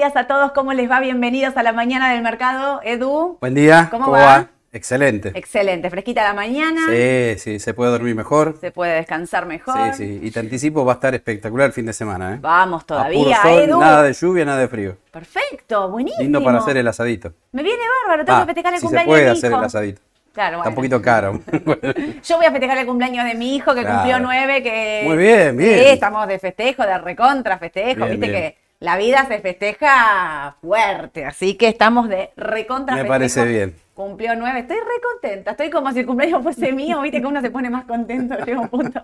Días 0.00 0.16
a 0.16 0.26
todos, 0.26 0.52
¿cómo 0.52 0.72
les 0.72 0.90
va? 0.90 0.98
Bienvenidos 0.98 1.58
a 1.58 1.62
la 1.62 1.74
mañana 1.74 2.10
del 2.14 2.22
mercado. 2.22 2.80
Edu. 2.82 3.36
Buen 3.38 3.52
día. 3.52 3.88
¿Cómo, 3.90 4.10
va? 4.10 4.46
Excelente. 4.72 5.30
Excelente, 5.34 5.90
fresquita 5.90 6.22
la 6.22 6.32
mañana. 6.32 6.86
Sí, 6.88 7.34
sí, 7.38 7.58
se 7.58 7.74
puede 7.74 7.90
dormir 7.90 8.14
mejor. 8.14 8.56
Se 8.62 8.70
puede 8.70 8.94
descansar 8.94 9.44
mejor. 9.44 9.92
Sí, 9.92 10.06
sí. 10.06 10.20
Y 10.22 10.30
te 10.30 10.40
anticipo, 10.40 10.86
va 10.86 10.92
a 10.92 10.94
estar 10.94 11.14
espectacular 11.14 11.66
el 11.66 11.74
fin 11.74 11.84
de 11.84 11.92
semana, 11.92 12.36
¿eh? 12.36 12.38
Vamos 12.40 12.84
A 12.84 12.86
todavía, 12.86 13.22
puro 13.22 13.36
sol, 13.42 13.62
Edu. 13.62 13.78
nada 13.78 14.02
de 14.02 14.12
lluvia, 14.14 14.44
nada 14.46 14.58
de 14.60 14.68
frío. 14.68 14.96
Perfecto, 15.10 15.90
buenísimo. 15.90 16.22
Lindo 16.22 16.42
para 16.42 16.60
hacer 16.60 16.78
el 16.78 16.88
asadito. 16.88 17.34
Me 17.52 17.62
viene 17.62 17.82
bárbaro, 18.06 18.24
tengo 18.24 18.38
Ah, 18.38 18.40
que 18.40 18.46
festejar 18.54 18.72
el 18.72 18.80
si 18.80 18.80
se 18.80 18.86
cumpleaños 18.86 19.06
puede 19.10 19.20
de 19.24 19.30
mi 19.32 19.36
hacer 19.36 19.50
hijo. 19.50 19.60
el 19.60 19.66
asadito. 19.66 20.00
Claro, 20.32 20.56
Está 20.56 20.68
un 20.70 20.74
bueno. 20.74 20.76
poquito 20.76 21.02
caro. 21.02 21.40
Yo 22.24 22.36
voy 22.38 22.46
a 22.46 22.50
festejar 22.52 22.78
el 22.78 22.86
cumpleaños 22.86 23.26
de 23.26 23.34
mi 23.34 23.54
hijo 23.56 23.74
que 23.74 23.82
Claro. 23.82 23.96
cumplió 23.98 24.18
nueve, 24.20 24.62
que 24.62 25.02
Muy 25.04 25.18
bien, 25.18 25.56
bien. 25.58 25.78
Sí, 25.78 25.84
estamos 25.88 26.26
de 26.26 26.38
festejo, 26.38 26.84
de 26.84 26.96
recontra 26.96 27.58
festejo, 27.58 28.06
Bien, 28.06 28.10
viste 28.12 28.28
bien. 28.28 28.40
que 28.52 28.69
la 28.80 28.96
vida 28.96 29.26
se 29.28 29.38
festeja 29.40 30.56
fuerte, 30.62 31.26
así 31.26 31.54
que 31.54 31.68
estamos 31.68 32.08
de 32.08 32.30
recontra 32.34 32.96
Me 32.96 33.04
parece 33.04 33.44
bien. 33.44 33.76
Cumplió 33.92 34.34
nueve, 34.34 34.60
estoy 34.60 34.78
re 34.78 35.00
contenta, 35.12 35.50
estoy 35.50 35.68
como 35.68 35.92
si 35.92 35.98
el 35.98 36.06
cumpleaños 36.06 36.42
fuese 36.42 36.72
mío, 36.72 37.02
viste 37.02 37.20
que 37.20 37.26
uno 37.26 37.42
se 37.42 37.50
pone 37.50 37.68
más 37.68 37.84
contento, 37.84 38.34
llega 38.46 38.58
un 38.58 38.68
punto. 38.70 39.02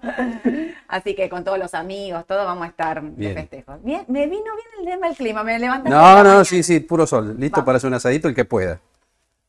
Así 0.88 1.14
que 1.14 1.28
con 1.28 1.44
todos 1.44 1.58
los 1.58 1.74
amigos, 1.74 2.26
todo 2.26 2.46
vamos 2.46 2.64
a 2.64 2.68
estar 2.68 3.02
de 3.02 3.34
festejo. 3.34 3.76
Bien, 3.82 4.04
me 4.08 4.26
vino 4.26 4.44
bien 4.44 4.68
el 4.80 4.86
tema 4.86 5.08
del 5.08 5.16
clima, 5.16 5.44
me 5.44 5.58
levantaste. 5.58 5.90
No, 5.90 6.24
no, 6.24 6.44
sí, 6.46 6.62
sí, 6.62 6.80
puro 6.80 7.06
sol. 7.06 7.36
Listo 7.38 7.62
para 7.62 7.76
hacer 7.76 7.88
un 7.88 7.94
asadito 7.94 8.28
el 8.28 8.34
que 8.34 8.46
pueda. 8.46 8.80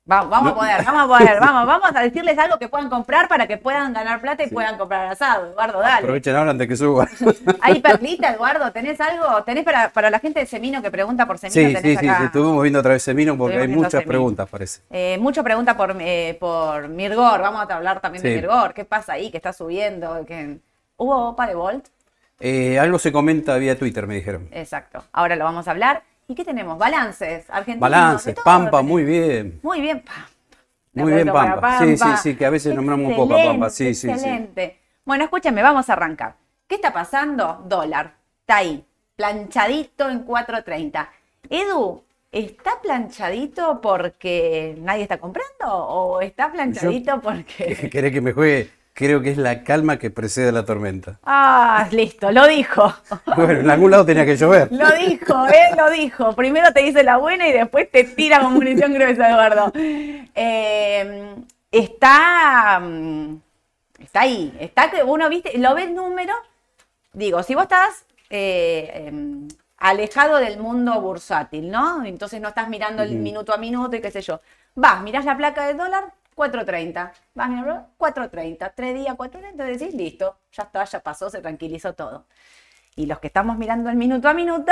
Vamos, 0.07 0.29
vamos 0.29 0.51
a 0.53 0.55
poder, 0.55 0.85
vamos 0.85 1.01
a 1.03 1.07
poder, 1.19 1.37
vamos, 1.41 1.65
vamos 1.67 1.91
a 1.93 1.99
decirles 2.01 2.37
algo 2.37 2.57
que 2.57 2.69
puedan 2.69 2.89
comprar 2.89 3.27
para 3.27 3.45
que 3.45 3.57
puedan 3.57 3.91
ganar 3.91 4.21
plata 4.21 4.41
y 4.41 4.47
puedan 4.47 4.77
comprar 4.77 5.05
asado. 5.07 5.47
Eduardo, 5.51 5.79
dale. 5.81 5.97
Aprovechen 5.97 6.33
ahora 6.33 6.51
antes 6.51 6.65
que 6.65 6.77
suba. 6.77 7.05
Hay 7.61 7.81
perlita, 7.81 8.31
Eduardo, 8.31 8.71
¿tenés 8.71 9.01
algo? 9.01 9.43
¿Tenés 9.43 9.65
para, 9.65 9.89
para 9.89 10.09
la 10.09 10.19
gente 10.19 10.39
de 10.39 10.45
Semino 10.45 10.81
que 10.81 10.89
pregunta 10.89 11.25
por 11.25 11.37
Semino? 11.37 11.55
Sí, 11.69 11.75
tenés 11.75 11.81
sí, 11.81 11.97
sí, 11.99 12.07
acá? 12.07 12.19
sí, 12.19 12.23
estuvimos 12.25 12.61
viendo 12.63 12.79
otra 12.79 12.93
vez 12.93 13.03
Semino 13.03 13.37
porque 13.37 13.55
hay 13.55 13.59
Estuvimos 13.63 13.83
muchas 13.83 13.91
Semino. 13.99 14.07
preguntas, 14.09 14.49
parece. 14.49 14.81
Eh, 14.91 15.17
mucha 15.19 15.43
pregunta 15.43 15.75
por, 15.75 15.93
eh, 15.99 16.37
por 16.39 16.87
Mirgor, 16.87 17.41
vamos 17.41 17.69
a 17.69 17.75
hablar 17.75 17.99
también 17.99 18.23
de. 18.23 18.33
Mirgor. 18.35 18.73
¿Qué 18.73 18.85
pasa 18.85 19.11
ahí? 19.13 19.29
¿Qué 19.29 19.35
está 19.37 19.51
subiendo? 19.51 20.25
¿Qué- 20.25 20.57
¿Hubo 20.95 21.29
OPA 21.31 21.47
de 21.47 21.55
Volt? 21.55 21.85
Eh, 22.39 22.79
algo 22.79 22.97
se 22.97 23.11
comenta 23.11 23.57
vía 23.57 23.77
Twitter, 23.77 24.07
me 24.07 24.15
dijeron. 24.15 24.47
Exacto, 24.51 25.03
ahora 25.11 25.35
lo 25.35 25.43
vamos 25.43 25.67
a 25.67 25.71
hablar. 25.71 26.03
¿Y 26.29 26.35
qué 26.35 26.43
tenemos? 26.43 26.77
Balances, 26.77 27.49
argentinos. 27.49 27.79
Balance, 27.79 28.29
de 28.29 28.33
todo 28.35 28.43
Pampa, 28.43 28.81
muy 28.81 29.05
bien. 29.05 29.59
Muy 29.63 29.79
bien, 29.79 30.01
Pampa. 30.01 30.29
Muy 30.91 31.13
bien, 31.13 31.27
Pampa. 31.27 31.79
Sí, 31.79 31.97
sí, 31.97 32.09
sí, 32.21 32.35
que 32.35 32.45
a 32.45 32.49
veces 32.49 32.75
nombramos 32.75 33.11
un 33.11 33.15
poco 33.15 33.35
a 33.35 33.45
Pampa. 33.45 33.69
Sí, 33.69 33.93
sí, 33.93 34.07
sí. 34.07 34.09
Excelente. 34.09 34.77
Bueno, 35.05 35.23
escúchame, 35.23 35.61
vamos 35.61 35.89
a 35.89 35.93
arrancar. 35.93 36.35
¿Qué 36.67 36.75
está 36.75 36.91
pasando? 36.91 37.63
Dólar. 37.65 38.15
Está 38.41 38.57
ahí, 38.57 38.85
planchadito 39.15 40.09
en 40.09 40.25
4.30. 40.27 41.07
Edu, 41.49 42.03
¿está 42.29 42.81
planchadito 42.81 43.79
porque 43.79 44.75
nadie 44.79 45.03
está 45.03 45.19
comprando? 45.19 45.65
¿O 45.65 46.19
está 46.19 46.51
planchadito 46.51 47.21
porque.? 47.21 47.89
¿Querés 47.91 48.11
que 48.11 48.19
me 48.19 48.33
juegue? 48.33 48.69
Creo 48.97 49.21
que 49.21 49.29
es 49.29 49.37
la 49.37 49.63
calma 49.63 49.99
que 49.99 50.09
precede 50.09 50.49
a 50.49 50.51
la 50.51 50.65
tormenta. 50.65 51.19
Ah, 51.23 51.87
listo, 51.91 52.31
lo 52.31 52.47
dijo. 52.47 52.91
Bueno, 53.35 53.59
en 53.59 53.69
algún 53.69 53.91
lado 53.91 54.03
tenía 54.07 54.25
que 54.25 54.35
llover. 54.35 54.69
Lo 54.71 54.89
dijo, 54.93 55.45
él 55.45 55.77
lo 55.77 55.91
dijo. 55.91 56.33
Primero 56.33 56.73
te 56.73 56.81
dice 56.81 57.03
la 57.03 57.17
buena 57.17 57.47
y 57.47 57.51
después 57.51 57.91
te 57.91 58.05
tira 58.05 58.39
con 58.39 58.53
munición 58.53 58.95
gruesa, 58.95 59.29
Eduardo. 59.29 59.71
Eh, 59.75 61.35
está, 61.69 62.79
mm, 62.79 63.39
está 63.99 64.21
ahí. 64.21 64.57
Está 64.59 64.89
que 64.89 65.03
uno, 65.03 65.29
viste, 65.29 65.55
lo 65.59 65.75
ve 65.75 65.83
el 65.83 65.93
número. 65.93 66.33
Digo, 67.13 67.43
si 67.43 67.53
vos 67.53 67.65
estás 67.65 68.03
eh, 68.31 69.03
em, 69.09 69.47
alejado 69.77 70.37
del 70.37 70.57
mundo 70.57 70.99
bursátil, 71.01 71.69
¿no? 71.69 72.03
Entonces 72.03 72.41
no 72.41 72.47
estás 72.47 72.67
mirando 72.67 73.03
el 73.03 73.15
minuto 73.17 73.53
a 73.53 73.57
minuto 73.57 73.95
y 73.95 74.01
qué 74.01 74.09
sé 74.09 74.21
yo. 74.21 74.41
Vas, 74.73 75.03
mirás 75.03 75.25
la 75.25 75.37
placa 75.37 75.67
del 75.67 75.77
dólar, 75.77 76.13
4.30. 76.37 77.11
Vas, 77.33 77.49
mirás, 77.49 77.83
4.30. 77.97 78.71
Tres 78.75 78.93
días, 78.95 79.15
4.30, 79.17 79.55
decís, 79.55 79.93
listo, 79.93 80.37
ya 80.51 80.63
está, 80.63 80.83
ya 80.85 80.99
pasó, 80.99 81.29
se 81.29 81.41
tranquilizó 81.41 81.93
todo. 81.93 82.25
Y 82.95 83.07
los 83.07 83.19
que 83.19 83.27
estamos 83.27 83.57
mirando 83.57 83.89
el 83.89 83.95
minuto 83.95 84.29
a 84.29 84.33
minuto, 84.33 84.71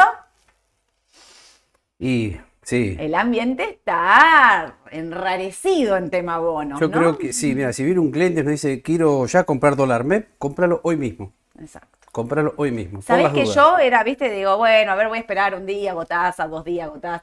Y 2.00 2.38
sí, 2.62 2.96
el 3.00 3.16
ambiente 3.16 3.64
está 3.64 4.76
enrarecido 4.92 5.98
en 5.98 6.10
tema 6.10 6.38
bonos. 6.38 6.80
yo 6.80 6.88
¿no? 6.88 6.98
creo 6.98 7.18
que 7.18 7.34
sí, 7.34 7.56
mira, 7.56 7.74
si 7.74 7.84
viene 7.84 8.00
un 8.00 8.12
cliente 8.12 8.42
y 8.42 8.44
nos 8.44 8.52
dice, 8.52 8.82
quiero 8.82 9.26
ya 9.26 9.44
comprar 9.44 9.76
dólar 9.76 10.04
MEP, 10.04 10.38
cómpralo 10.38 10.82
hoy 10.84 10.98
mismo. 10.98 11.34
Exacto. 11.60 11.90
Cómpralo 12.12 12.54
hoy 12.58 12.72
mismo. 12.72 13.02
las 13.08 13.34
que 13.34 13.44
dudas. 13.44 13.56
yo 13.56 13.78
era, 13.78 14.04
viste, 14.04 14.30
digo, 14.30 14.58
bueno, 14.58 14.92
a 14.92 14.96
ver, 14.96 15.08
voy 15.08 15.18
a 15.18 15.22
esperar 15.22 15.56
un 15.56 15.66
día, 15.66 15.94
gotás, 15.94 16.40
a 16.40 16.48
dos 16.48 16.64
días, 16.64 16.90
gotás. 16.90 17.22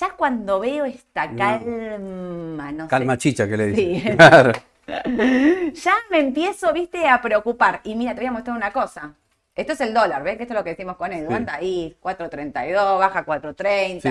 Ya 0.00 0.10
cuando 0.16 0.60
veo 0.60 0.84
esta 0.84 1.26
No. 1.26 1.36
calma, 1.38 2.72
no 2.72 2.84
sé. 2.84 2.90
Calma 2.90 3.18
chicha 3.18 3.48
que 3.48 3.56
le 3.56 3.66
dice. 3.66 4.00
Sí. 4.00 4.10
Claro. 4.16 4.52
Ya 4.86 5.94
me 6.10 6.18
empiezo, 6.18 6.70
viste, 6.72 7.08
a 7.08 7.22
preocupar. 7.22 7.80
Y 7.84 7.94
mira, 7.94 8.12
te 8.14 8.20
voy 8.20 8.26
a 8.28 8.32
mostrar 8.32 8.54
una 8.56 8.70
cosa. 8.70 9.14
Esto 9.54 9.72
es 9.72 9.80
el 9.80 9.94
dólar, 9.94 10.22
¿ves? 10.22 10.36
Que 10.36 10.42
esto 10.42 10.52
es 10.52 10.58
lo 10.58 10.64
que 10.64 10.70
decimos 10.70 10.96
con 10.96 11.12
Edu. 11.12 11.28
Sí. 11.28 11.34
Anda 11.34 11.54
ahí, 11.54 11.96
4.32, 12.02 12.98
baja 12.98 13.24
4.30. 13.24 14.00
Sí. 14.02 14.08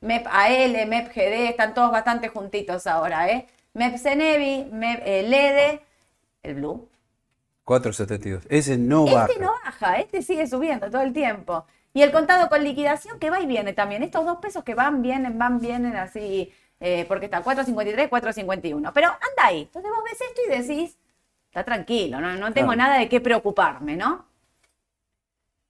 MEP 0.00 0.26
AL, 0.26 0.86
MEP 0.86 1.08
GD, 1.08 1.50
están 1.50 1.74
todos 1.74 1.90
bastante 1.90 2.28
juntitos 2.28 2.86
ahora, 2.86 3.28
¿eh? 3.28 3.46
MEP 3.74 3.98
CENEVI, 3.98 4.70
MEP 4.72 5.02
eh, 5.04 5.22
LEDE, 5.24 5.80
el 6.42 6.54
Blue. 6.54 6.88
4.72. 7.66 8.42
Ese 8.48 8.78
no 8.78 9.04
baja. 9.06 9.26
Este 9.26 9.42
no 9.42 9.52
baja, 9.64 9.96
este 9.98 10.22
sigue 10.22 10.46
subiendo 10.46 10.90
todo 10.90 11.02
el 11.02 11.12
tiempo. 11.12 11.66
Y 11.94 12.02
el 12.02 12.10
contado 12.12 12.48
con 12.48 12.62
liquidación 12.64 13.18
que 13.20 13.30
va 13.30 13.40
y 13.40 13.46
viene 13.46 13.72
también. 13.72 14.02
Estos 14.02 14.26
dos 14.26 14.38
pesos 14.38 14.64
que 14.64 14.74
van, 14.74 15.00
vienen, 15.00 15.38
van, 15.38 15.60
vienen 15.60 15.94
así, 15.96 16.52
eh, 16.80 17.04
porque 17.06 17.26
está 17.26 17.42
4.53, 17.42 18.08
4.51. 18.10 18.92
Pero 18.92 19.08
anda 19.08 19.44
ahí. 19.44 19.62
Entonces 19.62 19.90
vos 19.92 20.02
ves 20.04 20.20
esto 20.20 20.40
y 20.46 20.58
decís, 20.74 20.98
está 21.46 21.64
tranquilo, 21.64 22.20
no, 22.20 22.32
no 22.36 22.52
tengo 22.52 22.72
Claro. 22.72 22.76
nada 22.82 22.98
de 22.98 23.08
qué 23.08 23.20
preocuparme, 23.20 23.96
¿no? 23.96 24.26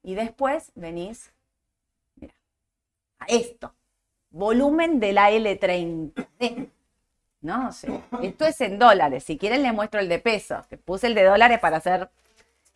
Y 0.03 0.15
después 0.15 0.73
venís, 0.75 1.31
mira, 2.17 2.35
a 3.19 3.27
esto. 3.27 3.75
Volumen 4.31 4.99
de 5.01 5.13
la 5.13 5.31
L30. 5.31 6.71
No 7.43 7.71
sé. 7.73 8.03
Esto 8.23 8.47
es 8.47 8.59
en 8.63 8.79
dólares. 8.79 9.25
Si 9.25 9.37
quieren 9.37 9.63
le 9.63 9.71
muestro 9.73 10.01
el 10.01 10.09
de 10.09 10.19
pesos. 10.19 10.67
Que 10.67 10.79
puse 10.79 11.07
el 11.07 11.15
de 11.15 11.25
dólares 11.25 11.59
para 11.61 11.79
ser 11.81 12.09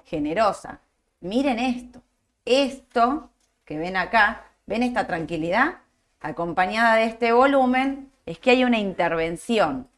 generosa. 0.04 0.80
Miren 1.20 1.58
esto. 1.58 2.02
Esto 2.44 3.30
que 3.68 3.76
ven 3.76 3.98
acá, 3.98 4.46
ven 4.64 4.82
esta 4.82 5.06
tranquilidad 5.06 5.76
acompañada 6.20 6.94
de 6.96 7.04
este 7.04 7.32
volumen, 7.32 8.10
es 8.24 8.38
que 8.38 8.52
hay 8.52 8.64
una 8.64 8.78
intervención 8.78 9.88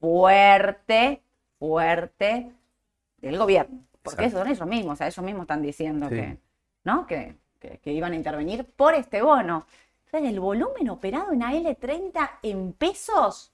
fuerte, 0.00 1.22
fuerte 1.60 2.52
del 3.18 3.38
gobierno. 3.38 3.80
Porque 4.02 4.24
Exacto. 4.24 4.44
son 4.46 4.52
ellos 4.52 4.66
mismos, 4.66 4.92
o 4.94 4.96
sea, 4.96 5.06
ellos 5.06 5.24
mismos 5.24 5.42
están 5.42 5.62
diciendo 5.62 6.08
Sí. 6.08 6.14
que, 6.16 6.38
¿no? 6.82 7.06
Que, 7.06 7.36
que- 7.60 7.78
que 7.78 7.92
iban 7.92 8.12
a 8.12 8.16
intervenir 8.16 8.64
por 8.64 8.94
este 8.94 9.22
bono. 9.22 9.64
Entonces, 10.06 10.30
el 10.30 10.40
volumen 10.40 10.90
operado 10.90 11.32
en 11.32 11.42
AL30 11.42 12.30
en 12.42 12.72
pesos, 12.72 13.52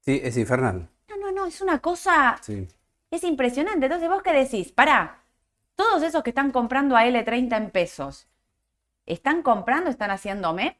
Sí, 0.00 0.20
es 0.22 0.36
infernal. 0.36 0.86
no, 1.08 1.16
no, 1.16 1.32
no, 1.32 1.46
es 1.46 1.62
una 1.62 1.78
cosa 1.78 2.36
Sí. 2.42 2.68
es 3.10 3.24
impresionante. 3.24 3.86
Entonces, 3.86 4.08
¿vos 4.10 4.22
qué 4.22 4.32
decís? 4.34 4.70
Pará, 4.72 5.22
todos 5.76 6.02
esos 6.02 6.22
que 6.22 6.30
están 6.30 6.50
comprando 6.50 6.94
a 6.96 7.04
L30 7.06 7.56
en 7.56 7.70
pesos, 7.70 8.26
¿están 9.12 9.42
comprando, 9.42 9.90
están 9.90 10.10
haciendo 10.10 10.52
MEP? 10.52 10.76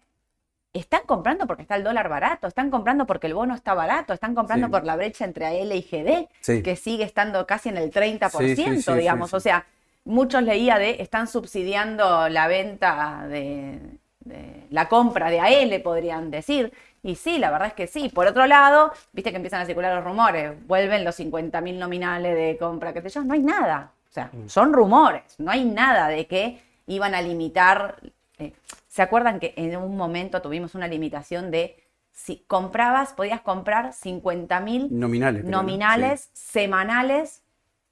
¿Están 0.73 1.01
comprando 1.05 1.47
porque 1.49 1.63
está 1.63 1.75
el 1.75 1.83
dólar 1.83 2.09
barato? 2.09 2.47
¿Están 2.47 2.71
comprando 2.71 3.05
porque 3.05 3.27
el 3.27 3.35
bono 3.35 3.55
está 3.57 3.75
barato? 3.75 4.13
¿Están 4.13 4.35
comprando 4.37 4.69
Sí. 4.69 4.71
por 4.71 4.85
la 4.85 4.95
brecha 4.95 5.25
entre 5.25 5.47
AL 5.47 5.73
y 5.73 5.83
GD? 5.83 6.29
Sí. 6.41 6.63
Que 6.63 6.77
sigue 6.77 7.03
estando 7.05 7.45
casi 7.47 7.71
en 7.71 7.77
el 7.77 7.91
30%, 7.91 8.93
Sí, 8.93 8.99
digamos. 8.99 9.35
O 9.35 9.41
sea, 9.41 9.67
muchos 10.05 10.43
leía 10.45 10.79
de, 10.79 11.03
están 11.03 11.27
subsidiando 11.27 12.29
la 12.29 12.47
venta 12.47 13.27
de, 13.29 13.81
de 14.21 14.67
la 14.71 14.89
compra 14.89 15.29
de 15.29 15.41
AL, 15.41 15.81
podrían 15.83 16.31
decir. 16.31 16.73
Y 17.03 17.17
sí, 17.17 17.39
la 17.39 17.51
verdad 17.51 17.67
es 17.69 17.75
que 17.75 17.89
sí. 17.89 18.09
Por 18.09 18.29
otro 18.29 18.47
lado, 18.47 18.93
viste 19.13 19.31
que 19.31 19.37
empiezan 19.37 19.63
a 19.63 19.67
circular 19.67 19.93
los 19.97 20.05
rumores, 20.05 20.53
vuelven 20.69 21.03
los 21.05 21.19
50.000 21.19 21.79
nominales 21.79 22.37
de 22.37 22.57
compra, 22.59 22.93
que 22.93 23.03
sé 23.03 23.09
yo, 23.09 23.25
no 23.25 23.35
hay 23.35 23.41
nada. 23.41 23.91
O 24.09 24.13
sea, 24.13 24.31
Mm. 24.33 24.49
son 24.49 24.73
rumores, 24.73 25.35
no 25.39 25.51
hay 25.51 25.65
nada 25.65 26.07
de 26.09 26.29
que 26.29 26.63
iban 26.87 27.15
a 27.17 27.23
limitar. 27.23 27.97
Eh, 28.41 28.53
¿Se 28.89 29.03
acuerdan 29.03 29.41
que 29.41 29.55
en 29.57 29.77
un 29.77 29.97
momento 29.97 30.43
tuvimos 30.43 30.75
una 30.75 30.89
limitación 30.89 31.51
de 31.51 31.77
si 32.13 32.45
comprabas, 32.47 33.13
podías 33.13 33.41
comprar 33.41 33.93
50.000 33.93 34.91
Nominales. 34.91 35.43
creo, 35.43 35.51
¿no? 35.51 35.59
nominales 35.59 36.29
semanales 36.33 37.43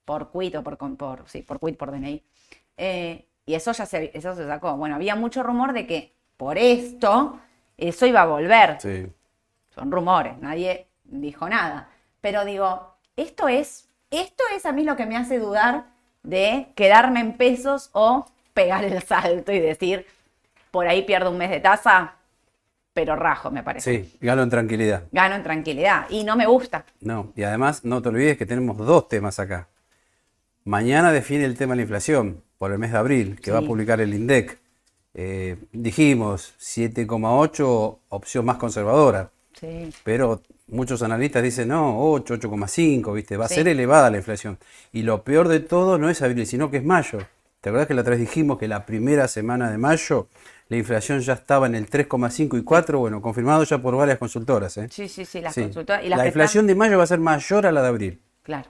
por 0.05 0.31
quit 0.31 0.55
o 0.55 0.63
por, 0.63 0.77
por, 0.97 1.23
sí, 1.27 1.41
por 1.41 1.59
quit, 1.59 1.77
por 1.77 1.91
DNI. 1.91 2.23
Eh, 2.77 3.25
y 3.45 3.53
eso 3.53 3.71
ya 3.71 3.85
se, 3.85 4.11
eso 4.13 4.35
se 4.35 4.45
sacó. 4.45 4.75
Bueno, 4.77 4.95
había 4.95 5.15
mucho 5.15 5.41
rumor 5.41 5.73
de 5.73 5.87
que 5.87 6.13
por 6.37 6.57
esto 6.57 7.39
eso 7.77 8.05
iba 8.05 8.21
a 8.21 8.25
volver. 8.25 8.77
Sí. 8.79 9.07
Son 9.69 9.91
rumores, 9.91 10.37
nadie 10.39 10.87
dijo 11.03 11.47
nada. 11.49 11.89
Pero 12.21 12.45
digo, 12.45 12.95
esto 13.15 13.47
es, 13.47 13.89
esto 14.11 14.43
es 14.55 14.65
a 14.65 14.71
mí 14.71 14.83
lo 14.83 14.95
que 14.95 15.05
me 15.05 15.17
hace 15.17 15.39
dudar 15.39 15.85
de 16.23 16.67
quedarme 16.75 17.21
en 17.21 17.37
pesos 17.37 17.89
o 17.93 18.25
pegar 18.53 18.83
el 18.83 19.01
salto 19.01 19.51
y 19.51 19.59
decir, 19.59 20.05
por 20.71 20.87
ahí 20.87 21.03
pierdo 21.03 21.31
un 21.31 21.37
mes 21.37 21.49
de 21.49 21.59
tasa, 21.59 22.15
pero 22.93 23.15
rajo, 23.15 23.51
me 23.51 23.63
parece. 23.63 24.03
Sí, 24.03 24.17
gano 24.21 24.43
en 24.43 24.49
tranquilidad. 24.49 25.03
Gano 25.11 25.35
en 25.35 25.43
tranquilidad 25.43 26.05
y 26.09 26.23
no 26.23 26.35
me 26.35 26.45
gusta. 26.47 26.85
No, 27.01 27.31
y 27.35 27.43
además 27.43 27.85
no 27.85 28.01
te 28.01 28.09
olvides 28.09 28.37
que 28.37 28.45
tenemos 28.45 28.77
dos 28.77 29.07
temas 29.07 29.39
acá. 29.39 29.67
Mañana 30.65 31.11
define 31.11 31.45
el 31.45 31.57
tema 31.57 31.73
de 31.73 31.77
la 31.77 31.81
inflación 31.83 32.43
por 32.57 32.71
el 32.71 32.79
mes 32.79 32.91
de 32.91 32.97
abril, 32.97 33.39
que 33.41 33.51
va 33.51 33.59
a 33.59 33.61
publicar 33.61 34.01
el 34.01 34.13
INDEC. 34.13 34.59
Eh, 35.13 35.57
dijimos 35.71 36.53
7,8, 36.59 37.99
opción 38.09 38.45
más 38.45 38.57
conservadora, 38.57 39.31
Sí. 39.53 39.89
pero 40.03 40.41
muchos 40.67 41.01
analistas 41.01 41.41
dicen 41.43 41.69
no, 41.69 41.99
8, 42.11 42.35
8,5, 42.35 43.13
¿viste? 43.13 43.37
Va 43.37 43.45
a 43.45 43.47
Sí. 43.47 43.55
ser 43.55 43.67
elevada 43.67 44.09
la 44.11 44.17
inflación. 44.17 44.57
Y 44.91 45.01
lo 45.03 45.23
peor 45.23 45.47
de 45.47 45.59
todo 45.61 45.97
no 45.97 46.09
es 46.09 46.21
abril, 46.21 46.45
sino 46.45 46.69
que 46.69 46.77
es 46.77 46.83
mayo. 46.85 47.19
¿Te 47.61 47.69
acuerdas 47.69 47.87
que 47.87 47.93
la 47.93 48.01
otra 48.01 48.11
vez 48.11 48.19
dijimos 48.21 48.57
que 48.59 48.67
la 48.67 48.85
primera 48.85 49.27
semana 49.27 49.69
de 49.71 49.77
mayo 49.77 50.27
la 50.69 50.77
inflación 50.77 51.19
ya 51.19 51.33
estaba 51.33 51.65
en 51.67 51.75
el 51.75 51.89
3,5 51.89 52.57
y 52.57 52.63
4? 52.63 52.99
Bueno, 52.99 53.21
confirmado 53.21 53.63
ya 53.63 53.77
por 53.79 53.95
varias 53.95 54.17
consultoras. 54.19 54.77
¿eh? 54.77 54.87
Sí, 54.89 55.07
sí, 55.09 55.25
sí, 55.25 55.41
las 55.41 55.53
Sí. 55.53 55.63
consultoras. 55.63 56.03
Y 56.03 56.09
las 56.09 56.19
la 56.19 56.27
inflación 56.27 56.65
de 56.67 56.75
mayo 56.75 56.97
va 56.97 57.03
a 57.03 57.07
ser 57.07 57.19
mayor 57.19 57.65
a 57.65 57.71
la 57.71 57.81
de 57.81 57.87
abril. 57.87 58.21
Claro. 58.43 58.69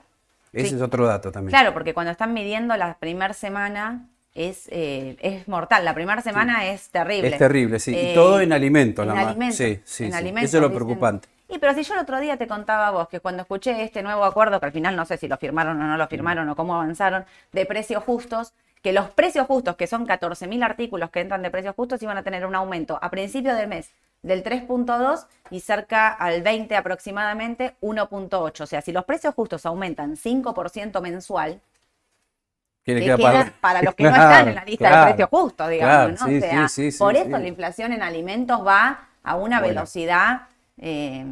Ese 0.52 0.70
Sí. 0.70 0.74
es 0.74 0.82
otro 0.82 1.06
dato 1.06 1.30
también. 1.30 1.50
Claro, 1.50 1.72
porque 1.72 1.94
cuando 1.94 2.10
están 2.10 2.32
midiendo 2.32 2.76
la 2.76 2.96
primera 2.98 3.34
semana 3.34 4.08
es, 4.34 4.68
eh, 4.72 5.16
es 5.20 5.46
mortal. 5.46 5.84
La 5.84 5.94
primera 5.94 6.22
semana 6.22 6.66
es 6.66 6.88
terrible. 6.90 7.28
Es 7.28 7.38
terrible, 7.38 7.78
sí. 7.78 7.94
Eh, 7.94 8.12
y 8.12 8.14
todo 8.14 8.40
en 8.40 8.52
alimentos, 8.52 9.02
en 9.02 9.08
nada 9.08 9.20
más. 9.20 9.30
alimentos, 9.32 9.56
Sí, 9.58 9.80
sí, 9.84 10.04
en 10.06 10.14
alimentos, 10.14 10.50
Eso 10.50 10.56
es 10.56 10.60
lo 10.62 10.68
dicen. 10.68 10.84
preocupante. 10.86 11.28
Y 11.48 11.58
pero 11.58 11.74
si 11.74 11.82
yo 11.82 11.94
el 11.94 12.00
otro 12.00 12.20
día 12.20 12.36
te 12.36 12.46
contaba 12.46 12.86
a 12.88 12.90
vos 12.92 13.08
que 13.08 13.18
cuando 13.20 13.42
escuché 13.42 13.82
este 13.82 14.02
nuevo 14.04 14.24
acuerdo, 14.24 14.60
que 14.60 14.66
al 14.66 14.72
final 14.72 14.94
no 14.96 15.04
sé 15.04 15.16
si 15.18 15.26
lo 15.28 15.36
firmaron 15.36 15.80
o 15.82 15.84
no 15.86 15.96
lo 15.96 16.06
firmaron 16.06 16.48
o 16.48 16.54
cómo 16.56 16.74
avanzaron, 16.76 17.24
de 17.52 17.66
precios 17.66 18.04
justos, 18.04 18.52
que 18.82 18.92
los 18.92 19.10
precios 19.10 19.46
justos, 19.46 19.76
que 19.76 19.86
son 19.86 20.06
14.000 20.06 20.64
artículos 20.64 21.10
que 21.10 21.20
entran 21.20 21.42
de 21.42 21.50
precios 21.50 21.74
justos, 21.74 22.02
iban 22.02 22.16
a 22.16 22.22
tener 22.22 22.46
un 22.46 22.54
aumento 22.54 22.98
a 23.02 23.10
principio 23.10 23.54
del 23.54 23.68
mes 23.68 23.90
del 24.22 24.42
3.2 24.42 25.26
y 25.50 25.60
cerca 25.60 26.08
al 26.08 26.42
20 26.42 26.76
aproximadamente 26.76 27.74
1.8. 27.80 28.60
O 28.62 28.66
sea, 28.66 28.82
si 28.82 28.92
los 28.92 29.04
precios 29.04 29.34
justos 29.34 29.64
aumentan 29.66 30.16
5% 30.16 31.00
mensual, 31.00 31.60
¿Qué 32.84 32.94
le 32.94 33.00
que 33.00 33.16
queda 33.16 33.52
para 33.60 33.82
los 33.82 33.94
que 33.96 34.04
no 34.04 34.10
están 34.10 34.48
en 34.48 34.54
la 34.54 34.64
lista 34.64 34.88
claro, 34.88 35.06
de 35.06 35.12
precios 35.12 35.28
justos, 35.30 35.68
digamos, 35.68 35.94
claro, 35.94 36.12
¿no? 36.12 36.26
sí, 36.26 36.38
o 36.38 36.40
sea, 36.40 36.68
sí, 36.68 36.92
sí, 36.92 36.98
por 36.98 37.16
eso 37.16 37.28
la 37.30 37.46
inflación 37.46 37.92
en 37.92 38.02
alimentos 38.02 38.66
va 38.66 39.08
a 39.22 39.36
una 39.36 39.60
Bueno. 39.60 39.74
velocidad, 39.74 40.42
eh, 40.78 41.24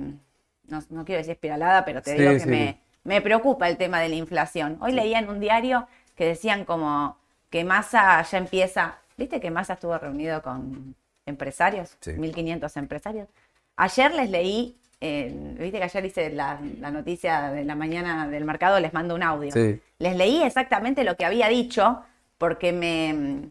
no, 0.67 0.83
no 0.90 1.05
quiero 1.05 1.19
decir 1.19 1.33
espiralada, 1.33 1.85
pero 1.85 2.02
te 2.02 2.14
digo 2.14 2.37
que 2.38 2.47
me, 2.47 2.81
me 3.05 3.21
preocupa 3.23 3.69
el 3.69 3.76
tema 3.78 4.00
de 4.00 4.11
la 4.11 4.17
inflación. 4.17 4.76
Hoy 4.81 4.93
leía 4.93 5.19
en 5.19 5.28
un 5.31 5.40
diario 5.40 5.88
que 6.14 6.26
decían 6.26 6.64
como 6.67 7.17
que 7.50 7.64
Massa 7.64 8.23
ya 8.23 8.38
empieza, 8.38 8.99
viste 9.17 9.40
que 9.40 9.50
Massa 9.50 9.75
estuvo 9.75 9.97
reunido 9.99 10.43
con 10.43 10.95
empresarios, 11.26 11.97
Sí. 12.00 12.12
1.500 12.12 12.76
empresarios. 12.76 13.28
Ayer 13.76 14.12
les 14.14 14.31
leí, 14.31 14.76
eh, 15.00 15.33
viste 15.59 15.78
que 15.78 15.85
ayer 15.85 16.05
hice 16.05 16.31
la, 16.31 16.59
la 16.81 16.90
noticia 16.90 17.50
de 17.50 17.64
la 17.64 17.75
mañana 17.75 18.26
del 18.28 18.45
mercado, 18.45 18.81
les 18.81 18.93
mando 18.93 19.14
un 19.14 19.23
audio. 19.23 19.52
Sí. 19.52 19.81
Les 19.99 20.17
leí 20.17 20.43
exactamente 20.43 21.05
lo 21.05 21.17
que 21.17 21.25
había 21.25 21.49
dicho, 21.49 22.02
porque 22.38 22.73
me 22.73 23.50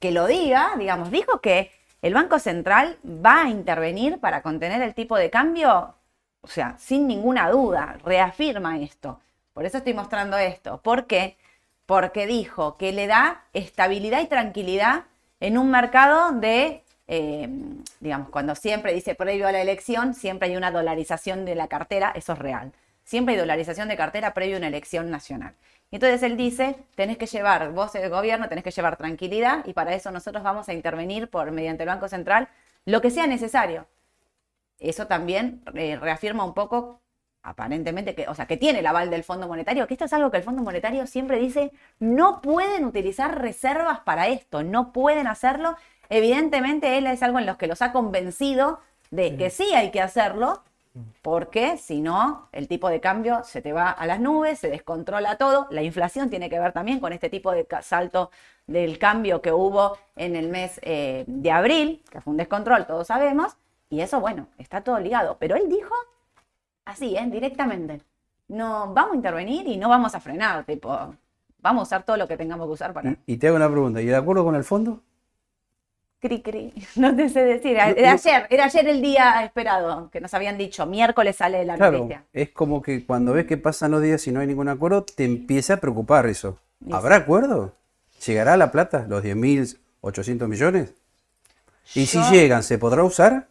que 0.00 0.10
lo 0.12 0.26
diga, 0.26 0.72
digamos, 0.78 1.10
dijo 1.10 1.40
que 1.40 1.70
el 2.02 2.12
Banco 2.12 2.38
Central 2.38 2.98
va 3.04 3.44
a 3.44 3.48
intervenir 3.48 4.18
para 4.18 4.42
contener 4.42 4.82
el 4.82 4.92
tipo 4.92 5.16
de 5.16 5.30
cambio, 5.30 5.94
o 6.42 6.46
sea, 6.46 6.76
sin 6.78 7.06
ninguna 7.06 7.48
duda, 7.48 7.96
reafirma 8.04 8.78
esto. 8.78 9.18
Por 9.54 9.64
eso 9.64 9.78
estoy 9.78 9.94
mostrando 9.94 10.36
esto. 10.36 10.78
¿Por 10.82 11.06
qué? 11.06 11.38
Porque 11.86 12.26
dijo 12.26 12.76
que 12.76 12.92
le 12.92 13.06
da 13.06 13.44
estabilidad 13.52 14.22
y 14.22 14.26
tranquilidad 14.26 15.04
en 15.40 15.58
un 15.58 15.70
mercado 15.70 16.32
de, 16.32 16.82
eh, 17.08 17.48
digamos, 18.00 18.30
cuando 18.30 18.54
siempre 18.54 18.94
dice 18.94 19.14
previo 19.14 19.46
a 19.46 19.52
la 19.52 19.60
elección, 19.60 20.14
siempre 20.14 20.48
hay 20.48 20.56
una 20.56 20.70
dolarización 20.70 21.44
de 21.44 21.54
la 21.54 21.68
cartera, 21.68 22.12
eso 22.14 22.32
es 22.32 22.38
real. 22.38 22.72
Siempre 23.04 23.34
hay 23.34 23.40
dolarización 23.40 23.88
de 23.88 23.96
cartera 23.96 24.32
previo 24.32 24.56
a 24.56 24.58
una 24.58 24.68
elección 24.68 25.10
nacional. 25.10 25.54
Entonces 25.90 26.22
él 26.22 26.36
dice, 26.36 26.76
tenés 26.96 27.18
que 27.18 27.26
llevar, 27.26 27.70
vos 27.72 27.94
el 27.94 28.10
gobierno 28.10 28.48
tenés 28.48 28.64
que 28.64 28.70
llevar 28.70 28.96
tranquilidad 28.96 29.64
y 29.66 29.74
para 29.74 29.94
eso 29.94 30.10
nosotros 30.10 30.42
vamos 30.42 30.68
a 30.68 30.72
intervenir 30.72 31.28
por 31.28 31.50
mediante 31.52 31.84
el 31.84 31.88
Banco 31.88 32.08
Central 32.08 32.48
lo 32.84 33.00
que 33.00 33.10
sea 33.10 33.26
necesario. 33.26 33.86
Eso 34.80 35.06
también 35.06 35.62
eh, 35.74 35.96
reafirma 35.96 36.44
un 36.44 36.54
poco, 36.54 37.00
aparentemente, 37.44 38.14
que, 38.14 38.26
o 38.26 38.34
sea, 38.34 38.46
que 38.46 38.56
tiene 38.56 38.80
el 38.80 38.86
aval 38.86 39.10
del 39.10 39.22
Fondo 39.22 39.46
Monetario, 39.46 39.86
que 39.86 39.94
esto 39.94 40.06
es 40.06 40.12
algo 40.12 40.30
que 40.30 40.38
el 40.38 40.42
Fondo 40.42 40.62
Monetario 40.62 41.06
siempre 41.06 41.38
dice, 41.38 41.72
no 42.00 42.40
pueden 42.40 42.84
utilizar 42.86 43.40
reservas 43.40 44.00
para 44.00 44.28
esto, 44.28 44.62
no 44.62 44.92
pueden 44.92 45.26
hacerlo. 45.26 45.76
Evidentemente 46.08 46.98
él 46.98 47.06
es 47.06 47.22
algo 47.22 47.38
en 47.38 47.46
los 47.46 47.56
que 47.58 47.66
los 47.66 47.82
ha 47.82 47.92
convencido 47.92 48.80
de 49.10 49.36
que 49.36 49.50
sí 49.50 49.74
hay 49.74 49.90
que 49.90 50.00
hacerlo, 50.00 50.62
porque 51.22 51.76
si 51.76 52.00
no, 52.00 52.48
el 52.52 52.66
tipo 52.66 52.88
de 52.88 53.00
cambio 53.00 53.42
se 53.44 53.60
te 53.60 53.72
va 53.72 53.90
a 53.90 54.06
las 54.06 54.20
nubes, 54.20 54.58
se 54.58 54.70
descontrola 54.70 55.36
todo. 55.36 55.66
La 55.70 55.82
inflación 55.82 56.30
tiene 56.30 56.48
que 56.48 56.58
ver 56.58 56.72
también 56.72 56.98
con 56.98 57.12
este 57.12 57.28
tipo 57.28 57.52
de 57.52 57.66
salto 57.82 58.30
del 58.66 58.98
cambio 58.98 59.42
que 59.42 59.52
hubo 59.52 59.98
en 60.16 60.34
el 60.34 60.48
mes 60.48 60.80
eh, 60.82 61.24
de 61.26 61.50
abril, 61.50 62.02
que 62.10 62.22
fue 62.22 62.30
un 62.30 62.38
descontrol, 62.38 62.86
todos 62.86 63.08
sabemos, 63.08 63.56
y 63.90 64.00
eso, 64.00 64.20
bueno, 64.20 64.46
está 64.56 64.80
todo 64.80 64.98
ligado. 64.98 65.36
Pero 65.38 65.56
él 65.56 65.68
dijo 65.68 65.94
así, 66.84 67.16
¿eh? 67.16 67.26
directamente, 67.30 68.00
no 68.48 68.92
vamos 68.92 69.12
a 69.12 69.16
intervenir 69.16 69.66
y 69.68 69.76
no 69.76 69.88
vamos 69.88 70.14
a 70.14 70.20
frenar, 70.20 70.64
tipo, 70.64 71.14
vamos 71.58 71.80
a 71.80 71.82
usar 71.84 72.02
todo 72.04 72.16
lo 72.16 72.28
que 72.28 72.36
tengamos 72.36 72.66
que 72.66 72.72
usar 72.72 72.92
para... 72.92 73.16
Y 73.26 73.36
te 73.36 73.48
hago 73.48 73.56
una 73.56 73.70
pregunta, 73.70 74.00
¿y 74.02 74.06
de 74.06 74.16
acuerdo 74.16 74.44
con 74.44 74.54
el 74.54 74.64
fondo? 74.64 75.00
Cri, 76.20 76.40
cri. 76.40 76.72
No 76.96 77.14
te 77.14 77.28
sé 77.28 77.44
decir. 77.44 77.72
Era 77.76 78.12
ayer, 78.12 78.46
era 78.48 78.64
ayer 78.64 78.88
el 78.88 79.02
día 79.02 79.44
esperado, 79.44 80.08
que 80.10 80.20
nos 80.22 80.32
habían 80.32 80.56
dicho. 80.56 80.86
Miércoles 80.86 81.36
sale 81.36 81.64
la 81.66 81.76
Claro, 81.76 81.98
noticia. 81.98 82.24
es 82.32 82.50
como 82.50 82.80
que 82.80 83.04
cuando 83.04 83.34
ves 83.34 83.44
que 83.46 83.58
pasan 83.58 83.90
los 83.90 84.00
días 84.02 84.26
y 84.26 84.32
no 84.32 84.40
hay 84.40 84.46
ningún 84.46 84.68
acuerdo, 84.68 85.04
te 85.04 85.24
empieza 85.24 85.74
a 85.74 85.76
preocupar 85.78 86.26
eso. 86.26 86.58
¿Habrá 86.90 87.16
acuerdo? 87.16 87.74
¿Llegará 88.26 88.56
la 88.56 88.70
plata, 88.72 89.04
los 89.06 89.22
10.800 89.22 90.48
millones? 90.48 90.94
Y 91.94 92.06
si 92.06 92.18
llegan, 92.30 92.62
¿se 92.62 92.78
podrá 92.78 93.04
usar? 93.04 93.48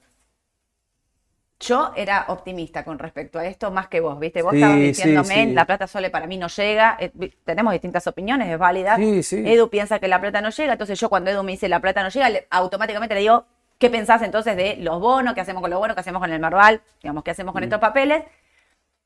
Yo 1.65 1.93
era 1.95 2.26
optimista 2.28 2.84
con 2.84 2.99
respecto 2.99 3.39
a 3.39 3.45
esto, 3.45 3.71
más 3.71 3.88
que 3.88 3.99
vos, 4.02 4.19
¿viste? 4.19 4.41
Vos 4.41 4.52
Sí, 4.52 4.58
estabas 4.58 4.80
diciéndome, 4.80 5.45
sí. 5.45 5.54
la 5.54 5.65
plata 5.65 5.88
sole 5.88 6.10
para 6.10 6.28
mí 6.28 6.38
no 6.38 6.47
llega. 6.47 6.97
eh, 6.99 7.12
tenemos 7.45 7.71
distintas 7.71 8.06
opiniones, 8.08 8.49
es 8.49 8.58
válida. 8.60 8.97
Sí, 8.97 9.23
sí. 9.23 9.43
Edu 9.45 9.69
piensa 9.69 9.99
que 9.99 10.08
la 10.08 10.19
plata 10.19 10.41
no 10.41 10.49
llega, 10.49 10.73
entonces 10.73 10.99
yo 10.99 11.08
cuando 11.10 11.30
Edu 11.32 11.41
me 11.43 11.54
dice 11.54 11.69
la 11.69 11.80
plata 11.80 12.04
no 12.04 12.10
llega, 12.10 12.30
le- 12.30 12.47
automáticamente 12.49 13.15
le 13.15 13.21
digo, 13.21 13.45
¿qué 13.78 13.89
pensás 13.89 14.21
entonces 14.23 14.58
de 14.58 14.76
los 14.78 14.99
bonos? 14.99 15.34
¿Qué 15.34 15.41
hacemos 15.41 15.62
con 15.62 15.69
los 15.71 15.80
bonos? 15.80 15.95
¿Qué 15.95 16.02
hacemos 16.02 16.19
con 16.21 16.32
el 16.32 16.39
Marval? 16.39 16.82
Digamos, 17.02 17.23
¿qué 17.23 17.32
hacemos 17.32 17.54
con 17.54 17.62
Mm. 17.62 17.65
estos 17.65 17.80
papeles? 17.80 18.23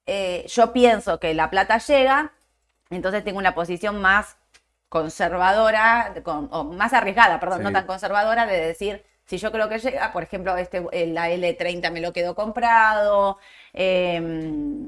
Eh, 0.08 0.46
yo 0.48 0.74
pienso 0.74 1.20
que 1.20 1.34
la 1.34 1.50
plata 1.50 1.78
llega, 1.78 2.32
entonces 2.90 3.24
tengo 3.24 3.38
una 3.40 3.54
posición 3.54 4.02
más 4.02 4.38
conservadora, 4.90 6.14
con- 6.24 6.50
o 6.52 6.64
más 6.64 6.94
arriesgada, 6.94 7.40
perdón, 7.40 7.62
no 7.64 7.72
tan 7.72 7.86
conservadora, 7.86 8.46
de 8.46 8.60
decir, 8.68 9.04
si 9.28 9.38
yo 9.38 9.52
creo 9.52 9.70
que 9.70 9.78
llega, 9.78 10.12
por 10.12 10.24
ejemplo, 10.24 10.58
este, 10.58 10.84
el- 10.92 11.14
la 11.14 11.30
L30 11.30 11.92
me 11.92 12.02
lo 12.02 12.12
quedo 12.14 12.34
comprado, 12.34 13.38
eh, 13.74 14.88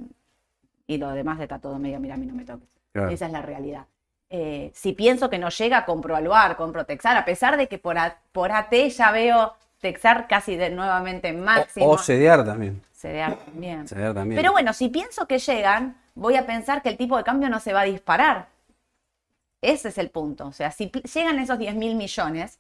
y 0.88 0.98
lo 0.98 1.12
demás 1.12 1.40
está 1.40 1.60
todo 1.60 1.78
medio, 1.78 2.00
mira, 2.00 2.16
a 2.16 2.18
mí 2.18 2.26
no 2.26 2.34
me 2.34 2.46
toques. 2.46 2.70
Claro. 2.94 3.10
Esa 3.12 3.28
es 3.28 3.32
la 3.32 3.42
realidad. 3.44 3.86
Eh, 4.32 4.72
si 4.74 4.94
pienso 4.94 5.30
que 5.30 5.38
no 5.38 5.50
llega, 5.50 5.86
compro 5.86 6.16
Aluar, 6.16 6.56
compro 6.56 6.86
Texar, 6.86 7.16
a 7.18 7.26
pesar 7.26 7.58
de 7.58 7.68
que 7.68 7.78
por, 7.78 7.98
A- 7.98 8.18
por 8.32 8.52
AT 8.52 8.90
ya 8.90 9.12
veo 9.12 9.54
Texar 9.80 10.28
casi 10.28 10.56
de 10.56 10.70
nuevamente 10.72 11.32
máximo. 11.34 11.86
O, 11.88 11.92
o 11.94 11.98
CDR 11.98 12.44
también. 12.44 12.82
CDR 12.94 13.36
también. 13.46 13.88
CDR 13.88 14.14
también. 14.14 14.36
Pero 14.42 14.52
bueno, 14.52 14.74
si 14.74 14.90
pienso 14.90 15.28
que 15.28 15.40
llegan, 15.40 15.98
voy 16.16 16.36
a 16.36 16.46
pensar 16.46 16.82
que 16.82 16.90
el 16.90 16.98
tipo 16.98 17.18
de 17.18 17.24
cambio 17.24 17.50
no 17.50 17.60
se 17.60 17.74
va 17.74 17.82
a 17.82 17.86
disparar. 17.86 18.48
Ese 19.62 19.90
es 19.90 19.98
el 19.98 20.10
punto. 20.10 20.48
O 20.48 20.54
sea, 20.54 20.72
si 20.72 20.92
llegan 21.14 21.40
esos 21.40 21.58
10 21.60 21.76
mil 21.76 21.96
millones, 21.96 22.60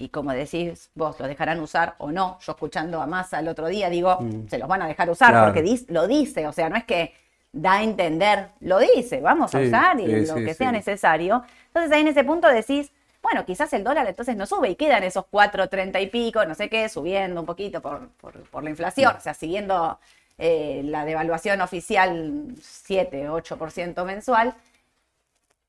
y 0.00 0.08
como 0.10 0.32
decís 0.32 0.90
vos, 0.94 1.18
los 1.18 1.28
dejarán 1.28 1.58
usar 1.60 1.96
o 1.98 2.12
no, 2.12 2.38
yo 2.40 2.52
escuchando 2.52 3.02
a 3.02 3.06
Massa 3.06 3.40
el 3.40 3.48
otro 3.48 3.66
día 3.66 3.90
digo, 3.90 4.18
Mm. 4.20 4.48
se 4.48 4.56
los 4.58 4.68
van 4.68 4.82
a 4.82 4.86
dejar 4.86 5.10
usar 5.10 5.30
Claro. 5.32 5.46
porque 5.52 5.62
dis- 5.68 5.86
lo 5.88 6.06
dice, 6.06 6.46
o 6.46 6.52
sea, 6.52 6.68
no 6.68 6.76
es 6.76 6.84
que 6.84 7.12
da 7.52 7.74
a 7.74 7.82
entender, 7.82 8.48
lo 8.60 8.78
dice, 8.78 9.20
vamos 9.20 9.52
a 9.54 9.58
usar 9.58 9.98
y 9.98 10.06
sí, 10.06 10.26
lo 10.32 10.36
sí, 10.38 10.44
que 10.44 10.54
sea 10.54 10.70
necesario. 10.70 11.42
Entonces 11.66 11.90
ahí 11.92 12.02
en 12.02 12.08
ese 12.08 12.22
punto 12.22 12.46
decís, 12.48 12.92
bueno, 13.20 13.44
quizás 13.44 13.72
el 13.72 13.82
dólar 13.82 14.06
entonces 14.06 14.36
no 14.36 14.46
sube 14.46 14.70
y 14.70 14.76
quedan 14.76 15.02
esos 15.02 15.24
4.30 15.26 16.00
y 16.00 16.06
pico, 16.06 16.44
no 16.44 16.54
sé 16.54 16.68
qué, 16.70 16.88
subiendo 16.88 17.40
un 17.40 17.46
poquito 17.46 17.82
por, 17.82 18.08
por- 18.20 18.40
por 18.50 18.62
la 18.62 18.70
inflación, 18.70 19.16
o 19.16 19.20
sea, 19.20 19.34
siguiendo 19.34 19.98
eh, 20.38 20.82
la 20.84 21.04
devaluación 21.04 21.60
oficial 21.60 22.54
7, 22.62 23.28
8% 23.28 24.04
mensual, 24.04 24.54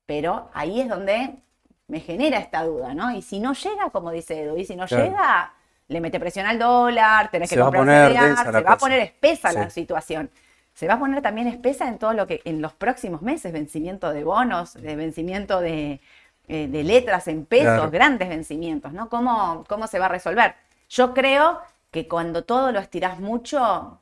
pero 0.06 0.48
ahí 0.54 0.80
es 0.80 0.88
donde 0.88 1.34
me 1.90 2.00
genera 2.00 2.38
esta 2.38 2.64
duda, 2.64 2.94
¿no? 2.94 3.10
Y 3.12 3.22
si 3.22 3.40
no 3.40 3.52
llega, 3.52 3.90
como 3.90 4.10
dice 4.10 4.42
Edu, 4.42 4.56
y 4.56 4.64
si 4.64 4.76
no 4.76 4.86
Claro. 4.86 5.04
llega, 5.04 5.52
le 5.88 6.00
mete 6.00 6.20
presión 6.20 6.46
al 6.46 6.58
dólar, 6.58 7.30
tenés 7.30 7.48
Se 7.50 7.56
que 7.56 7.60
comprar 7.60 7.84
se 8.52 8.62
va 8.62 8.72
a 8.72 8.78
poner 8.78 9.00
espesa 9.00 9.52
la 9.52 9.70
situación. 9.70 10.30
Se 10.72 10.86
va 10.86 10.94
a 10.94 10.98
poner 10.98 11.20
también 11.20 11.48
espesa 11.48 11.88
en 11.88 11.98
todo 11.98 12.12
lo 12.14 12.26
que, 12.26 12.40
en 12.44 12.62
los 12.62 12.72
próximos 12.72 13.22
meses, 13.22 13.52
vencimiento 13.52 14.12
de 14.12 14.24
bonos, 14.24 14.74
de 14.74 14.96
vencimiento 14.96 15.60
de, 15.60 16.00
eh, 16.48 16.68
de 16.68 16.84
letras 16.84 17.28
en 17.28 17.44
pesos, 17.44 17.74
Claro. 17.74 17.90
grandes 17.90 18.28
vencimientos, 18.28 18.92
¿no? 18.92 19.08
¿Cómo, 19.08 19.64
¿Cómo 19.68 19.86
se 19.88 19.98
va 19.98 20.06
a 20.06 20.08
resolver? 20.08 20.54
Yo 20.88 21.12
creo 21.12 21.60
que 21.90 22.06
cuando 22.08 22.44
todo 22.44 22.72
lo 22.72 22.78
estirás 22.78 23.18
mucho, 23.20 24.00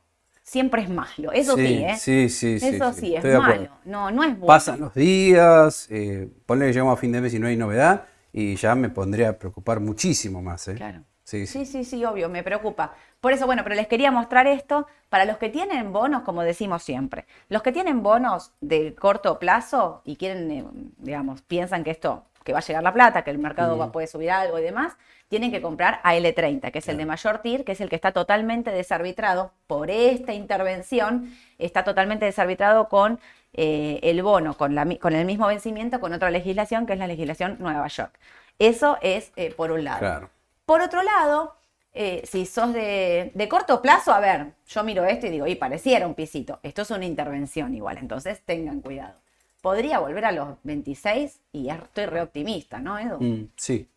siempre 0.49 0.81
es 0.81 0.89
malo. 0.89 1.31
Eso 1.31 1.55
sí, 1.55 1.83
¿eh? 1.83 1.95
sí, 1.97 2.27
sí, 2.27 2.59
sí, 2.59 2.67
Eso 2.67 2.91
sí, 2.91 3.01
sí, 3.01 3.15
es 3.15 3.23
malo. 3.23 3.69
No, 3.85 4.09
no 4.09 4.23
es 4.23 4.31
bueno. 4.31 4.47
Pasan 4.47 4.79
los 4.79 4.95
días, 4.95 5.87
eh, 5.91 6.27
ponle 6.47 6.65
que 6.65 6.73
llegamos 6.73 6.97
a 6.97 6.99
fin 6.99 7.11
de 7.11 7.21
mes 7.21 7.33
y 7.35 7.39
no 7.39 7.47
hay 7.47 7.55
novedad, 7.55 8.05
y 8.33 8.55
ya 8.55 8.73
me 8.73 8.89
pondría 8.89 9.29
a 9.29 9.33
preocupar 9.33 9.79
muchísimo 9.79 10.41
más, 10.41 10.67
¿eh? 10.67 10.75
Claro. 10.75 11.03
Sí, 11.23 11.45
sí. 11.45 11.63
Sí, 11.63 11.65
sí, 11.67 11.83
sí, 11.83 12.05
obvio, 12.05 12.27
me 12.29 12.41
preocupa. 12.41 12.95
Por 13.21 13.33
eso, 13.33 13.45
bueno, 13.45 13.61
pero 13.63 13.75
les 13.75 13.87
quería 13.87 14.09
mostrar 14.09 14.47
esto 14.47 14.87
para 15.09 15.25
los 15.25 15.37
que 15.37 15.49
tienen 15.49 15.93
bonos, 15.93 16.23
como 16.23 16.41
decimos 16.41 16.81
siempre. 16.81 17.27
Los 17.49 17.61
que 17.61 17.71
tienen 17.71 18.01
bonos 18.01 18.51
de 18.59 18.95
corto 18.95 19.37
plazo 19.37 20.01
y 20.05 20.15
quieren, 20.15 20.49
eh, 20.49 20.65
digamos, 20.97 21.43
piensan 21.43 21.83
que 21.83 21.91
esto, 21.91 22.25
que 22.49 22.53
va 22.53 22.59
a 22.59 22.63
llegar 22.63 22.81
la 22.81 22.91
plata, 22.91 23.21
que 23.21 23.29
el 23.29 23.37
mercado 23.37 23.77
va, 23.77 23.91
puede 23.91 24.07
subir 24.07 24.31
algo 24.31 24.57
y 24.57 24.63
demás, 24.63 24.97
tienen 25.27 25.51
que 25.51 25.61
comprar 25.61 25.99
a 26.01 26.15
L30, 26.15 26.71
que 26.71 26.79
es 26.79 26.87
el 26.87 26.97
de 26.97 27.05
mayor 27.05 27.43
TIR, 27.43 27.63
que 27.63 27.73
es 27.73 27.81
el 27.81 27.89
que 27.89 27.95
está 27.95 28.11
totalmente 28.11 28.71
desarbitrado 28.71 29.51
por 29.67 29.91
esta 29.91 30.33
intervención, 30.33 31.31
está 31.59 31.83
totalmente 31.83 32.25
desarbitrado 32.25 32.89
con 32.89 33.19
eh, 33.53 33.99
el 34.01 34.23
bono, 34.23 34.57
con, 34.57 34.73
la 34.73 34.87
con 34.97 35.13
el 35.13 35.27
mismo 35.27 35.45
vencimiento, 35.45 35.99
con 35.99 36.11
otra 36.11 36.31
legislación, 36.31 36.87
que 36.87 36.93
es 36.93 36.99
la 36.99 37.05
legislación 37.05 37.57
Nueva 37.59 37.87
York. 37.87 38.17
Eso 38.57 38.97
es 39.03 39.31
eh, 39.35 39.53
por 39.55 39.71
un 39.71 39.83
lado. 39.83 39.99
Claro. 39.99 40.29
Por 40.65 40.81
otro 40.81 41.03
lado, 41.03 41.55
eh, 41.93 42.23
si 42.25 42.47
sos 42.47 42.73
de, 42.73 43.29
de 43.35 43.47
corto 43.47 43.79
plazo, 43.83 44.11
a 44.11 44.19
ver, 44.19 44.53
yo 44.67 44.83
miro 44.83 45.05
esto 45.05 45.27
y 45.27 45.29
digo, 45.29 45.45
y 45.45 45.53
pareciera 45.53 46.07
un 46.07 46.15
pisito. 46.15 46.59
Esto 46.63 46.81
es 46.81 46.89
una 46.89 47.05
intervención 47.05 47.75
igual, 47.75 47.99
entonces 47.99 48.41
tengan 48.43 48.81
cuidado. 48.81 49.19
Podría 49.61 49.99
volver 49.99 50.23
a 50.25 50.31
los 50.31 50.49
26 50.63 51.39
y 51.51 51.69
estoy 51.69 52.05
re 52.05 52.21
optimista, 52.21 52.79
¿no, 52.79 52.97
Edu? 52.97 53.17
Mm, 53.19 53.49
sí. 53.55 53.87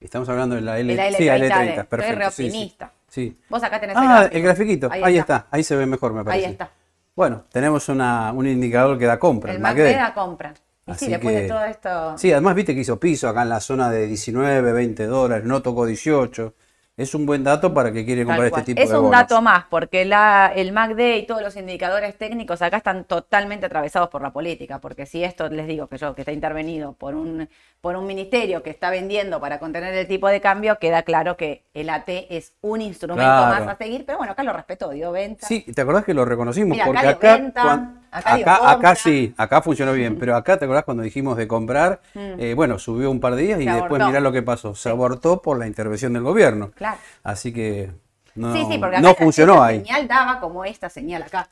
Estamos 0.00 0.28
hablando 0.28 0.56
de 0.56 0.62
la 0.62 0.78
L, 0.80 0.96
De 0.96 1.10
la 1.10 1.16
sí, 1.16 1.24
la 1.26 1.36
L30, 1.36 1.38
de- 1.38 1.48
L30, 1.48 1.68
estoy 1.68 1.84
perfecto. 1.84 2.18
re 2.18 2.90
sí. 3.08 3.38
Vos 3.48 3.62
acá 3.62 3.78
tenés 3.78 3.96
Ah, 3.96 4.28
el 4.30 4.36
el 4.38 4.42
grafiquito, 4.42 4.88
ahí, 4.90 5.16
está. 5.18 5.46
ahí 5.50 5.62
se 5.62 5.76
ve 5.76 5.86
mejor, 5.86 6.12
me 6.12 6.24
parece. 6.24 6.46
Ahí 6.46 6.52
está. 6.52 6.70
Bueno, 7.14 7.44
tenemos 7.52 7.88
una, 7.88 8.32
un 8.32 8.46
indicador 8.48 8.98
que 8.98 9.04
da 9.06 9.18
compra, 9.18 9.52
El 9.52 9.60
MACD 9.60 9.94
da 9.96 10.14
compra. 10.14 10.54
Y 10.86 10.90
Así 10.90 11.04
sí, 11.04 11.10
después 11.12 11.34
de 11.36 11.42
que- 11.42 11.48
todo 11.48 11.64
esto... 11.64 12.18
Sí, 12.18 12.32
además 12.32 12.56
viste 12.56 12.74
que 12.74 12.80
hizo 12.80 12.98
piso 12.98 13.28
acá 13.28 13.42
en 13.42 13.50
la 13.50 13.60
zona 13.60 13.88
de 13.90 14.08
19, 14.08 14.72
20 14.72 15.06
dólares, 15.06 15.44
no 15.46 15.62
tocó 15.62 15.86
18. 15.86 16.54
Es 16.94 17.14
un 17.14 17.24
buen 17.24 17.42
dato 17.42 17.72
para 17.72 17.90
que 17.90 18.04
quiere 18.04 18.24
comprar 18.26 18.48
este 18.48 18.62
tipo 18.62 18.80
es 18.82 18.90
de 18.90 18.98
un 18.98 19.04
bonos. 19.04 19.20
dato 19.20 19.40
más, 19.40 19.64
porque 19.70 20.04
la, 20.04 20.52
el 20.54 20.72
MACD 20.72 21.16
y 21.16 21.26
todos 21.26 21.40
los 21.40 21.56
indicadores 21.56 22.18
técnicos 22.18 22.60
acá 22.60 22.76
están 22.76 23.04
totalmente 23.06 23.64
atravesados 23.64 24.10
por 24.10 24.20
la 24.20 24.30
política, 24.30 24.78
porque 24.78 25.06
si 25.06 25.24
esto 25.24 25.48
les 25.48 25.66
digo 25.66 25.88
que 25.88 25.96
yo, 25.96 26.14
que 26.14 26.20
está 26.20 26.32
intervenido 26.32 26.92
por 26.92 27.14
un, 27.14 27.48
por 27.80 27.96
un 27.96 28.06
ministerio 28.06 28.62
que 28.62 28.68
está 28.68 28.90
vendiendo 28.90 29.40
para 29.40 29.58
contener 29.58 29.94
el 29.94 30.06
tipo 30.06 30.28
de 30.28 30.42
cambio, 30.42 30.78
queda 30.78 31.02
claro 31.02 31.38
que 31.38 31.64
el 31.72 31.88
AT 31.88 32.08
es 32.28 32.56
un 32.60 32.82
instrumento 32.82 33.22
Claro. 33.22 33.64
más 33.64 33.66
a 33.74 33.76
seguir, 33.78 34.04
pero 34.04 34.18
bueno, 34.18 34.32
acá 34.34 34.42
lo 34.42 34.52
respetó, 34.52 34.90
dio 34.90 35.12
venta. 35.12 35.46
Sí, 35.46 35.62
¿te 35.74 35.80
acordás 35.80 36.04
que 36.04 36.12
lo 36.14 36.26
reconocimos? 36.26 36.72
Mira, 36.72 36.84
acá 36.84 36.92
Porque 36.92 37.00
dio 37.00 37.10
acá, 37.10 37.32
venta, 37.38 38.01
acá 38.12 38.70
acá, 38.70 38.94
sí, 38.94 39.34
acá 39.36 39.62
funcionó 39.62 39.92
bien, 39.92 40.18
pero 40.18 40.36
acá 40.36 40.58
te 40.58 40.64
acordás 40.66 40.84
cuando 40.84 41.02
dijimos 41.02 41.36
de 41.36 41.48
comprar, 41.48 42.00
eh, 42.14 42.52
bueno, 42.54 42.78
subió 42.78 43.10
un 43.10 43.20
par 43.20 43.34
de 43.34 43.42
días 43.42 43.60
y 43.60 43.66
Mm. 43.66 43.74
Después 43.74 44.04
mirá 44.06 44.20
lo 44.20 44.30
que 44.32 44.42
pasó, 44.42 44.74
se 44.74 44.88
abortó 44.90 45.40
por 45.42 45.58
la 45.58 45.66
intervención 45.66 46.12
del 46.12 46.22
gobierno. 46.22 46.70
Claro. 46.74 46.98
Así 47.22 47.52
que 47.52 47.90
no, 48.34 48.52
sí, 48.54 48.60
sí, 48.70 48.78
porque 48.78 48.96
acá 48.96 49.00
no 49.00 49.10
esta- 49.10 49.22
funcionó 49.24 49.52
esta 49.54 49.64
ahí. 49.66 49.78
señal 49.80 50.08
daba 50.08 50.40
como 50.40 50.64
esta 50.64 50.88
señal 50.88 51.22
acá. 51.22 51.48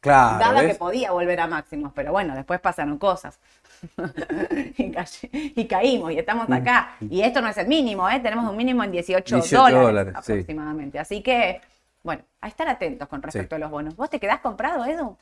Claro, 0.00 0.38
daba 0.40 0.60
¿ves? 0.62 0.72
que 0.72 0.78
podía 0.78 1.12
volver 1.12 1.38
a 1.40 1.46
máximos, 1.46 1.92
pero 1.94 2.10
bueno, 2.12 2.34
después 2.34 2.58
pasaron 2.60 2.98
cosas. 2.98 3.38
y, 4.76 4.90
ca- 4.92 5.04
y 5.30 5.64
caímos 5.66 6.12
y 6.12 6.18
estamos 6.18 6.50
acá. 6.50 6.92
Y 7.00 7.22
esto 7.22 7.40
no 7.40 7.48
es 7.48 7.56
el 7.58 7.66
mínimo, 7.68 8.08
¿eh? 8.08 8.20
tenemos 8.20 8.48
un 8.50 8.56
mínimo 8.56 8.82
en 8.84 8.92
18, 8.92 9.36
18 9.36 9.56
dólares, 9.62 9.82
dólares, 9.82 10.14
aproximadamente. 10.16 10.98
Así 10.98 11.22
que, 11.22 11.60
bueno, 12.02 12.22
a 12.40 12.48
estar 12.48 12.68
atentos 12.68 13.08
con 13.08 13.22
respecto 13.22 13.54
a 13.56 13.58
los 13.58 13.70
bonos. 13.70 13.94
¿Vos 13.96 14.10
te 14.10 14.18
quedás 14.18 14.40
comprado, 14.40 14.84
Edu? 14.84 15.16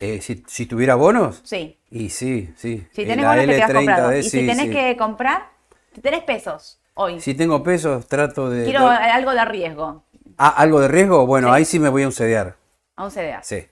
Eh, 0.00 0.20
si, 0.20 0.42
si 0.46 0.66
tuviera 0.66 0.94
bonos, 0.94 1.40
Sí. 1.44 1.78
y 1.90 2.08
sí, 2.10 2.52
sí. 2.56 2.86
Si 2.92 3.02
Eh, 3.02 3.06
tenés 3.06 3.24
bonos, 3.26 3.40
te 3.46 3.46
quedás 3.46 3.70
L30D, 3.70 3.74
comprado. 3.74 4.16
Y 4.16 4.22
si 4.22 4.30
sí, 4.30 4.38
tenés 4.46 4.58
sí. 4.66 4.70
que 4.70 4.96
comprar, 4.96 5.42
tenés 6.02 6.22
pesos 6.24 6.80
hoy. 6.94 7.20
Si 7.20 7.34
tengo 7.34 7.62
pesos, 7.62 8.06
trato 8.06 8.50
de... 8.50 8.64
Quiero 8.64 8.86
algo 8.88 9.32
de 9.32 9.44
riesgo. 9.44 10.04
Ah, 10.38 10.48
¿algo 10.56 10.80
de 10.80 10.88
riesgo? 10.88 11.26
Bueno, 11.26 11.48
Sí. 11.48 11.54
ahí 11.54 11.64
sí 11.64 11.78
me 11.78 11.88
voy 11.88 12.02
a 12.02 12.06
un 12.08 12.12
CDR. 12.12 12.54
A 12.96 13.04
un 13.04 13.10
CDA. 13.10 13.42
Sí. 13.42 13.66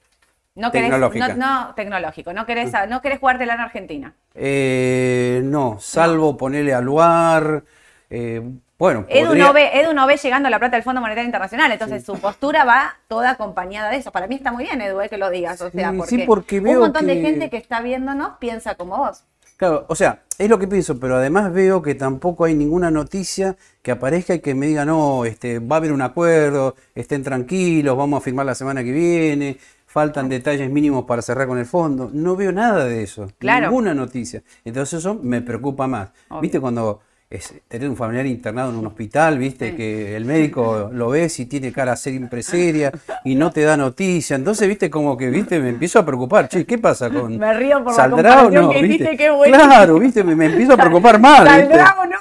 No 0.55 0.71
querés. 0.71 0.91
No, 0.91 0.99
no, 1.37 1.75
tecnológico. 1.75 2.33
No 2.33 2.45
querés, 2.45 2.73
no 2.89 3.01
querés 3.01 3.19
jugártela 3.21 3.55
en 3.55 3.61
Argentina. 3.61 4.15
Eh, 4.35 5.41
no, 5.45 5.79
salvo 5.81 6.37
ponerle 6.37 6.75
al 6.75 6.85
lugar. 6.85 7.65
eh, 8.11 8.43
bueno, 8.83 9.07
Edu 9.09 9.29
podría- 9.29 9.45
no, 9.47 9.53
ve, 9.53 9.81
Edu 9.81 9.93
no 9.95 10.07
ve 10.09 10.17
llegando 10.17 10.51
la 10.51 10.59
plata 10.59 10.77
del 10.77 10.83
Fondo 10.83 11.01
Monetario 11.01 11.27
Internacional, 11.27 11.71
entonces 11.71 12.05
su 12.05 12.19
postura 12.19 12.65
va 12.65 12.97
toda 13.07 13.31
acompañada 13.31 13.91
de 13.91 13.99
eso. 13.99 14.11
Para 14.11 14.27
mí 14.27 14.35
está 14.35 14.51
muy 14.51 14.65
bien, 14.65 14.81
Edu, 14.81 15.01
eh, 15.01 15.09
que 15.09 15.19
lo 15.19 15.31
digas. 15.31 15.61
O 15.61 15.71
sea, 15.71 15.93
porque, 15.93 16.09
sí, 16.11 16.25
porque 16.27 16.59
un 16.61 16.79
montón 16.79 17.07
de 17.07 17.21
gente 17.21 17.49
que 17.49 17.59
está 17.59 17.81
viéndonos 17.81 18.39
piensa 18.41 18.75
como 18.75 18.97
vos. 18.97 19.23
Claro, 19.57 19.85
o 19.89 19.95
sea, 19.95 20.23
es 20.37 20.51
lo 20.51 20.59
que 20.59 20.67
pienso, 20.67 20.99
pero 20.99 21.17
además 21.19 21.53
veo 21.53 21.81
que 21.81 21.95
tampoco 21.95 22.45
hay 22.45 22.55
ninguna 22.55 22.91
noticia 22.91 23.55
que 23.83 23.93
aparezca 23.93 24.35
y 24.35 24.41
que 24.41 24.57
me 24.57 24.67
diga, 24.67 24.85
no, 24.85 25.25
este, 25.25 25.61
va 25.61 25.77
a 25.77 25.79
haber 25.79 25.93
un 25.93 26.03
acuerdo, 26.03 26.75
estén 26.97 27.23
tranquilos, 27.23 27.97
vamos 27.97 28.19
a 28.19 28.21
firmar 28.25 28.47
la 28.47 28.57
semana 28.57 28.83
que 28.83 28.91
viene, 28.91 29.59
faltan 29.87 30.29
detalles 30.29 30.69
mínimos 30.69 31.05
para 31.05 31.23
cerrar 31.23 31.47
con 31.47 31.59
el 31.59 31.67
fondo. 31.67 32.11
No 32.13 32.35
veo 32.35 32.51
nada 32.51 32.85
de 32.87 33.05
eso, 33.05 33.29
Claro. 33.39 33.67
ninguna 33.69 33.95
noticia. 33.95 34.43
Entonces 34.65 34.99
eso 34.99 35.15
me 35.15 35.41
preocupa 35.41 35.87
más. 35.87 36.09
Obvio. 36.31 36.41
¿Viste 36.41 36.59
cuando 36.59 37.01
es, 37.37 37.55
tener 37.69 37.89
un 37.89 37.97
familiar 37.97 38.27
internado 38.27 38.71
en 38.71 38.77
un 38.77 38.87
hospital, 38.87 39.39
viste, 39.39 39.75
que 39.75 40.17
el 40.17 40.25
médico 40.25 40.91
lo 40.93 41.11
ves 41.11 41.41
y 41.41 41.47
tiene 41.47 41.73
cara 41.73 41.97
siempre 41.97 42.43
seria 42.43 42.93
y 43.25 43.35
no 43.35 43.51
te 43.51 43.63
da 43.63 43.77
noticia? 43.77 44.37
Entonces, 44.37 44.69
viste, 44.69 44.91
como 44.91 45.17
que, 45.17 45.31
viste, 45.31 45.59
me 45.61 45.71
empiezo 45.71 45.99
a 45.99 46.07
preocupar. 46.07 46.49
Che, 46.49 46.65
¿qué 46.65 46.79
pasa 46.79 47.11
con... 47.11 47.39
Me 47.39 47.55
río 47.55 47.83
por 47.83 47.93
la 47.93 47.97
¿Saldrá 47.97 48.17
o 48.17 48.51
comparación 48.51 48.65
no? 48.65 48.71
que 48.71 48.83
¿Viste? 48.83 49.17
qué 49.17 49.31
bueno. 49.31 49.57
Claro, 49.57 49.99
viste, 49.99 50.25
me, 50.25 50.37
me 50.37 50.47
empiezo 50.47 50.75
a 50.75 50.77
preocupar 50.77 51.19
mal, 51.19 51.45
¿viste? 51.45 51.77
¿Saldrá 51.77 51.97
o 52.01 52.07
no? 52.07 52.17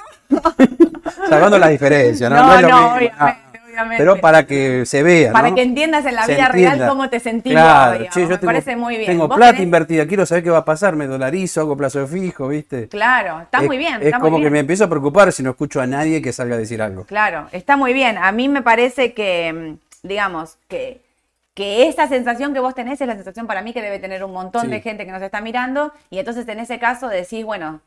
Salvando 1.28 1.58
las 1.58 1.70
diferencias, 1.70 2.30
¿no? 2.30 2.36
No, 2.36 2.60
lo 2.60 2.68
no, 2.68 2.96
mismo, 2.96 3.16
obviamente. 3.72 3.96
Pero 3.98 4.20
para 4.20 4.46
que 4.46 4.84
se 4.86 5.02
vea, 5.02 5.32
Para 5.32 5.48
¿no? 5.50 5.54
que 5.54 5.62
entiendas 5.62 6.04
en 6.06 6.14
la 6.14 6.24
Se 6.26 6.34
vida 6.34 6.48
real 6.48 6.86
cómo 6.88 7.08
te 7.08 7.20
sentís 7.20 7.52
Claro, 7.52 8.04
che, 8.10 8.20
yo 8.22 8.28
Me 8.28 8.36
tengo, 8.38 8.46
parece 8.46 8.76
muy 8.76 8.96
bien. 8.96 9.06
Tengo 9.06 9.28
plata 9.28 9.58
tenés- 9.58 9.62
invertida, 9.62 10.06
quiero 10.06 10.26
saber 10.26 10.44
qué 10.44 10.50
va 10.50 10.58
a 10.58 10.64
pasar, 10.64 10.94
me 10.96 11.06
dolarizo, 11.06 11.60
hago 11.62 11.76
plazo 11.76 12.06
fijo, 12.06 12.48
¿viste? 12.48 12.88
Claro, 12.88 13.40
está 13.40 13.58
Es- 13.58 13.66
muy 13.66 13.78
bien. 13.78 13.94
Es 14.00 14.06
está 14.06 14.18
muy 14.18 14.30
como 14.30 14.42
que 14.42 14.50
me 14.50 14.58
empiezo 14.60 14.84
a 14.84 14.88
preocupar 14.88 15.32
si 15.32 15.42
no 15.42 15.50
escucho 15.50 15.80
a 15.80 15.86
nadie 15.86 16.20
que 16.22 16.32
salga 16.32 16.54
a 16.54 16.58
decir 16.58 16.82
algo. 16.82 17.04
Claro, 17.04 17.48
está 17.52 17.76
muy 17.76 17.92
bien. 17.92 18.18
A 18.18 18.30
mí 18.32 18.48
me 18.48 18.62
parece 18.62 19.12
que, 19.14 19.52
mm, 20.02 20.06
digamos, 20.06 20.58
que, 20.68 21.00
que 21.54 21.88
esa 21.88 22.08
sensación 22.08 22.54
que 22.54 22.60
vos 22.60 22.74
tenés 22.74 23.00
es 23.00 23.06
la 23.06 23.14
sensación 23.14 23.46
para 23.46 23.60
mí 23.62 23.72
que 23.72 23.82
debe 23.82 23.98
tener 23.98 24.24
un 24.24 24.32
montón 24.32 24.62
Sí. 24.62 24.68
de 24.68 24.80
gente 24.80 25.04
que 25.04 25.12
nos 25.12 25.20
está 25.22 25.40
mirando 25.40 25.92
y 26.10 26.18
entonces 26.18 26.48
en 26.48 26.58
ese 26.60 26.78
caso 26.78 27.08
decís, 27.08 27.44
bueno, 27.44 27.80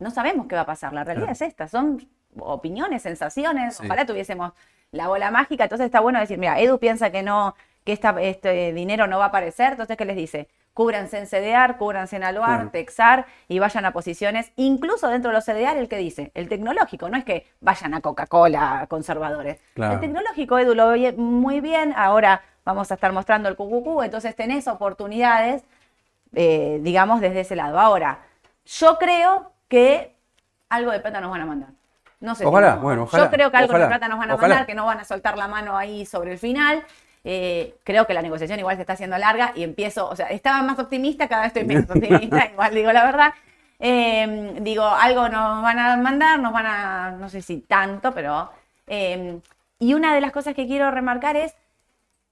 no 0.00 0.10
sabemos 0.10 0.46
qué 0.48 0.54
va 0.56 0.62
a 0.62 0.66
pasar. 0.66 0.92
La 0.92 1.04
realidad 1.04 1.26
Claro. 1.26 1.32
es 1.32 1.42
esta, 1.42 1.68
son 1.68 2.06
opiniones, 2.40 3.02
sensaciones. 3.02 3.76
Sí. 3.76 3.86
Ojalá 3.86 4.06
tuviésemos 4.06 4.52
la 4.92 5.08
bola 5.08 5.30
mágica. 5.30 5.64
Entonces 5.64 5.86
está 5.86 6.00
bueno 6.00 6.20
decir, 6.20 6.38
mira, 6.38 6.58
Edu 6.60 6.78
piensa 6.78 7.10
que 7.10 7.22
no, 7.22 7.54
que 7.84 7.92
esta, 7.92 8.20
este 8.20 8.72
dinero 8.72 9.06
no 9.06 9.18
va 9.18 9.26
a 9.26 9.28
aparecer. 9.28 9.72
Entonces, 9.72 9.96
¿qué 9.96 10.04
les 10.04 10.16
dice? 10.16 10.48
Cúbranse 10.74 11.18
en 11.18 11.26
CDR, 11.26 11.76
cúbranse 11.76 12.16
en 12.16 12.24
Aluar. 12.24 12.70
Texar 12.70 13.26
y 13.48 13.58
vayan 13.58 13.84
a 13.84 13.92
posiciones, 13.92 14.52
incluso 14.56 15.08
dentro 15.08 15.30
de 15.30 15.36
los 15.36 15.44
CDR, 15.44 15.76
el 15.76 15.88
que 15.88 15.96
dice, 15.96 16.30
el 16.34 16.48
tecnológico, 16.48 17.08
no 17.08 17.16
es 17.16 17.24
que 17.24 17.46
vayan 17.60 17.94
a 17.94 18.00
Coca-Cola 18.00 18.86
conservadores. 18.88 19.58
Claro. 19.74 19.94
El 19.94 20.00
tecnológico, 20.00 20.58
Edu, 20.58 20.74
lo 20.74 20.88
ve 20.88 21.12
muy 21.16 21.60
bien. 21.60 21.92
Ahora 21.96 22.42
vamos 22.64 22.90
a 22.90 22.94
estar 22.94 23.12
mostrando 23.12 23.48
el 23.48 23.56
QQQ, 23.56 24.04
entonces 24.04 24.36
tenés 24.36 24.68
oportunidades, 24.68 25.64
eh, 26.34 26.78
digamos, 26.82 27.20
desde 27.20 27.40
ese 27.40 27.56
lado. 27.56 27.80
Ahora, 27.80 28.20
yo 28.66 28.98
creo 28.98 29.52
que 29.66 30.14
algo 30.68 30.92
de 30.92 31.00
plata 31.00 31.20
nos 31.20 31.30
van 31.30 31.40
a 31.40 31.46
mandar. 31.46 31.70
No 32.20 32.34
sé. 32.34 32.44
si 32.44 32.44
Ojalá, 32.44 32.74
no. 32.76 32.80
bueno, 32.82 33.02
ojalá, 33.04 33.24
Yo 33.24 33.30
creo 33.30 33.50
que 33.50 33.56
algo 33.56 33.78
de 33.78 33.86
plata 33.86 34.08
nos 34.08 34.18
van 34.18 34.30
a 34.30 34.34
ojalá. 34.34 34.48
mandar, 34.54 34.66
que 34.66 34.74
no 34.74 34.86
van 34.86 35.00
a 35.00 35.04
soltar 35.04 35.36
la 35.38 35.48
mano 35.48 35.76
ahí 35.76 36.04
sobre 36.06 36.32
el 36.32 36.38
final. 36.38 36.84
Eh, 37.24 37.76
creo 37.84 38.06
que 38.06 38.14
la 38.14 38.22
negociación 38.22 38.58
igual 38.58 38.76
se 38.76 38.82
está 38.82 38.94
haciendo 38.94 39.18
larga 39.18 39.52
y 39.54 39.62
empiezo, 39.62 40.08
o 40.08 40.16
sea, 40.16 40.26
estaba 40.28 40.62
más 40.62 40.78
optimista, 40.78 41.28
cada 41.28 41.42
vez 41.42 41.48
estoy 41.48 41.64
menos 41.64 41.88
optimista, 41.90 42.46
igual 42.46 42.74
digo 42.74 42.92
la 42.92 43.04
verdad. 43.04 43.34
Eh, 43.80 44.56
digo, 44.60 44.84
algo 44.86 45.28
nos 45.28 45.62
van 45.62 45.78
a 45.78 45.96
mandar, 45.96 46.38
nos 46.40 46.52
van 46.52 46.66
a, 46.66 47.10
no 47.12 47.28
sé 47.28 47.42
si 47.42 47.60
tanto, 47.60 48.12
pero... 48.12 48.50
eh, 48.86 49.38
y 49.80 49.94
una 49.94 50.12
de 50.14 50.20
las 50.20 50.32
cosas 50.32 50.54
que 50.56 50.66
quiero 50.66 50.90
remarcar 50.90 51.36
es 51.36 51.54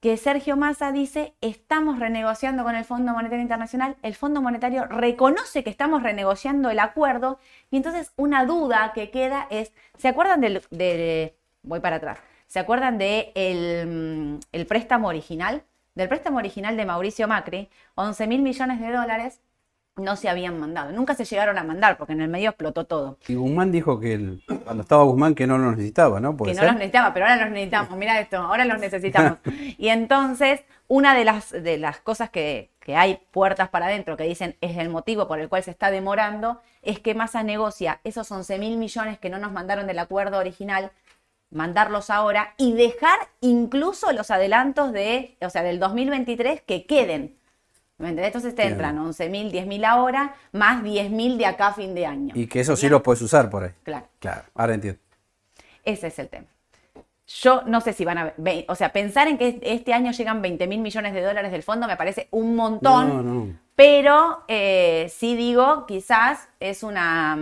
que 0.01 0.17
Sergio 0.17 0.57
Massa 0.57 0.93
dice, 0.93 1.35
estamos 1.41 1.99
renegociando 1.99 2.65
con 2.65 2.75
el 2.75 2.85
Fondo 2.85 3.13
Monetario 3.13 3.43
Internacional, 3.43 3.97
el 4.03 4.15
Fondo 4.15 4.43
Monetario 4.43 4.85
reconoce 4.85 5.65
que 5.65 5.71
estamos 5.71 6.03
renegociando 6.03 6.71
el 6.71 6.79
acuerdo 6.79 7.39
y 7.71 7.79
entonces 7.79 8.13
una 8.17 8.45
duda 8.45 8.93
que 8.95 9.11
queda 9.11 9.47
es, 9.51 9.73
¿se 9.97 10.09
acuerdan 10.09 10.41
del, 10.41 10.63
de, 10.71 11.37
voy 11.63 11.81
para 11.81 11.97
atrás, 11.97 12.19
¿se 12.47 12.59
acuerdan 12.59 12.99
de 12.99 13.33
el, 13.35 14.37
mm, 14.37 14.41
el 14.53 14.67
préstamo 14.67 15.09
original? 15.09 15.65
Del 15.95 16.09
préstamo 16.09 16.37
original 16.37 16.77
de 16.77 16.85
Mauricio 16.85 17.27
Macri, 17.27 17.71
11 17.95 18.27
mil 18.27 18.43
millones 18.43 18.81
de 18.81 18.93
dólares 18.93 19.41
no 19.97 20.15
se 20.17 20.29
habían 20.29 20.61
mandado. 20.61 20.93
Nunca 20.93 21.15
se 21.15 21.25
llegaron 21.25 21.57
a 21.57 21.65
mandar 21.65 21.97
porque 21.97 22.13
en 22.13 22.21
el 22.21 22.29
medio 22.29 22.51
explotó 22.51 22.85
todo. 22.85 23.19
Y 23.29 23.35
Guzmán 23.35 23.73
dijo 23.73 23.99
que 23.99 24.13
el- 24.15 24.43
cuando 24.65 24.83
estaba 24.83 25.05
Guzmán 25.05 25.35
que 25.35 25.47
no 25.47 25.57
lo 25.57 25.71
necesitaba, 25.71 26.21
¿no? 26.21 26.37
¿Puede 26.37 26.53
que 26.53 26.61
no 26.61 26.67
los 26.67 26.75
necesitaba, 26.75 27.15
pero 27.15 27.25
ahora 27.27 27.43
los 27.43 27.51
necesitamos. 27.51 27.97
Mira 27.97 28.21
esto, 28.21 28.37
ahora 28.37 28.65
los 28.67 28.79
necesitamos. 28.79 29.39
Y 29.79 29.89
entonces, 29.89 30.63
una 30.89 31.15
de 31.15 31.25
las, 31.25 31.51
de 31.51 31.79
las 31.79 31.99
cosas 32.01 32.29
que, 32.31 32.71
que 32.81 32.95
hay 32.95 33.21
puertas 33.31 33.71
para 33.71 33.87
adentro 33.87 34.17
que 34.19 34.25
dicen 34.25 34.57
es 34.61 34.77
el 34.77 34.91
motivo 34.91 35.27
por 35.27 35.41
el 35.41 35.49
cual 35.49 35.63
se 35.63 35.71
está 35.71 35.91
demorando, 35.91 36.61
es 36.83 37.01
que 37.01 37.15
Massa 37.15 37.43
negocia 37.43 38.01
esos 38.05 38.31
11 38.31 38.59
mil 38.59 38.77
millones 38.77 39.19
que 39.19 39.31
no 39.31 39.39
nos 39.39 39.53
mandaron 39.53 39.87
del 39.87 39.99
acuerdo 39.99 40.39
original, 40.39 40.93
mandarlos 41.51 42.11
ahora 42.11 42.55
y 42.59 42.75
dejar 42.75 43.19
incluso 43.41 44.13
los 44.13 44.31
adelantos 44.31 44.93
de, 44.93 45.37
o 45.41 45.49
sea, 45.49 45.63
del 45.63 45.79
2023 45.79 46.61
que 46.61 46.85
queden. 46.85 47.35
¿Me 47.99 48.11
entendés? 48.11 48.27
Entonces 48.27 48.55
te 48.55 48.65
entran 48.65 48.99
11 48.99 49.29
mil, 49.31 49.51
10 49.51 49.67
mil 49.67 49.85
ahora, 49.85 50.35
más 50.53 50.83
10 50.83 51.11
mil 51.11 51.39
de 51.39 51.47
acá 51.47 51.69
a 51.69 51.73
fin 51.73 51.95
de 51.95 52.05
año. 52.05 52.35
Y 52.37 52.47
que 52.47 52.61
eso 52.61 52.77
sí 52.77 52.89
lo 52.89 53.03
puedes 53.03 53.23
usar 53.23 53.49
por 53.49 53.65
ahí. 53.65 53.71
Claro. 53.83 54.07
Claro, 54.19 54.43
ahora 54.55 54.75
entiendo. 54.75 55.01
Ese 55.83 56.09
es 56.09 56.19
el 56.19 56.29
tema. 56.29 56.47
Yo 57.27 57.63
no 57.67 57.81
sé 57.81 57.93
si 57.93 58.05
van 58.05 58.19
a... 58.19 58.35
O 58.69 58.75
sea, 58.75 58.93
pensar 58.93 59.29
en 59.29 59.39
que 59.39 59.59
este 59.63 59.95
año 59.95 60.13
llegan 60.13 60.43
20 60.43 60.67
mil 60.67 60.81
millones 60.81 61.15
de 61.15 61.23
dólares 61.23 61.51
del 61.51 61.63
fondo 61.63 61.87
me 61.87 61.97
parece 61.97 62.29
un 62.31 62.55
montón. 62.55 63.09
No, 63.09 63.23
no. 63.23 63.59
Pero 63.75 64.45
eh, 64.47 65.11
sí 65.15 65.35
digo, 65.35 65.87
quizás 65.87 66.49
es 66.61 66.83
una... 66.83 67.37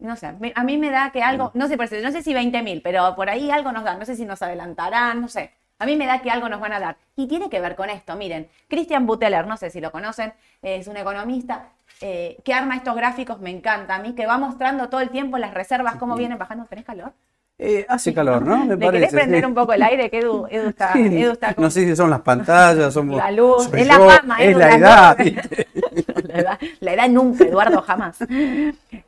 No 0.00 0.14
sé, 0.14 0.26
a 0.54 0.64
mí 0.64 0.76
me 0.76 0.90
da 0.90 1.10
que 1.10 1.22
algo, 1.22 1.50
no 1.54 1.66
sé, 1.66 1.76
por 1.76 1.86
eso, 1.86 1.96
no 2.00 2.12
sé 2.12 2.22
si 2.22 2.32
20 2.32 2.62
mil, 2.62 2.82
pero 2.82 3.16
por 3.16 3.28
ahí 3.28 3.50
algo 3.50 3.72
nos 3.72 3.82
dan, 3.82 3.98
no 3.98 4.04
sé 4.04 4.14
si 4.14 4.24
nos 4.24 4.40
adelantarán, 4.42 5.20
no 5.20 5.26
sé. 5.26 5.50
A 5.80 5.86
mí 5.86 5.96
me 5.96 6.06
da 6.06 6.20
que 6.20 6.30
algo 6.30 6.48
nos 6.48 6.60
van 6.60 6.72
a 6.72 6.80
dar. 6.80 6.96
Y 7.16 7.28
tiene 7.28 7.48
que 7.48 7.60
ver 7.60 7.76
con 7.76 7.88
esto, 7.90 8.16
miren, 8.16 8.48
Christian 8.68 9.06
Buteler, 9.06 9.46
no 9.46 9.56
sé 9.56 9.70
si 9.70 9.80
lo 9.80 9.92
conocen, 9.92 10.32
es 10.62 10.88
un 10.88 10.96
economista 10.96 11.68
eh, 12.00 12.36
que 12.44 12.52
arma 12.52 12.76
estos 12.76 12.96
gráficos, 12.96 13.40
me 13.40 13.50
encanta 13.50 13.94
a 13.94 13.98
mí, 14.00 14.14
que 14.14 14.26
va 14.26 14.38
mostrando 14.38 14.88
todo 14.88 15.00
el 15.00 15.10
tiempo 15.10 15.38
las 15.38 15.54
reservas, 15.54 15.96
cómo 15.96 16.16
vienen 16.16 16.38
bajando. 16.38 16.64
¿Tenés 16.64 16.84
calor? 16.84 17.12
Eh, 17.60 17.84
hace 17.88 18.14
calor, 18.14 18.42
¿no? 18.42 18.64
Me 18.66 18.76
¿Le 18.76 18.90
querés 18.92 19.10
prender 19.12 19.40
sí. 19.40 19.46
un 19.46 19.54
poco 19.54 19.72
el 19.72 19.82
aire? 19.82 20.08
Que 20.10 20.18
Edu, 20.20 20.46
Edu 20.48 20.68
está, 20.68 20.92
Sí, 20.94 21.00
Edu 21.00 21.32
está 21.32 21.54
con- 21.54 21.64
no 21.64 21.70
sé 21.70 21.86
si 21.86 21.96
son 21.96 22.08
las 22.08 22.20
pantallas, 22.20 22.94
somos, 22.94 23.16
La 23.16 23.32
luz, 23.32 23.68
es 23.74 23.86
la 23.86 23.98
fama, 23.98 24.36
es 24.40 24.50
Edu, 24.50 24.58
la 24.60 24.74
edad. 24.76 25.18
la, 26.28 26.38
edad, 26.38 26.58
la 26.78 26.92
edad 26.92 27.08
nunca, 27.08 27.44
Eduardo, 27.44 27.82
jamás. 27.82 28.18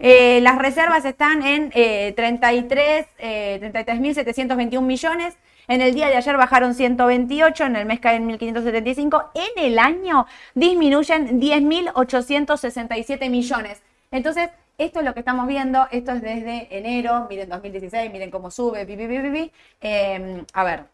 Eh, 0.01 0.41
las 0.41 0.59
reservas 0.59 1.05
están 1.05 1.43
en 1.43 1.71
eh, 1.75 2.13
33, 2.17 3.07
eh, 3.19 3.73
33.721 3.73 4.81
millones. 4.83 5.37
En 5.71 5.81
el 5.83 5.95
día 5.95 6.09
de 6.09 6.17
ayer 6.17 6.37
bajaron 6.37 6.75
128, 6.75 7.65
en 7.67 7.77
el 7.77 7.87
mes 7.87 8.01
caen 8.01 8.29
1.575. 8.29 9.31
En 9.35 9.65
el 9.65 9.79
año 9.79 10.27
disminuyen 10.53 11.41
10.867 11.41 13.31
millones. 13.31 13.81
Entonces, 14.11 14.51
esto 14.79 14.99
es 14.99 15.05
lo 15.05 15.15
que 15.15 15.21
estamos 15.21 15.47
viendo. 15.47 15.87
Esto 15.93 16.11
es 16.11 16.23
desde 16.23 16.67
enero. 16.77 17.29
Miren 17.31 17.49
2016, 17.49 18.11
miren 18.11 18.33
cómo 18.33 18.51
sube. 18.51 18.85
pi, 18.85 18.97
pi, 18.97 19.07
pi, 19.07 19.53
a 20.53 20.65
ver, 20.65 20.87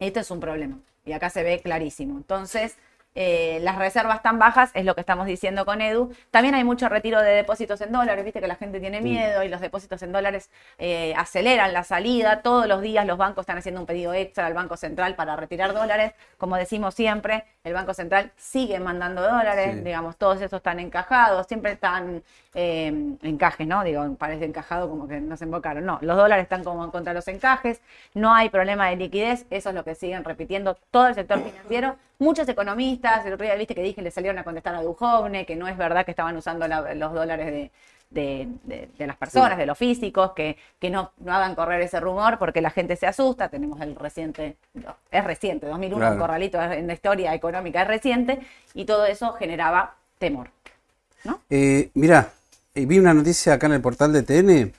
esto 0.00 0.18
es 0.18 0.30
un 0.32 0.40
problema. 0.40 0.80
Y 1.04 1.12
acá 1.12 1.30
se 1.30 1.44
ve 1.44 1.60
clarísimo. 1.60 2.16
Entonces, 2.16 2.76
eh, 3.14 3.58
las 3.62 3.76
reservas 3.76 4.22
tan 4.22 4.38
bajas 4.38 4.70
es 4.74 4.84
lo 4.84 4.94
que 4.94 5.00
estamos 5.00 5.26
diciendo 5.26 5.64
con 5.64 5.80
Edu. 5.80 6.12
También 6.30 6.54
hay 6.54 6.64
mucho 6.64 6.88
retiro 6.88 7.20
de 7.20 7.30
depósitos 7.32 7.80
en 7.80 7.92
dólares, 7.92 8.24
viste 8.24 8.40
que 8.40 8.46
la 8.46 8.56
gente 8.56 8.80
tiene 8.80 9.00
miedo 9.00 9.42
y 9.42 9.48
los 9.48 9.60
depósitos 9.60 10.02
en 10.02 10.12
dólares 10.12 10.50
eh, 10.78 11.14
aceleran 11.16 11.72
la 11.72 11.84
salida. 11.84 12.42
Todos 12.42 12.66
los 12.66 12.80
días 12.80 13.06
los 13.06 13.18
bancos 13.18 13.42
están 13.42 13.58
haciendo 13.58 13.80
un 13.80 13.86
pedido 13.86 14.14
extra 14.14 14.46
al 14.46 14.54
Banco 14.54 14.76
Central 14.76 15.14
para 15.16 15.36
retirar 15.36 15.74
dólares. 15.74 16.12
Como 16.36 16.56
decimos 16.56 16.94
siempre, 16.94 17.44
el 17.68 17.74
Banco 17.74 17.94
Central 17.94 18.32
sigue 18.36 18.80
mandando 18.80 19.22
dólares, 19.22 19.76
Sí. 19.76 19.80
digamos, 19.82 20.16
todos 20.16 20.38
esos 20.40 20.56
están 20.58 20.80
encajados, 20.80 21.46
siempre 21.46 21.72
están 21.72 22.22
eh, 22.54 22.88
encajes, 23.22 23.66
¿no? 23.66 23.84
Digo, 23.84 24.04
parece 24.18 24.44
encajado 24.46 24.88
como 24.90 25.06
que 25.06 25.20
no 25.20 25.36
se 25.36 25.44
invocaron. 25.44 25.84
No, 25.86 25.98
los 26.02 26.16
dólares 26.16 26.42
están 26.44 26.64
como 26.64 26.90
contra 26.90 27.12
los 27.14 27.28
encajes, 27.28 27.80
no 28.14 28.34
hay 28.34 28.48
problema 28.48 28.88
de 28.88 28.96
liquidez, 28.96 29.46
eso 29.50 29.68
es 29.68 29.74
lo 29.74 29.84
que 29.84 29.94
siguen 29.94 30.24
repitiendo 30.24 30.76
todo 30.90 31.06
el 31.08 31.14
sector 31.14 31.38
financiero. 31.40 31.96
Muchos 32.18 32.48
economistas, 32.48 33.24
el 33.26 33.34
otro 33.34 33.44
día 33.44 33.54
viste 33.54 33.74
que 33.76 33.82
dije, 33.82 34.02
le 34.02 34.10
salieron 34.10 34.38
a 34.38 34.44
contestar 34.44 34.74
a 34.74 34.82
Duhovne, 34.82 35.46
que 35.46 35.54
no 35.54 35.68
es 35.68 35.76
verdad 35.76 36.04
que 36.04 36.10
estaban 36.10 36.36
usando 36.36 36.66
la- 36.66 36.94
los 36.94 37.12
dólares 37.12 37.46
de, 37.46 37.70
de- 38.10 38.48
de- 38.64 38.88
de 38.98 39.06
las 39.06 39.16
personas, 39.16 39.58
de 39.58 39.66
los 39.66 39.76
físicos, 39.76 40.32
que, 40.32 40.56
que 40.78 40.88
no, 40.90 41.12
no 41.18 41.34
hagan 41.34 41.54
correr 41.54 41.80
ese 41.82 42.00
rumor 42.00 42.38
porque 42.38 42.60
la 42.60 42.70
gente 42.70 42.96
se 42.96 43.06
asusta. 43.06 43.48
Tenemos 43.48 43.80
el 43.80 43.94
reciente, 43.96 44.56
no, 44.74 44.96
es 45.10 45.24
reciente, 45.24 45.66
2001, 45.66 45.98
Claro. 45.98 46.14
un 46.14 46.20
corralito 46.20 46.60
en 46.62 46.86
la 46.86 46.94
historia 46.94 47.34
económica 47.34 47.82
es 47.82 47.88
reciente, 47.88 48.38
y 48.74 48.84
todo 48.84 49.04
eso 49.06 49.32
generaba 49.34 49.94
temor. 50.18 50.50
Eh, 51.50 51.90
mirá, 51.94 52.30
eh, 52.74 52.86
vi 52.86 52.98
una 52.98 53.12
noticia 53.12 53.54
acá 53.54 53.66
en 53.66 53.74
el 53.74 53.80
portal 53.82 54.12
de 54.12 54.22
TN. 54.22 54.72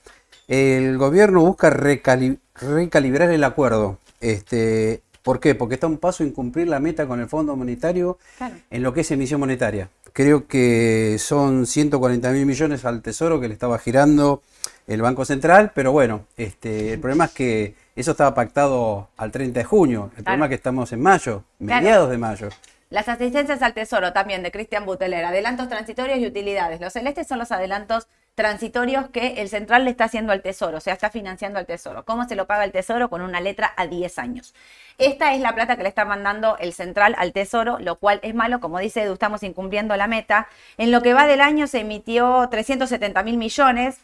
El 0.47 0.97
gobierno 0.97 1.41
busca 1.41 1.69
recali- 1.69 2.39
recalibrar 2.55 3.29
el 3.29 3.43
acuerdo. 3.43 3.99
Este, 4.19 5.01
¿Por 5.21 5.39
qué? 5.39 5.53
Porque 5.53 5.75
está 5.75 5.85
un 5.85 5.97
paso 5.97 6.23
en 6.23 6.31
cumplir 6.31 6.67
la 6.69 6.79
meta 6.79 7.05
con 7.05 7.19
el 7.19 7.27
Fondo 7.27 7.55
Monetario 7.55 8.17
Claro. 8.37 8.55
en 8.71 8.81
lo 8.81 8.93
que 8.93 9.01
es 9.01 9.11
emisión 9.11 9.39
monetaria. 9.39 9.89
Creo 10.13 10.47
que 10.47 11.17
son 11.19 11.65
140 11.65 12.31
mil 12.31 12.45
millones 12.45 12.85
al 12.85 13.01
Tesoro 13.01 13.39
que 13.39 13.47
le 13.47 13.53
estaba 13.53 13.77
girando 13.79 14.41
el 14.87 15.01
Banco 15.01 15.23
Central, 15.25 15.71
pero 15.75 15.91
bueno, 15.91 16.25
este, 16.37 16.93
el 16.93 16.99
problema 16.99 17.25
es 17.25 17.31
que 17.31 17.75
eso 17.95 18.11
estaba 18.11 18.33
pactado 18.33 19.09
al 19.17 19.31
30 19.31 19.59
de 19.59 19.63
junio. 19.63 20.11
El 20.17 20.23
problema 20.23 20.45
es 20.45 20.49
que 20.49 20.55
estamos 20.55 20.91
en 20.93 21.01
mayo, 21.01 21.43
Claro. 21.59 21.81
mediados 21.81 22.09
de 22.09 22.17
mayo. 22.17 22.49
Las 22.89 23.07
asistencias 23.07 23.61
al 23.61 23.75
tesoro 23.75 24.13
también 24.13 24.41
de 24.41 24.51
Cristian 24.51 24.85
Buteler, 24.85 25.23
adelantos 25.23 25.69
transitorios 25.69 26.17
y 26.19 26.25
utilidades. 26.25 26.81
Los 26.81 26.93
celestes 26.93 27.27
son 27.27 27.37
los 27.37 27.51
adelantos 27.51 28.07
transitorios 28.39 29.09
que 29.09 29.41
el 29.41 29.49
central 29.49 29.83
le 29.83 29.91
está 29.91 30.05
haciendo 30.05 30.31
al 30.31 30.41
tesoro, 30.41 30.77
o 30.77 30.79
sea, 30.79 30.93
está 30.93 31.09
financiando 31.09 31.59
al 31.59 31.65
tesoro. 31.65 32.05
¿Cómo 32.05 32.23
se 32.23 32.37
lo 32.37 32.47
paga 32.47 32.63
el 32.63 32.71
tesoro? 32.71 33.09
Con 33.09 33.21
una 33.21 33.41
letra 33.41 33.73
a 33.75 33.85
10 33.85 34.17
años. 34.17 34.53
Esta 34.97 35.33
es 35.33 35.41
la 35.41 35.53
plata 35.55 35.75
que 35.75 35.83
le 35.83 35.89
está 35.89 36.05
mandando 36.05 36.57
el 36.59 36.71
central 36.71 37.15
al 37.17 37.33
tesoro, 37.33 37.79
lo 37.79 37.97
cual 37.97 38.21
es 38.23 38.33
malo, 38.33 38.61
como 38.61 38.79
dice 38.79 39.01
Edu, 39.01 39.11
estamos 39.11 39.43
incumpliendo 39.43 39.93
la 39.97 40.07
meta. 40.07 40.47
En 40.77 40.89
lo 40.89 41.01
que 41.01 41.13
va 41.13 41.27
del 41.27 41.41
año 41.41 41.67
se 41.67 41.81
emitió 41.81 42.47
370 42.49 43.23
mil 43.23 43.35
millones, 43.35 43.97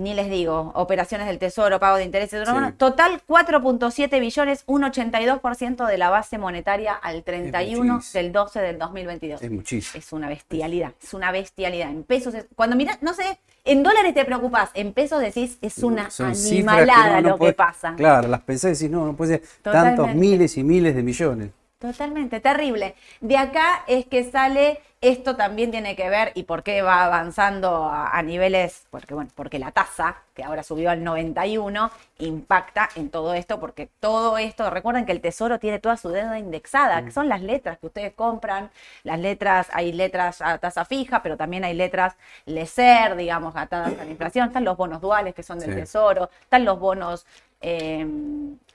ni 0.00 0.14
les 0.14 0.30
digo, 0.30 0.72
operaciones 0.74 1.26
del 1.26 1.38
tesoro, 1.38 1.78
pago 1.78 1.96
de 1.98 2.04
intereses, 2.04 2.48
Sí. 2.48 2.54
total 2.78 3.20
4.7 3.26 4.18
billones, 4.18 4.64
un 4.66 4.82
82% 4.82 5.86
de 5.86 5.98
la 5.98 6.08
base 6.10 6.38
monetaria 6.38 6.94
al 6.94 7.22
31 7.22 7.94
muchísimo. 7.94 8.22
del 8.22 8.32
12 8.32 8.60
del 8.60 8.78
2022. 8.78 9.42
Es 9.42 9.50
muchísimo. 9.50 9.98
Es 9.98 10.12
una 10.12 10.28
bestialidad, 10.28 10.92
es 11.02 11.12
una 11.14 11.30
bestialidad. 11.32 11.90
En 11.90 12.04
pesos, 12.04 12.34
es- 12.34 12.46
cuando 12.56 12.76
miras, 12.76 13.02
no 13.02 13.12
sé, 13.12 13.38
en 13.64 13.82
dólares 13.82 14.14
te 14.14 14.24
preocupas, 14.24 14.70
en 14.74 14.92
pesos 14.94 15.20
decís, 15.20 15.58
es 15.60 15.78
una 15.78 16.10
Son 16.10 16.34
cifras 16.34 16.76
que 16.76 16.80
animalada 16.82 17.16
no- 17.16 17.22
no 17.22 17.28
lo 17.30 17.38
podés- 17.38 17.48
que 17.50 17.52
pasa. 17.54 17.94
Claro, 17.96 18.28
las 18.28 18.40
pensás 18.40 18.70
y 18.70 18.72
decís, 18.74 18.90
no, 18.90 19.04
no 19.06 19.14
puede 19.16 19.38
ser 19.38 19.48
Totalmente. 19.62 19.96
tantos 19.98 20.16
miles 20.16 20.56
y 20.56 20.64
miles 20.64 20.94
de 20.94 21.02
millones. 21.02 21.50
Totalmente, 21.78 22.40
terrible. 22.40 22.94
De 23.20 23.36
acá 23.38 23.84
es 23.86 24.06
que 24.06 24.30
sale, 24.30 24.80
esto 25.02 25.34
también 25.34 25.70
tiene 25.70 25.96
que 25.96 26.10
ver 26.10 26.30
y 26.34 26.42
por 26.42 26.62
qué 26.62 26.82
va 26.82 27.04
avanzando 27.04 27.84
a, 27.86 28.10
a 28.16 28.22
niveles, 28.22 28.86
porque 28.90 29.14
bueno, 29.14 29.30
porque 29.34 29.58
la 29.58 29.72
tasa, 29.72 30.16
que 30.34 30.44
ahora 30.44 30.62
subió 30.62 30.90
al 30.90 31.02
91, 31.02 31.90
impacta 32.18 32.88
en 32.96 33.08
todo 33.10 33.32
esto, 33.32 33.58
porque 33.60 33.88
todo 33.98 34.36
esto, 34.36 34.68
recuerden 34.68 35.06
que 35.06 35.12
el 35.12 35.22
tesoro 35.22 35.58
tiene 35.58 35.78
toda 35.78 35.96
su 35.96 36.10
deuda 36.10 36.38
indexada, 36.38 37.02
que 37.02 37.12
son 37.12 37.30
las 37.30 37.40
letras 37.40 37.78
que 37.78 37.86
ustedes 37.86 38.12
compran, 38.12 38.70
las 39.02 39.18
letras, 39.18 39.68
hay 39.72 39.92
letras 39.92 40.42
a 40.42 40.58
tasa 40.58 40.84
fija, 40.84 41.22
pero 41.22 41.38
también 41.38 41.64
hay 41.64 41.72
letras 41.74 42.14
LECER, 42.44 43.16
digamos, 43.16 43.56
atadas 43.56 43.98
a 43.98 44.04
la 44.04 44.10
inflación, 44.10 44.48
están 44.48 44.64
los 44.64 44.76
bonos 44.76 45.00
duales 45.00 45.34
que 45.34 45.42
son 45.42 45.58
del 45.60 45.70
Sí. 45.70 45.80
tesoro, 45.80 46.28
están 46.42 46.64
los 46.66 46.78
bonos... 46.78 47.24
eh, 47.62 48.06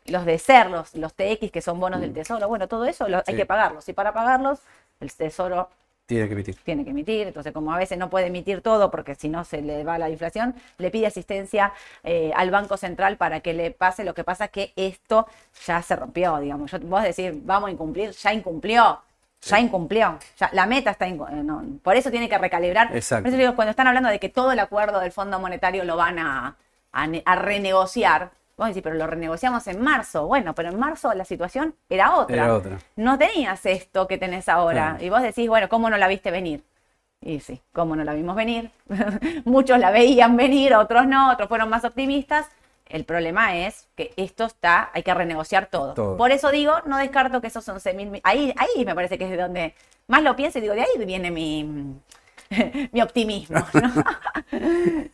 los 0.07 0.23
de 0.25 0.37
ser, 0.37 0.69
los, 0.69 0.93
los 0.95 1.13
TX, 1.15 1.51
que 1.51 1.61
son 1.61 1.79
bonos 1.79 1.99
del 1.99 2.13
tesoro, 2.13 2.47
bueno, 2.47 2.67
todo 2.67 2.85
eso 2.85 3.07
lo- 3.07 3.23
hay 3.25 3.35
que 3.35 3.45
pagarlos. 3.47 3.89
Y 3.89 3.93
para 3.93 4.13
pagarlos, 4.13 4.59
el 4.99 5.11
tesoro 5.13 5.67
Tiene 6.05 6.27
que 6.27 6.33
emitir. 6.33 6.55
tiene 6.63 6.83
que 6.83 6.91
emitir. 6.91 7.27
Entonces, 7.27 7.51
como 7.51 7.73
a 7.73 7.77
veces 7.77 7.97
no 7.97 8.09
puede 8.11 8.27
emitir 8.27 8.61
todo 8.61 8.91
porque 8.91 9.15
si 9.15 9.27
no 9.27 9.43
se 9.43 9.61
le 9.61 9.83
va 9.83 9.97
la 9.97 10.09
inflación, 10.09 10.53
le 10.77 10.91
pide 10.91 11.07
asistencia 11.07 11.73
eh, 12.03 12.31
al 12.35 12.51
Banco 12.51 12.77
Central 12.77 13.17
para 13.17 13.39
que 13.39 13.53
le 13.53 13.71
pase. 13.71 14.03
Lo 14.03 14.13
que 14.13 14.23
pasa 14.23 14.45
es 14.45 14.51
que 14.51 14.73
esto 14.75 15.27
ya 15.65 15.81
se 15.81 15.95
rompió, 15.95 16.37
digamos. 16.39 16.69
Yo, 16.71 16.79
vos 16.81 17.01
decís, 17.01 17.31
vamos 17.43 17.69
a 17.69 17.71
incumplir, 17.71 18.11
ya 18.11 18.33
incumplió. 18.33 19.01
Ya 19.41 19.59
incumplió, 19.59 20.17
ya, 20.39 20.49
la 20.53 20.65
meta 20.65 20.89
está, 20.89 21.07
incu- 21.07 21.29
eh, 21.31 21.43
no, 21.43 21.61
por 21.83 21.95
eso 21.95 22.09
tiene 22.09 22.27
que 22.27 22.35
recalibrar. 22.35 22.95
Exacto. 22.95 23.25
Por 23.25 23.29
eso 23.29 23.37
digo, 23.37 23.55
cuando 23.55 23.69
están 23.69 23.85
hablando 23.85 24.09
de 24.09 24.17
que 24.19 24.27
todo 24.27 24.51
el 24.51 24.57
acuerdo 24.57 24.99
del 25.01 25.11
Fondo 25.11 25.39
Monetario 25.39 25.83
lo 25.83 25.95
van 25.97 26.17
a, 26.17 26.55
a 26.91 27.05
ne- 27.05 27.21
a 27.27 27.35
renegociar, 27.35 28.31
vos 28.57 28.67
decís, 28.67 28.83
pero 28.83 28.95
lo 28.95 29.07
renegociamos 29.07 29.67
en 29.67 29.81
marzo. 29.81 30.27
Bueno, 30.27 30.55
pero 30.55 30.69
en 30.69 30.79
marzo 30.79 31.13
la 31.13 31.25
situación 31.25 31.75
era 31.89 32.15
otra. 32.15 32.35
Era 32.35 32.55
otra. 32.55 32.77
No 32.95 33.17
tenías 33.17 33.65
esto 33.65 34.07
que 34.07 34.17
tenés 34.17 34.49
ahora. 34.49 34.91
Claro. 34.91 35.05
Y 35.05 35.09
vos 35.09 35.21
decís, 35.21 35.47
bueno, 35.47 35.69
¿cómo 35.69 35.89
no 35.89 35.97
la 35.97 36.07
viste 36.07 36.31
venir? 36.31 36.63
Y 37.21 37.39
sí, 37.39 37.61
¿cómo 37.73 37.95
no 37.95 38.03
la 38.03 38.13
vimos 38.13 38.35
venir? 38.35 38.71
Muchos 39.45 39.79
la 39.79 39.91
veían 39.91 40.37
venir, 40.37 40.75
otros 40.75 41.07
no, 41.07 41.31
otros 41.31 41.49
fueron 41.49 41.69
más 41.69 41.83
optimistas. 41.83 42.47
El 42.87 43.03
problema 43.03 43.55
es 43.57 43.87
que 43.95 44.13
esto 44.15 44.45
está, 44.45 44.91
hay 44.93 45.01
que 45.01 45.13
renegociar 45.13 45.67
todo. 45.67 45.95
Todo. 45.95 46.17
Por 46.17 46.31
eso 46.31 46.51
digo, 46.51 46.73
no 46.85 46.97
descarto 46.97 47.41
que 47.41 47.47
esos 47.47 47.67
11 47.67 47.93
mil. 47.93 48.21
Ahí, 48.23 48.53
ahí 48.57 48.85
me 48.85 48.93
parece 48.93 49.17
que 49.17 49.25
es 49.25 49.31
de 49.31 49.37
donde 49.37 49.73
más 50.07 50.21
lo 50.21 50.35
pienso 50.35 50.59
y 50.59 50.61
digo, 50.61 50.75
de 50.75 50.81
ahí 50.81 51.05
viene 51.05 51.31
mi, 51.31 51.97
mi 52.91 53.01
optimismo. 53.01 53.59
¿no? 53.73 54.03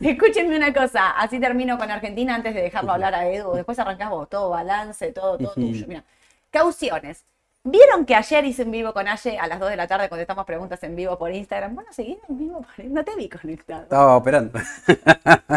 Escúchenme 0.00 0.56
una 0.56 0.72
cosa, 0.72 1.10
así 1.12 1.40
termino 1.40 1.78
con 1.78 1.90
Argentina 1.90 2.34
antes 2.34 2.54
de 2.54 2.62
dejarlo 2.62 2.92
hablar 2.92 3.14
a 3.14 3.26
Edu. 3.28 3.54
Después 3.54 3.78
arrancás 3.78 4.10
vos, 4.10 4.28
todo 4.28 4.50
balance, 4.50 5.12
todo, 5.12 5.38
todo 5.38 5.54
tuyo. 5.54 5.86
Mira, 5.88 6.04
cauciones. 6.50 7.24
¿Vieron 7.64 8.04
que 8.06 8.16
ayer 8.16 8.44
hice 8.44 8.62
en 8.62 8.72
vivo 8.72 8.92
con 8.92 9.06
Aye 9.06 9.38
a 9.38 9.46
las 9.46 9.60
2 9.60 9.70
de 9.70 9.76
la 9.76 9.86
tarde 9.86 10.08
contestamos 10.08 10.44
preguntas 10.44 10.82
en 10.82 10.96
vivo 10.96 11.16
por 11.16 11.30
Instagram? 11.30 11.76
Bueno, 11.76 11.92
seguí 11.92 12.18
en 12.28 12.36
vivo 12.36 12.60
por 12.60 12.84
No 12.86 13.04
te 13.04 13.14
vi 13.14 13.28
conectado. 13.28 13.84
Estaba 13.84 14.16
operando. 14.16 14.58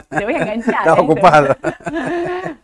Te 0.09 0.23
voy 0.23 0.35
a 0.35 0.37
enganchar. 0.37 0.75
Estaba 0.85 0.99
¿eh? 0.99 1.01
ocupado. 1.01 1.57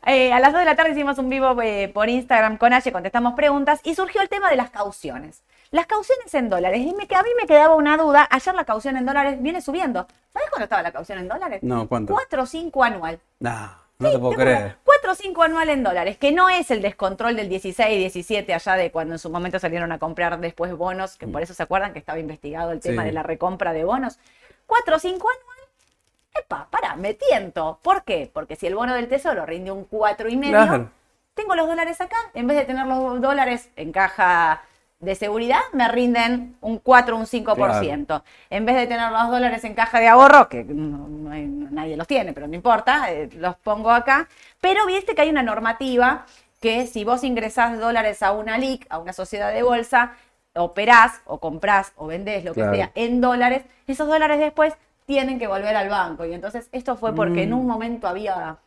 Eh, 0.06 0.32
a 0.32 0.39
las 0.39 0.52
2 0.52 0.60
de 0.60 0.65
la 0.65 0.76
tarde 0.76 0.91
hicimos 0.91 1.17
un 1.17 1.30
vivo 1.30 1.60
eh, 1.60 1.89
por 1.91 2.08
Instagram 2.08 2.58
con 2.58 2.71
Aye, 2.71 2.91
contestamos 2.91 3.34
preguntas 3.34 3.80
y 3.84 3.95
surgió 3.95 4.21
el 4.21 4.30
tema 4.30 4.47
de 4.47 4.58
las 4.58 4.69
cauciones. 4.69 5.41
Las 5.71 5.86
cauciones 5.88 6.34
en 6.34 6.49
dólares. 6.49 6.81
Y 6.81 6.93
me, 6.93 7.07
que 7.07 7.15
a 7.15 7.23
mí 7.23 7.29
me 7.39 7.47
quedaba 7.47 7.75
una 7.75 7.95
duda. 7.97 8.27
Ayer 8.29 8.53
la 8.53 8.65
caución 8.65 8.97
en 8.97 9.05
dólares 9.05 9.41
viene 9.41 9.62
subiendo. 9.62 10.05
¿Sabes 10.34 10.49
cuándo 10.49 10.65
estaba 10.65 10.81
la 10.81 10.91
caución 10.91 11.17
en 11.19 11.27
dólares? 11.29 11.63
No, 11.63 11.88
¿cuánto? 11.88 12.13
4 12.13 12.43
o 12.43 12.45
5 12.45 12.84
anual. 12.84 13.19
No, 13.39 13.71
no 13.99 14.12
te 14.12 14.19
puedo 14.19 14.31
Te 14.31 14.36
creer. 14.43 14.77
4 14.84 15.12
o 15.12 15.15
5 15.15 15.43
anual 15.43 15.69
en 15.69 15.84
dólares, 15.84 16.17
que 16.17 16.34
no 16.34 16.49
es 16.49 16.71
el 16.71 16.81
descontrol 16.81 17.38
del 17.38 17.47
16 17.47 17.89
y 17.95 17.97
17 17.99 18.53
allá 18.53 18.73
de 18.75 18.91
cuando 18.91 19.13
en 19.15 19.19
su 19.19 19.29
momento 19.29 19.60
salieron 19.60 19.91
a 19.93 19.99
comprar 19.99 20.38
después 20.41 20.75
bonos, 20.75 21.15
que 21.17 21.27
por 21.27 21.41
eso 21.41 21.53
se 21.53 21.63
acuerdan 21.63 21.93
que 21.93 21.99
estaba 21.99 22.19
investigado 22.19 22.71
el 22.71 22.81
tema 22.81 23.03
Sí. 23.03 23.07
de 23.07 23.13
la 23.13 23.23
recompra 23.23 23.71
de 23.71 23.86
bonos. 23.86 24.19
4 24.67 24.95
o 24.97 24.99
5 24.99 25.27
anual. 25.29 25.57
Epa, 26.34 26.67
pará, 26.69 26.95
me 26.97 27.13
tiento. 27.13 27.79
¿Por 27.81 28.03
qué? 28.03 28.29
Porque 28.34 28.55
si 28.57 28.67
el 28.67 28.75
bono 28.75 28.93
del 28.93 29.07
tesoro 29.07 29.45
rinde 29.45 29.71
un 29.71 29.86
4 29.86 30.27
y 30.29 30.36
medio, 30.38 30.51
Claro. 30.53 30.89
tengo 31.34 31.55
los 31.55 31.67
dólares 31.67 31.99
acá, 32.01 32.17
en 32.34 32.47
vez 32.47 32.57
de 32.57 32.65
tener 32.65 32.86
los 32.88 33.21
dólares 33.21 33.69
en 33.77 33.91
caja 33.93 34.63
de 35.01 35.15
seguridad, 35.15 35.59
me 35.73 35.87
rinden 35.87 36.55
un 36.61 36.77
4 36.77 37.15
o 37.15 37.19
un 37.19 37.25
5%. 37.25 38.23
En 38.51 38.65
vez 38.65 38.75
de 38.75 38.87
tener 38.87 39.11
los 39.11 39.29
dólares 39.29 39.63
en 39.63 39.73
caja 39.73 39.99
de 39.99 40.07
ahorro, 40.07 40.47
que 40.47 40.63
no- 40.63 41.07
no 41.07 41.31
hay- 41.31 41.47
nadie 41.47 41.97
los 41.97 42.07
tiene, 42.07 42.33
pero 42.33 42.47
no 42.47 42.55
importa, 42.55 43.11
eh, 43.11 43.27
los 43.35 43.55
pongo 43.57 43.89
acá. 43.91 44.29
Pero 44.61 44.85
viste 44.85 45.15
que 45.15 45.23
hay 45.23 45.29
una 45.29 45.41
normativa 45.43 46.25
que 46.61 46.85
si 46.85 47.03
vos 47.03 47.23
ingresás 47.23 47.79
dólares 47.79 48.21
a 48.21 48.31
una 48.31 48.57
LIC, 48.59 48.85
a 48.89 48.99
una 48.99 49.11
sociedad 49.13 49.51
de 49.51 49.63
bolsa, 49.63 50.13
operás 50.53 51.21
o 51.25 51.39
comprás 51.39 51.93
o 51.95 52.05
vendés 52.07 52.45
lo 52.45 52.53
que 52.53 52.61
sea 52.69 52.91
en 52.93 53.21
dólares, 53.21 53.63
esos 53.87 54.07
dólares 54.07 54.37
después 54.37 54.75
tienen 55.07 55.39
que 55.39 55.47
volver 55.47 55.75
al 55.75 55.89
banco. 55.89 56.25
Y 56.25 56.33
entonces 56.33 56.69
esto 56.71 56.95
fue 56.95 57.15
porque 57.15 57.39
Mm. 57.41 57.43
en 57.49 57.53
un 57.53 57.65
momento 57.65 58.07
había 58.07 58.57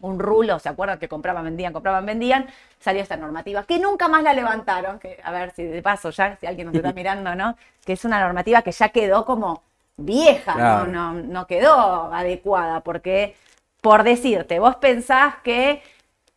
un 0.00 0.18
rulo, 0.18 0.58
¿se 0.58 0.68
acuerdan 0.68 0.98
que 0.98 1.08
compraban, 1.08 1.44
vendían, 1.44 1.72
compraban, 1.72 2.06
vendían? 2.06 2.46
Salió 2.80 3.02
esta 3.02 3.16
normativa 3.16 3.64
que 3.64 3.78
nunca 3.78 4.08
más 4.08 4.22
la 4.22 4.32
levantaron, 4.32 4.98
que 4.98 5.18
a 5.22 5.30
ver 5.32 5.52
si 5.52 5.64
de 5.64 5.82
paso 5.82 6.10
ya, 6.10 6.36
si 6.40 6.46
alguien 6.46 6.66
nos 6.68 6.76
está 6.76 6.92
mirando, 6.94 7.34
¿no? 7.34 7.56
Que 7.84 7.94
es 7.94 8.04
una 8.04 8.20
normativa 8.20 8.62
que 8.62 8.72
ya 8.72 8.88
quedó 8.90 9.24
como 9.24 9.62
vieja, 9.96 10.54
Claro. 10.54 10.86
no, 10.86 11.12
no, 11.14 11.22
no 11.22 11.46
quedó 11.46 12.12
adecuada, 12.12 12.80
porque 12.80 13.34
por 13.80 14.02
decirte, 14.04 14.58
vos 14.58 14.76
pensás 14.76 15.36
que, 15.42 15.82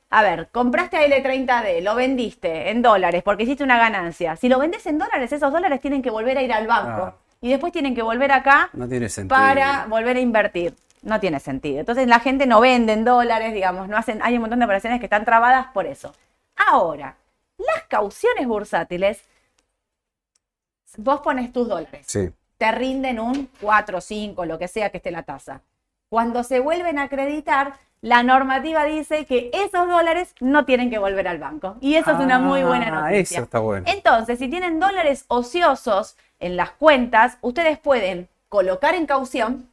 a 0.10 0.22
ver, 0.24 0.50
compraste 0.52 0.98
a 0.98 1.06
L30D, 1.06 1.82
lo 1.82 1.96
vendiste 1.96 2.70
en 2.70 2.82
dólares 2.82 3.24
porque 3.24 3.44
hiciste 3.44 3.64
una 3.64 3.78
ganancia. 3.78 4.36
Si 4.36 4.50
lo 4.50 4.60
vendés 4.60 4.86
en 4.88 4.98
dólares, 4.98 5.32
esos 5.32 5.52
dólares 5.52 5.80
tienen 5.82 6.02
que 6.02 6.10
volver 6.10 6.38
a 6.38 6.42
ir 6.42 6.52
al 6.54 6.68
banco 6.68 6.96
Claro. 7.02 7.18
y 7.42 7.50
después 7.50 7.72
tienen 7.74 7.96
que 7.96 8.02
volver 8.02 8.32
acá 8.32 8.70
No 8.74 8.88
tiene 8.88 9.08
para 9.28 9.86
volver 9.88 10.18
a 10.18 10.20
invertir. 10.20 10.74
No 11.02 11.20
tiene 11.20 11.40
sentido. 11.40 11.80
Entonces 11.80 12.08
la 12.08 12.20
gente 12.20 12.46
no 12.46 12.62
vende 12.62 12.94
en 12.94 13.04
dólares, 13.06 13.54
digamos, 13.54 13.88
no 13.88 13.98
hacen, 13.98 14.20
hay 14.22 14.36
un 14.36 14.42
montón 14.42 14.60
de 14.60 14.66
operaciones 14.66 15.00
que 15.00 15.08
están 15.08 15.26
trabadas 15.26 15.68
por 15.74 15.86
eso. 15.88 16.14
Ahora, 16.68 17.16
las 17.58 17.84
cauciones 17.88 18.48
bursátiles, 18.48 19.24
vos 20.98 21.22
pones 21.22 21.52
tus 21.52 21.68
dólares, 21.68 22.06
Sí. 22.08 22.32
te 22.58 22.72
rinden 22.72 23.20
un 23.20 23.50
4, 23.62 24.02
5, 24.02 24.46
lo 24.46 24.60
que 24.60 24.68
sea 24.68 24.90
que 24.90 24.98
esté 24.98 25.12
la 25.12 25.24
tasa. 25.24 25.62
Cuando 26.10 26.44
se 26.44 26.60
vuelven 26.60 27.00
a 27.00 27.04
acreditar, 27.04 27.74
la 28.02 28.22
normativa 28.24 28.84
dice 28.84 29.26
que 29.26 29.50
esos 29.54 29.88
dólares 29.88 30.36
no 30.40 30.66
tienen 30.66 30.90
que 30.90 30.98
volver 30.98 31.28
al 31.28 31.38
banco. 31.38 31.78
Y 31.82 31.96
eso 31.96 32.12
es 32.12 32.20
una 32.20 32.40
muy 32.40 32.64
buena 32.64 32.88
Ah, 32.88 33.02
noticia. 33.12 33.38
Eso 33.38 33.44
está 33.46 33.60
bueno. 33.60 33.86
Entonces, 33.88 34.40
si 34.40 34.50
tienen 34.50 34.80
dólares 34.80 35.26
ociosos 35.30 36.18
en 36.40 36.58
las 36.58 36.72
cuentas, 36.72 37.38
ustedes 37.42 37.78
pueden 37.80 38.28
colocar 38.50 38.96
en 38.96 39.06
caución 39.06 39.70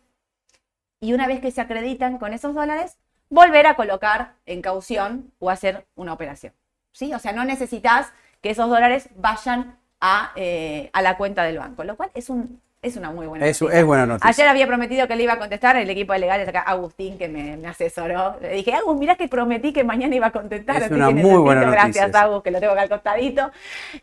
y 1.00 1.12
una 1.12 1.26
vez 1.26 1.40
que 1.40 1.50
se 1.50 1.60
acreditan 1.60 2.18
con 2.18 2.32
esos 2.34 2.54
dólares, 2.54 2.96
volver 3.30 3.66
a 3.66 3.74
colocar 3.74 4.32
en 4.46 4.62
caución 4.62 5.30
o 5.38 5.50
hacer 5.50 5.86
una 5.94 6.12
operación. 6.12 6.52
¿Sí? 6.92 7.12
O 7.14 7.18
sea, 7.18 7.32
no 7.32 7.44
necesitas 7.44 8.12
que 8.40 8.50
esos 8.50 8.68
dólares 8.68 9.08
vayan 9.16 9.76
a, 10.00 10.32
eh, 10.36 10.90
a 10.92 11.02
la 11.02 11.16
cuenta 11.16 11.42
del 11.44 11.58
banco, 11.58 11.84
lo 11.84 11.96
cual 11.96 12.10
es, 12.14 12.30
un, 12.30 12.60
es 12.82 12.96
una 12.96 13.10
muy 13.10 13.26
buena 13.26 13.44
noticia. 13.44 13.68
es 13.78 13.84
buena 13.84 14.06
noticia. 14.06 14.28
Ayer 14.28 14.48
había 14.48 14.66
prometido 14.66 15.06
que 15.06 15.14
le 15.16 15.24
iba 15.24 15.34
a 15.34 15.38
contestar 15.38 15.76
el 15.76 15.90
equipo 15.90 16.12
de 16.12 16.20
legales 16.20 16.48
acá, 16.48 16.60
Agustín, 16.60 17.18
que 17.18 17.28
me, 17.28 17.56
me 17.56 17.68
asesoró. 17.68 18.36
Le 18.40 18.50
dije, 18.50 18.72
Agus, 18.74 18.96
mirá 18.98 19.16
que 19.16 19.28
prometí 19.28 19.72
que 19.72 19.84
mañana 19.84 20.14
iba 20.16 20.28
a 20.28 20.32
contestar. 20.32 20.82
Es 20.82 20.90
una 20.90 21.10
muy 21.10 21.14
necesito- 21.22 21.42
buena 21.42 21.60
noticia 21.62 21.84
Gracias. 22.06 22.14
Agus, 22.14 22.42
que 22.42 22.50
lo 22.50 22.60
tengo 22.60 22.72
acá 22.72 22.82
al 22.82 22.88
costadito. 22.88 23.50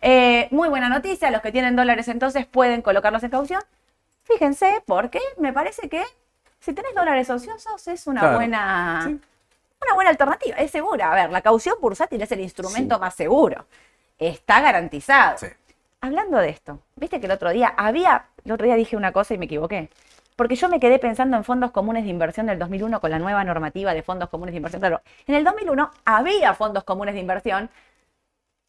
Eh, 0.02 0.48
muy 0.52 0.70
buena 0.70 0.88
noticia, 0.90 1.32
los 1.32 1.42
que 1.42 1.52
tienen 1.52 1.76
dólares 1.76 2.08
entonces 2.10 2.46
pueden 2.46 2.82
colocarlos 2.82 3.24
en 3.24 3.32
caución. 3.32 3.62
Fíjense, 4.24 4.82
porque 4.86 5.20
me 5.38 5.52
parece 5.54 5.90
que 5.90 6.04
si 6.66 6.74
tenés 6.74 6.94
dólares 6.96 7.30
ociosos 7.30 7.88
es 7.88 8.08
una 8.08 8.22
Claro. 8.22 8.36
buena... 8.38 9.02
Sí. 9.06 9.20
Una 9.84 9.94
buena 9.94 10.10
alternativa, 10.10 10.58
es 10.58 10.72
segura. 10.72 11.12
A 11.12 11.16
ver, 11.16 11.30
la 11.32 11.42
caución 11.42 11.76
bursátil 11.80 12.22
es 12.22 12.32
el 12.32 12.40
instrumento 12.40 12.96
Sí. 12.96 13.02
más 13.02 13.14
seguro. 13.14 13.66
Está 14.18 14.62
garantizado. 14.62 15.38
Sí. 15.38 15.48
Hablando 16.02 16.38
de 16.38 16.50
esto, 16.50 16.80
viste 16.96 17.20
que 17.20 17.26
el 17.28 17.32
otro 17.32 17.50
día 17.52 17.74
había, 17.78 18.26
el 18.44 18.52
otro 18.52 18.66
día 18.66 18.76
dije 18.76 18.96
una 18.98 19.12
cosa 19.12 19.34
y 19.34 19.38
me 19.38 19.46
equivoqué. 19.46 19.90
Porque 20.36 20.56
yo 20.56 20.68
me 20.70 20.80
quedé 20.80 21.00
pensando 21.00 21.38
en 21.38 21.44
fondos 21.44 21.72
comunes 21.72 22.04
de 22.04 22.10
inversión 22.10 22.46
del 22.48 22.60
2001 22.60 23.00
con 23.00 23.10
la 23.12 23.20
nueva 23.20 23.44
normativa 23.44 23.94
de 23.94 24.02
fondos 24.04 24.30
comunes 24.30 24.54
de 24.54 24.58
inversión. 24.58 24.82
Claro, 24.82 25.02
en 25.28 25.36
el 25.36 25.44
2001 25.44 25.92
había 26.04 26.54
fondos 26.54 26.84
comunes 26.84 27.14
de 27.14 27.22
inversión 27.22 27.70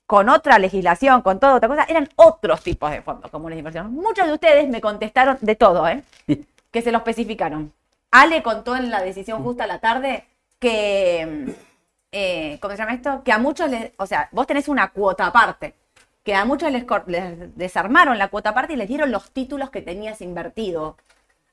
con 0.06 0.28
otra 0.28 0.58
legislación, 0.58 1.22
con 1.22 1.40
toda 1.40 1.54
otra 1.56 1.68
cosa. 1.68 1.84
Eran 1.88 2.08
otros 2.16 2.62
tipos 2.62 2.90
de 2.90 3.02
fondos 3.02 3.30
comunes 3.30 3.56
de 3.56 3.60
inversión. 3.60 3.92
Muchos 3.92 4.26
de 4.26 4.32
ustedes 4.34 4.68
me 4.68 4.80
contestaron 4.80 5.38
de 5.40 5.56
todo, 5.56 5.88
¿eh? 5.88 6.02
que 6.70 6.82
se 6.82 6.92
lo 6.92 6.98
especificaron. 6.98 7.72
Ale 8.22 8.42
contó 8.42 8.76
en 8.76 8.90
la 8.90 9.02
decisión 9.02 9.42
justa 9.42 9.64
a 9.64 9.66
la 9.66 9.78
tarde 9.78 10.24
que, 10.58 11.54
eh, 12.12 12.58
¿cómo 12.60 12.72
se 12.72 12.78
llama 12.78 12.94
esto? 12.94 13.22
Que 13.22 13.32
a 13.32 13.38
muchos 13.38 13.70
les, 13.70 13.92
o 13.98 14.06
sea, 14.06 14.28
vos 14.32 14.46
tenés 14.46 14.68
una 14.68 14.88
cuota 14.88 15.26
aparte, 15.26 15.74
que 16.24 16.34
a 16.34 16.44
muchos 16.44 16.72
les, 16.72 16.84
les 17.06 17.56
desarmaron 17.56 18.16
la 18.18 18.28
cuota 18.28 18.50
aparte 18.50 18.72
y 18.72 18.76
les 18.76 18.88
dieron 18.88 19.10
los 19.12 19.30
títulos 19.30 19.70
que 19.70 19.82
tenías 19.82 20.20
invertido. 20.22 20.96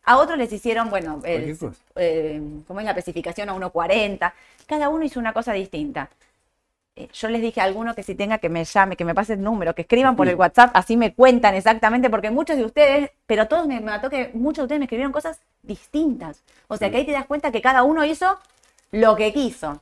A 0.06 0.18
otros 0.18 0.38
les 0.38 0.52
hicieron, 0.54 0.90
bueno, 0.90 1.22
el- 1.26 1.44
eh, 1.96 2.42
¿cómo 2.68 2.80
es 2.80 2.86
la 2.86 2.92
especificación 2.92 3.50
a 3.50 3.54
1.40? 3.56 4.34
Cada 4.66 4.90
uno 4.90 5.04
hizo 5.04 5.20
una 5.20 5.34
cosa 5.34 5.54
distinta. 5.54 6.10
Eh, 6.96 7.10
Yo 7.14 7.28
les 7.30 7.42
dije 7.42 7.60
a 7.60 7.64
alguno 7.64 7.96
que 7.96 8.04
si 8.04 8.14
tenga 8.16 8.38
que 8.38 8.50
me 8.50 8.64
llame, 8.66 8.96
que 8.96 9.06
me 9.06 9.16
pase 9.16 9.34
el 9.34 9.42
número, 9.42 9.74
que 9.74 9.82
escriban 9.82 10.16
por 10.16 10.28
el 10.28 10.36
WhatsApp, 10.36 10.72
así 10.76 10.96
me 10.96 11.14
cuentan 11.14 11.56
exactamente, 11.56 12.10
porque 12.10 12.30
muchos 12.30 12.58
de 12.58 12.66
ustedes, 12.66 13.12
pero 13.26 13.48
todos 13.48 13.68
me, 13.68 13.76
me 13.80 13.92
mató 13.92 14.10
que 14.10 14.30
muchos 14.34 14.58
de 14.58 14.64
ustedes 14.64 14.80
me 14.80 14.86
escribieron 14.86 15.12
cosas 15.12 15.40
distintas. 15.64 16.44
O 16.68 16.78
sea 16.78 16.92
que 16.92 16.98
ahí 16.98 17.06
te 17.06 17.12
das 17.12 17.26
cuenta 17.26 17.52
que 17.52 17.62
cada 17.62 17.84
uno 17.84 18.06
hizo 18.06 18.38
lo 18.92 19.16
que 19.16 19.34
quiso. 19.34 19.82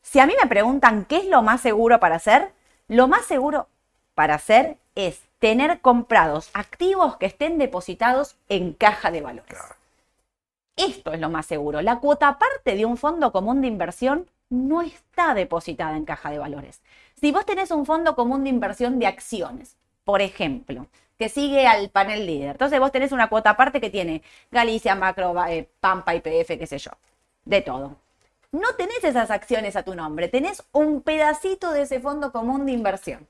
Si 0.00 0.20
a 0.20 0.26
mí 0.26 0.32
me 0.40 0.48
preguntan 0.48 1.04
qué 1.04 1.18
es 1.18 1.26
lo 1.26 1.42
más 1.42 1.60
seguro 1.60 2.00
para 2.00 2.16
hacer, 2.16 2.52
lo 2.86 3.08
más 3.08 3.26
seguro 3.26 3.68
para 4.14 4.34
hacer 4.36 4.78
es 4.94 5.20
tener 5.38 5.80
comprados 5.80 6.50
activos 6.54 7.18
que 7.18 7.26
estén 7.26 7.58
depositados 7.58 8.36
en 8.48 8.72
caja 8.72 9.10
de 9.10 9.20
valores. 9.20 9.58
Esto 10.76 11.12
es 11.12 11.20
lo 11.20 11.28
más 11.28 11.44
seguro. 11.44 11.82
La 11.82 11.98
cuota 11.98 12.38
parte 12.38 12.74
de 12.74 12.86
un 12.86 12.96
fondo 12.96 13.32
común 13.32 13.60
de 13.60 13.68
inversión 13.68 14.26
no 14.50 14.82
está 14.82 15.34
depositada 15.34 15.96
en 15.96 16.04
caja 16.04 16.30
de 16.30 16.38
valores. 16.38 16.82
Si 17.14 17.32
vos 17.32 17.44
tenés 17.44 17.70
un 17.70 17.86
fondo 17.86 18.14
común 18.14 18.44
de 18.44 18.50
inversión 18.50 18.98
de 18.98 19.06
acciones, 19.06 19.76
por 20.04 20.22
ejemplo, 20.22 20.86
que 21.18 21.28
sigue 21.28 21.66
al 21.66 21.90
panel 21.90 22.26
líder, 22.26 22.52
entonces 22.52 22.78
vos 22.78 22.92
tenés 22.92 23.12
una 23.12 23.28
cuota 23.28 23.50
aparte 23.50 23.80
que 23.80 23.90
tiene 23.90 24.22
Galicia, 24.50 24.94
Macro, 24.94 25.34
eh, 25.46 25.68
Pampa, 25.80 26.14
IPF, 26.14 26.58
qué 26.58 26.66
sé 26.66 26.78
yo, 26.78 26.92
de 27.44 27.60
todo. 27.60 27.96
No 28.52 28.74
tenés 28.76 29.04
esas 29.04 29.30
acciones 29.30 29.76
a 29.76 29.82
tu 29.82 29.94
nombre, 29.94 30.28
tenés 30.28 30.62
un 30.72 31.02
pedacito 31.02 31.72
de 31.72 31.82
ese 31.82 32.00
fondo 32.00 32.32
común 32.32 32.64
de 32.64 32.72
inversión. 32.72 33.26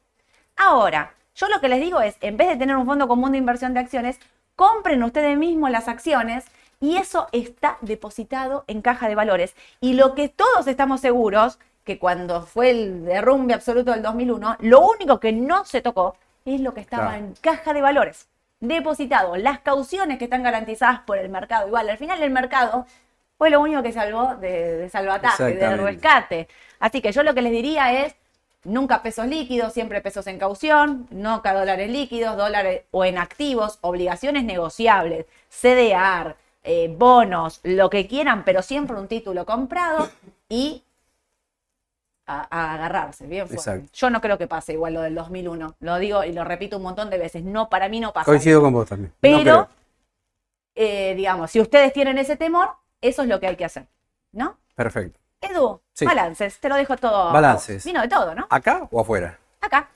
Ahora, 0.56 1.14
yo 1.34 1.48
lo 1.48 1.60
que 1.60 1.68
les 1.68 1.80
digo 1.80 2.00
es, 2.00 2.16
en 2.20 2.36
vez 2.36 2.48
de 2.48 2.56
tener 2.56 2.76
un 2.76 2.86
fondo 2.86 3.08
común 3.08 3.32
de 3.32 3.38
inversión 3.38 3.74
de 3.74 3.80
acciones, 3.80 4.20
compren 4.54 5.02
ustedes 5.02 5.36
mismos 5.36 5.70
las 5.70 5.88
acciones 5.88 6.44
y 6.80 6.96
eso 6.96 7.26
está 7.32 7.78
depositado 7.80 8.64
en 8.66 8.82
caja 8.82 9.08
de 9.08 9.14
valores. 9.14 9.54
Y 9.80 9.94
lo 9.94 10.14
que 10.14 10.28
todos 10.28 10.66
estamos 10.66 11.00
seguros, 11.00 11.58
que 11.84 11.98
cuando 11.98 12.42
fue 12.42 12.70
el 12.70 13.04
derrumbe 13.04 13.54
absoluto 13.54 13.92
del 13.92 14.02
2001, 14.02 14.56
lo 14.60 14.80
único 14.80 15.18
que 15.20 15.32
no 15.32 15.64
se 15.64 15.80
tocó 15.80 16.16
es 16.44 16.60
lo 16.60 16.74
que 16.74 16.80
estaba 16.80 17.08
Claro. 17.10 17.24
en 17.24 17.34
caja 17.40 17.72
de 17.72 17.80
valores, 17.82 18.28
depositado. 18.60 19.36
Las 19.36 19.60
cauciones 19.60 20.18
que 20.18 20.24
están 20.24 20.42
garantizadas 20.42 21.00
por 21.00 21.18
el 21.18 21.28
mercado. 21.28 21.66
Igual, 21.66 21.88
al 21.90 21.98
final 21.98 22.22
el 22.22 22.30
mercado 22.30 22.86
fue 23.38 23.50
lo 23.50 23.60
único 23.60 23.82
que 23.82 23.92
salvó 23.92 24.34
de, 24.36 24.76
de 24.78 24.88
salvataje, 24.88 25.54
de 25.54 25.76
rescate. 25.76 26.48
Así 26.80 27.00
que 27.00 27.12
yo 27.12 27.22
lo 27.22 27.34
que 27.34 27.42
les 27.42 27.52
diría 27.52 28.04
es, 28.04 28.14
nunca 28.64 29.02
pesos 29.02 29.26
líquidos, 29.26 29.72
siempre 29.72 30.00
pesos 30.00 30.26
en 30.26 30.38
caución, 30.38 31.06
nunca 31.10 31.54
dólares 31.54 31.88
líquidos, 31.90 32.36
dólares 32.36 32.82
o 32.90 33.04
en 33.04 33.16
activos, 33.18 33.78
obligaciones 33.80 34.44
negociables, 34.44 35.26
CDR, 35.50 36.34
eh, 36.70 36.94
bonos, 36.94 37.60
lo 37.62 37.88
que 37.88 38.06
quieran, 38.06 38.44
pero 38.44 38.60
siempre 38.60 38.94
un 38.98 39.08
título 39.08 39.46
comprado 39.46 40.10
y 40.50 40.82
a, 42.26 42.46
a 42.50 42.74
agarrarse, 42.74 43.26
bien 43.26 43.46
fuerte. 43.46 43.56
Exacto. 43.70 43.90
Yo 43.94 44.10
no 44.10 44.20
creo 44.20 44.36
que 44.36 44.46
pase 44.46 44.74
igual 44.74 44.92
lo 44.92 45.00
del 45.00 45.14
2001, 45.14 45.76
lo 45.80 45.98
digo 45.98 46.24
y 46.24 46.32
lo 46.32 46.44
repito 46.44 46.76
un 46.76 46.82
montón 46.82 47.08
de 47.08 47.16
veces, 47.16 47.42
no, 47.42 47.70
para 47.70 47.88
mí 47.88 48.00
no 48.00 48.12
pasa. 48.12 48.26
Coincido 48.26 48.60
con 48.60 48.74
vos 48.74 48.86
también. 48.86 49.12
Pero, 49.18 49.66
eh, 50.74 51.14
digamos, 51.16 51.50
si 51.50 51.58
ustedes 51.60 51.92
tienen 51.94 52.18
ese 52.18 52.36
temor, 52.36 52.68
eso 53.00 53.22
es 53.22 53.28
lo 53.28 53.40
que 53.40 53.46
hay 53.46 53.56
que 53.56 53.64
hacer, 53.64 53.86
¿no? 54.32 54.58
Perfecto. 54.74 55.18
Edu, 55.40 55.80
Sí. 55.94 56.04
balances, 56.04 56.58
te 56.58 56.68
lo 56.68 56.76
dejo 56.76 56.96
todo. 56.98 57.32
Balances. 57.32 57.82
Vino 57.84 58.02
de 58.02 58.08
todo, 58.08 58.34
¿no? 58.34 58.46
¿Acá 58.50 58.86
o 58.90 59.00
afuera? 59.00 59.38
Acá. 59.62 59.88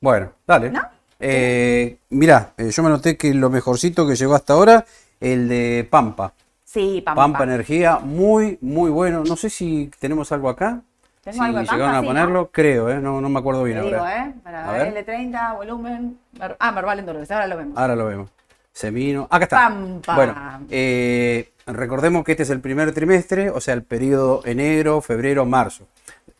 Bueno, 0.00 0.32
dale. 0.46 0.70
¿No? 0.70 0.82
Eh, 1.18 1.98
mirá, 2.10 2.52
yo 2.58 2.82
me 2.82 2.90
noté 2.90 3.16
que 3.16 3.32
lo 3.34 3.50
mejorcito 3.50 4.06
que 4.06 4.14
llegó 4.16 4.34
hasta 4.34 4.52
ahora, 4.52 4.84
el 5.22 5.48
de 5.48 5.86
Pampa. 5.88 6.34
Sí, 6.64 7.02
Pampa. 7.04 7.22
Pampa 7.22 7.44
Energía, 7.44 7.98
muy, 7.98 8.58
muy 8.60 8.90
bueno. 8.90 9.24
No 9.24 9.36
sé 9.36 9.50
si 9.50 9.90
tenemos 9.98 10.32
algo 10.32 10.48
acá. 10.48 10.82
Tengo 11.22 11.36
si 11.36 11.40
algo 11.40 11.58
Pampa, 11.58 11.72
llegaron 11.72 11.94
a 11.94 12.00
sí, 12.00 12.06
ponerlo, 12.06 12.50
creo, 12.50 12.90
¿eh? 12.90 12.98
no, 12.98 13.20
no 13.20 13.28
me 13.28 13.38
acuerdo 13.38 13.62
bien 13.62 13.78
Te 13.78 13.84
digo, 13.84 13.98
ahora. 13.98 14.26
¿eh? 14.26 14.34
Para 14.42 14.68
A 14.68 14.72
ver, 14.72 14.92
ver. 14.92 15.06
L30, 15.06 15.56
volumen. 15.56 16.18
Ah, 16.58 16.72
verbal 16.72 16.98
en 16.98 17.06
dólares, 17.06 17.30
ahora 17.30 17.46
lo 17.46 17.56
vemos. 17.56 17.78
Ahora 17.78 17.94
lo 17.94 18.06
vemos. 18.06 18.30
Semino. 18.72 19.28
Acá 19.30 19.44
está. 19.44 19.56
Pampa. 19.68 20.14
Bueno, 20.16 20.34
eh, 20.70 21.52
recordemos 21.66 22.24
que 22.24 22.32
este 22.32 22.42
es 22.42 22.50
el 22.50 22.60
primer 22.60 22.92
trimestre, 22.92 23.50
o 23.50 23.60
sea, 23.60 23.74
el 23.74 23.82
periodo 23.82 24.40
enero, 24.44 25.00
febrero, 25.02 25.44
marzo, 25.44 25.86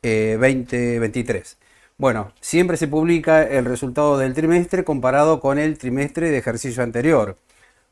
eh, 0.03 0.37
2023. 0.41 1.59
Bueno, 1.99 2.33
siempre 2.41 2.77
se 2.77 2.89
publica 2.89 3.43
el 3.45 3.65
resultado 3.67 4.19
del 4.19 4.35
trimestre 4.35 4.83
comparado 4.83 5.39
con 5.41 5.59
el 5.59 5.79
trimestre 5.79 6.31
de 6.31 6.39
ejercicio 6.39 6.83
anterior. 6.83 7.37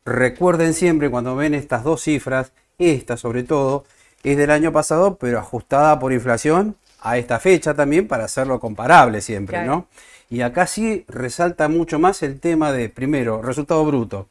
Recuerden 0.05 0.75
siempre 0.75 1.11
cuando 1.11 1.37
ven 1.37 1.55
estas 1.55 1.85
dos 1.85 2.03
cifras, 2.03 2.53
esta 2.79 3.17
sobre 3.17 3.43
todo, 3.43 3.85
es 4.23 4.37
del 4.37 4.51
año 4.51 4.73
pasado, 4.73 5.17
pero 5.17 5.39
ajustada 5.39 5.99
por 5.99 6.13
inflación 6.13 6.77
a 7.01 7.19
esta 7.19 7.39
fecha 7.39 7.75
también 7.75 8.09
para 8.09 8.25
hacerlo 8.25 8.61
comparable 8.61 9.21
siempre, 9.21 9.59
Claro. 9.59 9.73
¿no? 9.73 9.87
Y 10.29 10.43
acá 10.43 10.67
sí 10.67 11.05
resalta 11.09 11.69
mucho 11.69 11.99
más 11.99 12.23
el 12.23 12.39
tema 12.39 12.73
de, 12.73 12.89
primero, 12.89 13.43
resultado 13.43 13.85
bruto. 13.85 14.29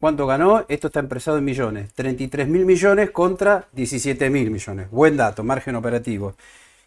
¿Cuánto 0.00 0.26
ganó? 0.26 0.64
Esto 0.68 0.86
está 0.86 1.00
empresado 1.00 1.38
en 1.38 1.44
millones. 1.44 1.92
33 1.94 2.48
mil 2.48 2.64
millones 2.64 3.10
contra 3.10 3.66
17 3.72 4.30
mil 4.30 4.50
millones. 4.50 4.90
Buen 4.90 5.16
dato, 5.16 5.42
margen 5.44 5.74
operativo. 5.76 6.34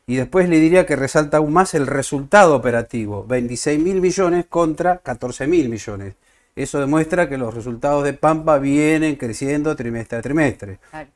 Y 0.08 0.16
después 0.16 0.50
le 0.50 0.60
diría 0.60 0.88
que 0.88 0.96
resalta 0.96 1.38
aún 1.38 1.54
más 1.54 1.76
el 1.76 1.86
resultado 1.86 2.56
operativo. 2.56 3.24
26 3.28 3.80
mil 3.80 4.02
millones 4.02 4.46
contra 4.48 4.98
14 4.98 5.46
mil 5.46 5.70
millones. 5.70 6.16
Eso 6.64 6.80
demuestra 6.80 7.30
que 7.30 7.38
los 7.38 7.54
resultados 7.54 8.04
de 8.04 8.14
Pampa 8.14 8.58
vienen 8.58 9.16
creciendo 9.16 9.76
trimestre 9.76 10.18
a 10.18 10.22
trimestre. 10.22 10.80
Claro. 10.92 11.10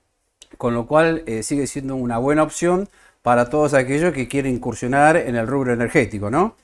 Con 0.57 0.73
lo 0.73 0.85
cual 0.87 1.23
eh, 1.25 1.43
sigue 1.43 1.67
siendo 1.67 1.95
una 1.95 2.17
buena 2.17 2.43
opción 2.43 2.87
para 3.21 3.49
todos 3.49 3.73
aquellos 3.73 4.13
que 4.13 4.27
quieren 4.27 4.53
incursionar 4.53 5.17
en 5.17 5.35
el 5.35 5.45
rubro 5.47 5.73
energético, 5.73 6.29
¿no? 6.29 6.55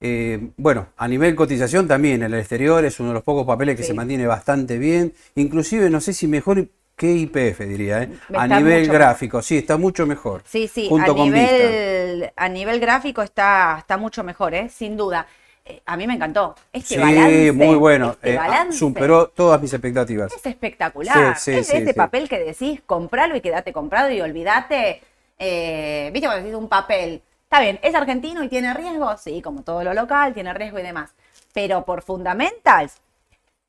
Eh, 0.00 0.50
bueno, 0.56 0.88
a 0.96 1.08
nivel 1.08 1.34
cotización 1.34 1.88
también, 1.88 2.22
en 2.22 2.32
el 2.32 2.38
exterior 2.40 2.84
es 2.84 3.00
uno 3.00 3.10
de 3.10 3.14
los 3.14 3.22
pocos 3.22 3.46
papeles 3.46 3.76
que 3.76 3.82
Sí. 3.82 3.88
se 3.88 3.94
mantiene 3.94 4.26
bastante 4.26 4.78
bien, 4.78 5.12
inclusive 5.34 5.90
no 5.90 6.00
sé 6.00 6.12
si 6.12 6.26
mejor 6.26 6.68
que 6.96 7.12
IPF 7.12 7.60
diría, 7.66 8.02
¿eh? 8.04 8.10
a 8.34 8.46
nivel 8.46 8.86
gráfico, 8.88 9.40
sí, 9.42 9.58
está 9.58 9.76
mucho 9.76 10.06
mejor. 10.06 10.42
Sí, 10.46 10.68
sí, 10.68 10.86
junto 10.88 11.12
a 11.12 11.16
con 11.16 11.32
Vista. 11.32 11.40
nivel, 11.52 12.30
a 12.36 12.48
nivel 12.48 12.78
gráfico 12.80 13.22
está, 13.22 13.76
está 13.78 13.96
mucho 13.96 14.22
mejor, 14.22 14.54
¿eh? 14.54 14.68
sin 14.68 14.96
duda. 14.96 15.26
Eh, 15.70 15.82
a 15.86 15.96
mí 15.96 16.06
me 16.06 16.14
encantó. 16.14 16.54
Este 16.72 16.94
Sí, 16.94 17.00
balance. 17.00 17.52
muy 17.52 17.76
bueno, 17.76 18.10
este 18.12 18.34
eh, 18.34 18.38
ah, 18.38 18.66
superó 18.70 19.28
todas 19.28 19.60
mis 19.60 19.72
expectativas. 19.72 20.32
Es 20.32 20.44
espectacular. 20.44 21.36
Sí, 21.38 21.52
sí, 21.52 21.58
es 21.58 21.70
ese 21.70 21.94
papel 21.94 22.28
que 22.28 22.38
decís, 22.38 22.80
compralo 22.84 23.36
y 23.36 23.40
quédate 23.40 23.72
comprado 23.72 24.10
y 24.10 24.20
olvídate. 24.20 25.02
Eh, 25.38 26.10
¿Viste 26.12 26.26
cuando 26.28 26.44
decís 26.44 26.58
un 26.58 26.68
papel? 26.68 27.22
Está 27.44 27.60
bien, 27.60 27.78
¿es 27.82 27.94
argentino 27.94 28.42
y 28.44 28.48
tiene 28.48 28.72
riesgo? 28.74 29.16
Sí, 29.16 29.42
como 29.42 29.62
todo 29.62 29.82
lo 29.82 29.94
local, 29.94 30.34
tiene 30.34 30.52
riesgo 30.54 30.78
y 30.78 30.82
demás. 30.82 31.12
Pero 31.52 31.84
por 31.84 32.02
fundamentals, 32.02 32.94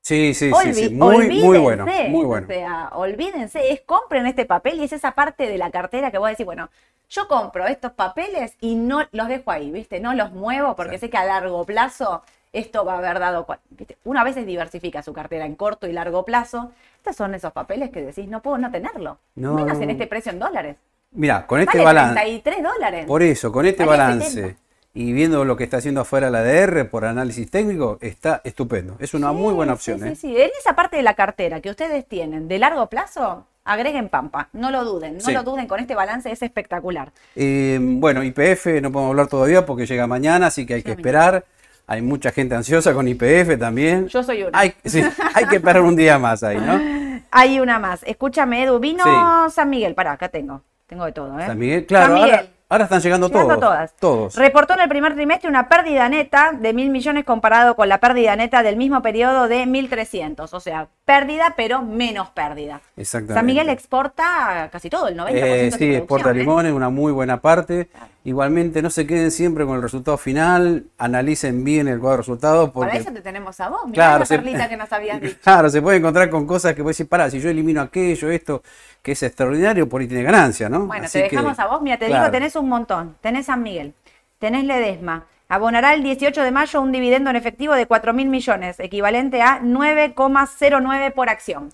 Sí, 0.01 0.33
sí, 0.33 0.47
sí, 0.47 0.51
olvi- 0.51 0.73
sí, 0.73 0.89
muy, 0.89 1.29
muy 1.29 1.59
bueno, 1.59 1.85
muy 2.09 2.25
bueno. 2.25 2.47
O 2.49 2.51
sea, 2.51 2.89
olvídense, 2.93 3.71
es 3.71 3.81
compren 3.81 4.25
este 4.25 4.45
papel 4.45 4.79
y 4.79 4.83
es 4.85 4.93
esa 4.93 5.11
parte 5.11 5.47
de 5.47 5.57
la 5.59 5.69
cartera 5.69 6.09
que 6.09 6.17
vos 6.17 6.29
decís, 6.29 6.45
bueno, 6.45 6.69
yo 7.09 7.27
compro 7.27 7.67
estos 7.67 7.91
papeles 7.91 8.55
y 8.61 8.75
no 8.75 9.01
los 9.11 9.27
dejo 9.27 9.51
ahí, 9.51 9.69
¿viste? 9.69 9.99
No 9.99 10.13
los 10.15 10.31
muevo 10.31 10.75
porque 10.75 10.97
sé 10.97 11.09
que 11.09 11.17
a 11.17 11.25
largo 11.25 11.63
plazo 11.65 12.23
esto 12.51 12.83
va 12.83 12.95
a 12.95 12.97
haber 12.97 13.19
dado. 13.19 13.45
¿viste? 13.69 13.97
Una 14.03 14.23
vez 14.23 14.35
diversifica 14.43 15.03
su 15.03 15.13
cartera 15.13 15.45
en 15.45 15.55
corto 15.55 15.87
y 15.87 15.93
largo 15.93 16.25
plazo. 16.25 16.71
Estos 16.97 17.15
son 17.15 17.35
esos 17.35 17.51
papeles 17.53 17.91
que 17.91 18.01
decís, 18.01 18.27
no 18.27 18.41
puedo 18.41 18.57
no 18.57 18.71
tenerlo. 18.71 19.19
No. 19.35 19.53
Menos 19.53 19.79
en 19.81 19.89
este 19.91 20.07
precio 20.07 20.31
en 20.31 20.39
dólares. 20.39 20.77
Mira, 21.11 21.45
con 21.45 21.59
este 21.59 21.77
Vale 21.77 21.83
balance, 21.85 22.13
33 22.21 22.63
dólares. 22.63 23.05
por 23.05 23.21
eso, 23.21 23.51
con 23.51 23.65
este 23.65 23.85
Vale 23.85 23.97
balance 23.97 24.29
70. 24.31 24.59
Y 24.93 25.13
viendo 25.13 25.45
lo 25.45 25.55
que 25.55 25.63
está 25.63 25.77
haciendo 25.77 26.01
afuera 26.01 26.29
la 26.29 26.43
DR 26.43 26.85
por 26.89 27.05
análisis 27.05 27.49
técnico, 27.49 27.97
está 28.01 28.41
estupendo. 28.43 28.95
Es 28.99 29.13
una 29.13 29.31
muy 29.31 29.49
Sí, 29.51 29.55
buena 29.55 29.71
sí, 29.73 29.75
opción. 29.75 29.99
Sí, 29.99 30.07
¿eh? 30.07 30.15
sí, 30.15 30.41
En 30.41 30.49
esa 30.59 30.75
parte 30.75 30.97
de 30.97 31.03
la 31.03 31.13
cartera 31.13 31.61
que 31.61 31.69
ustedes 31.69 32.05
tienen 32.07 32.47
de 32.47 32.59
largo 32.59 32.87
plazo, 32.87 33.47
agreguen 33.63 34.09
Pampa. 34.09 34.49
No 34.53 34.69
lo 34.71 34.83
duden, 34.83 35.15
no 35.15 35.19
Sí. 35.21 35.31
lo 35.31 35.43
duden. 35.43 35.67
Con 35.67 35.79
este 35.79 35.95
balance 35.95 36.31
es 36.31 36.41
espectacular. 36.41 37.11
Eh, 37.35 37.79
bueno, 37.81 38.21
IPF 38.23 38.81
no 38.81 38.91
podemos 38.91 39.11
hablar 39.11 39.27
todavía 39.27 39.65
porque 39.65 39.85
llega 39.85 40.07
mañana, 40.07 40.47
así 40.47 40.65
que 40.65 40.73
hay 40.75 40.83
que 40.83 40.91
esperar. 40.91 41.45
Hay 41.87 42.01
mucha 42.01 42.31
gente 42.31 42.55
ansiosa 42.55 42.93
con 42.93 43.07
IPF 43.07 43.57
también. 43.57 44.07
Yo 44.07 44.23
soy 44.23 44.43
una. 44.43 44.57
Hay, 44.57 44.73
sí, 44.85 45.03
hay 45.33 45.45
que 45.45 45.55
esperar 45.57 45.81
un 45.81 45.95
día 45.95 46.17
más 46.19 46.43
ahí, 46.43 46.57
¿no? 46.57 46.79
Hay 47.33 47.61
una 47.61 47.79
más. 47.79 48.03
Escúchame, 48.03 48.63
Edu. 48.63 48.79
Vino 48.79 49.03
Sí. 49.05 49.53
San 49.55 49.69
Miguel. 49.69 49.93
Pará, 49.95 50.11
acá 50.13 50.27
tengo. 50.27 50.63
Tengo 50.85 51.05
de 51.05 51.13
todo, 51.13 51.39
¿eh? 51.39 51.45
San 51.47 51.57
Miguel, 51.57 51.85
claro, 51.85 52.07
San 52.07 52.23
Miguel. 52.23 52.35
Ahora, 52.39 52.49
ahora 52.71 52.85
están 52.85 53.01
llegando, 53.01 53.27
Llegando 53.27 53.55
todos. 53.55 53.59
todas. 53.59 53.93
Todos. 53.99 54.35
Reportó 54.35 54.73
en 54.73 54.79
el 54.81 54.89
primer 54.89 55.13
trimestre 55.13 55.49
una 55.49 55.67
pérdida 55.69 56.07
neta 56.09 56.51
de 56.53 56.73
mil 56.73 56.89
millones 56.89 57.25
comparado 57.25 57.75
con 57.75 57.87
la 57.89 57.99
pérdida 57.99 58.35
neta 58.35 58.63
del 58.63 58.77
mismo 58.77 59.01
periodo 59.01 59.47
de 59.47 59.65
1.300. 59.65 60.49
O 60.53 60.59
sea, 60.59 60.87
pérdida, 61.05 61.53
pero 61.55 61.81
menos 61.81 62.29
pérdida. 62.29 62.81
Exactamente. 62.97 63.33
San 63.35 63.45
Miguel 63.45 63.69
exporta 63.69 64.69
casi 64.71 64.89
todo, 64.89 65.07
el 65.09 65.17
90% 65.17 65.29
Eh, 65.29 65.41
de 65.65 65.71
sí, 65.71 65.95
exporta 65.95 66.23
producción, 66.23 66.37
¿eh? 66.37 66.39
limones, 66.39 66.73
una 66.73 66.89
muy 66.89 67.11
buena 67.11 67.41
parte. 67.41 67.89
Igualmente, 68.23 68.83
no 68.83 68.91
se 68.91 69.07
queden 69.07 69.31
siempre 69.31 69.65
con 69.65 69.77
el 69.77 69.81
resultado 69.81 70.15
final, 70.15 70.85
analicen 70.99 71.63
bien 71.63 71.87
el 71.87 71.99
cuadro 71.99 72.17
de 72.17 72.21
resultados 72.21 72.69
Para 72.69 72.93
eso 72.93 73.11
te 73.11 73.21
tenemos 73.21 73.59
a 73.59 73.69
vos. 73.69 73.81
Mirá 73.85 73.93
Claro, 73.95 74.19
la 74.19 74.25
se- 74.27 74.69
que 74.69 74.77
nos 74.77 74.93
habías 74.93 75.19
dicho. 75.21 75.37
Claro, 75.41 75.69
se 75.69 75.81
puede 75.81 75.97
encontrar 75.97 76.29
con 76.29 76.45
cosas 76.45 76.75
que 76.75 76.83
vos 76.83 76.95
decís, 76.95 77.09
pará, 77.09 77.31
si 77.31 77.39
yo 77.39 77.49
elimino 77.49 77.81
aquello, 77.81 78.29
esto, 78.29 78.61
que 79.01 79.13
es 79.13 79.23
extraordinario, 79.23 79.89
por 79.89 80.01
ahí 80.01 80.07
tiene 80.07 80.21
ganancia, 80.23 80.69
¿no? 80.69 80.85
Bueno, 80.85 81.05
Así 81.05 81.19
te 81.19 81.29
que, 81.29 81.35
dejamos 81.35 81.57
a 81.57 81.65
vos. 81.65 81.81
Mira, 81.81 81.97
te 81.97 82.05
claro. 82.05 82.25
digo, 82.25 82.31
tenés 82.31 82.55
un 82.55 82.69
montón. 82.69 83.15
Tenés 83.21 83.47
San 83.47 83.63
Miguel, 83.63 83.95
tenés 84.37 84.65
Ledesma. 84.65 85.25
Abonará 85.49 85.95
el 85.95 86.03
18 86.03 86.43
de 86.43 86.51
mayo 86.51 86.79
un 86.79 86.91
dividendo 86.91 87.29
en 87.31 87.35
efectivo 87.35 87.73
de 87.73 87.87
4 87.87 88.13
mil 88.13 88.27
millones, 88.29 88.79
equivalente 88.79 89.41
a 89.41 89.59
9,09 89.61 91.11
por 91.13 91.29
acción. 91.29 91.69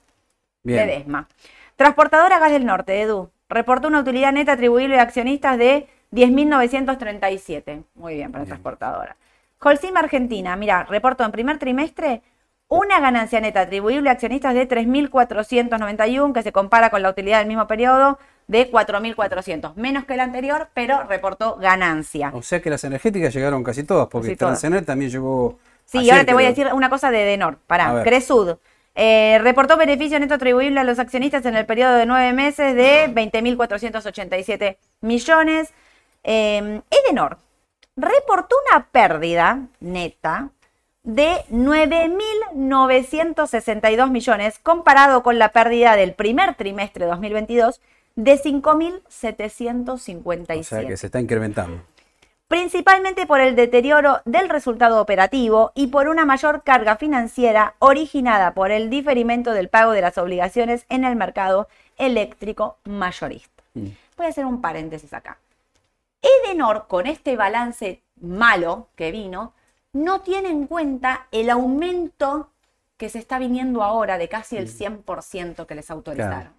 Bien. 0.63 0.87
Ledesma. 0.87 1.27
Transportadora 1.75 2.39
Gas 2.39 2.51
del 2.51 2.65
Norte, 2.65 3.01
Edu. 3.01 3.29
Reportó 3.49 3.87
una 3.87 3.99
utilidad 3.99 4.31
neta 4.33 4.53
atribuible 4.53 4.97
a 4.99 5.03
accionistas 5.03 5.57
de 5.57 5.87
10.937. 6.11 7.83
Muy 7.95 8.15
bien 8.15 8.31
para 8.31 8.45
transportadora. 8.45 9.15
Holcim 9.59 9.97
Argentina, 9.97 10.55
mira, 10.55 10.83
reportó 10.83 11.25
en 11.25 11.31
primer 11.31 11.57
trimestre 11.57 12.21
una 12.69 12.99
ganancia 12.99 13.39
neta 13.39 13.61
atribuible 13.61 14.09
a 14.09 14.13
accionistas 14.13 14.53
de 14.53 14.67
3.491, 14.67 16.33
que 16.33 16.43
se 16.43 16.51
compara 16.51 16.89
con 16.89 17.01
la 17.01 17.09
utilidad 17.09 17.39
del 17.39 17.47
mismo 17.47 17.65
periodo 17.65 18.19
de 18.47 18.69
4.400. 18.71 19.75
Menos 19.75 20.05
que 20.05 20.13
el 20.13 20.19
anterior, 20.19 20.69
pero 20.73 21.03
reportó 21.03 21.55
ganancia. 21.55 22.31
O 22.33 22.41
sea 22.41 22.61
que 22.61 22.69
las 22.69 22.83
energéticas 22.83 23.33
llegaron 23.33 23.63
casi 23.63 23.83
todas, 23.83 24.07
porque 24.07 24.35
Casi 24.35 24.37
todas. 24.37 24.85
También 24.85 25.11
llegó. 25.11 25.59
Sí, 25.85 25.99
ayer, 25.99 26.11
ahora 26.11 26.25
te 26.25 26.33
voy 26.33 26.43
a 26.45 26.49
decir 26.49 26.67
una 26.73 26.89
cosa 26.89 27.09
de 27.11 27.19
Denor. 27.19 27.57
Pará. 27.67 28.03
Cresud. 28.03 28.57
eh, 28.95 29.39
reportó 29.41 29.77
beneficio 29.77 30.19
neto 30.19 30.33
atribuible 30.33 30.79
a 30.79 30.83
los 30.83 30.99
accionistas 30.99 31.45
en 31.45 31.55
el 31.55 31.65
periodo 31.65 31.95
de 31.95 32.05
nueve 32.05 32.33
meses 32.33 32.75
de 32.75 33.07
20.487 33.13 34.77
millones. 35.01 35.73
Eh, 36.29 36.81
Edenor 36.91 37.37
reportó 37.95 38.57
una 38.69 38.87
pérdida 38.87 39.61
neta 39.79 40.49
de 41.03 41.37
9.962 41.49 44.11
millones 44.11 44.59
comparado 44.59 45.23
con 45.23 45.39
la 45.39 45.53
pérdida 45.53 45.95
del 45.95 46.13
primer 46.13 46.55
trimestre 46.55 47.05
de 47.05 47.11
2022 47.11 47.79
de 48.17 48.37
5.757 48.37 50.59
O 50.59 50.63
sea 50.63 50.85
que 50.85 50.97
se 50.97 51.05
está 51.05 51.21
incrementando. 51.21 51.81
principalmente 52.49 53.25
por 53.25 53.39
el 53.39 53.55
deterioro 53.55 54.19
del 54.25 54.49
resultado 54.49 54.99
operativo 55.01 55.71
y 55.75 55.87
por 55.87 56.09
una 56.09 56.25
mayor 56.25 56.63
carga 56.63 56.97
financiera 56.97 57.75
originada 57.79 58.53
por 58.53 58.71
el 58.71 58.89
diferimento 58.89 59.53
del 59.53 59.69
pago 59.69 59.93
de 59.93 60.01
las 60.01 60.17
obligaciones 60.17 60.85
en 60.89 61.05
el 61.05 61.15
mercado 61.15 61.69
eléctrico 61.97 62.79
mayorista. 62.83 63.63
Mm. 63.75 63.87
Voy 64.17 64.25
a 64.25 64.29
hacer 64.29 64.45
un 64.45 64.59
paréntesis 64.59 65.13
acá. 65.13 65.37
Edenor, 66.21 66.87
con 66.87 67.07
este 67.07 67.35
balance 67.35 68.03
malo 68.19 68.89
que 68.95 69.11
vino, 69.11 69.53
no 69.93 70.21
tiene 70.21 70.49
en 70.49 70.67
cuenta 70.67 71.27
el 71.31 71.49
aumento 71.49 72.51
que 72.97 73.09
se 73.09 73.19
está 73.19 73.39
viniendo 73.39 73.83
ahora 73.83 74.17
de 74.17 74.27
casi 74.27 74.57
el 74.57 74.67
100% 74.67 75.65
que 75.65 75.75
les 75.75 75.89
autorizaron. 75.91 76.41
Claro. 76.41 76.51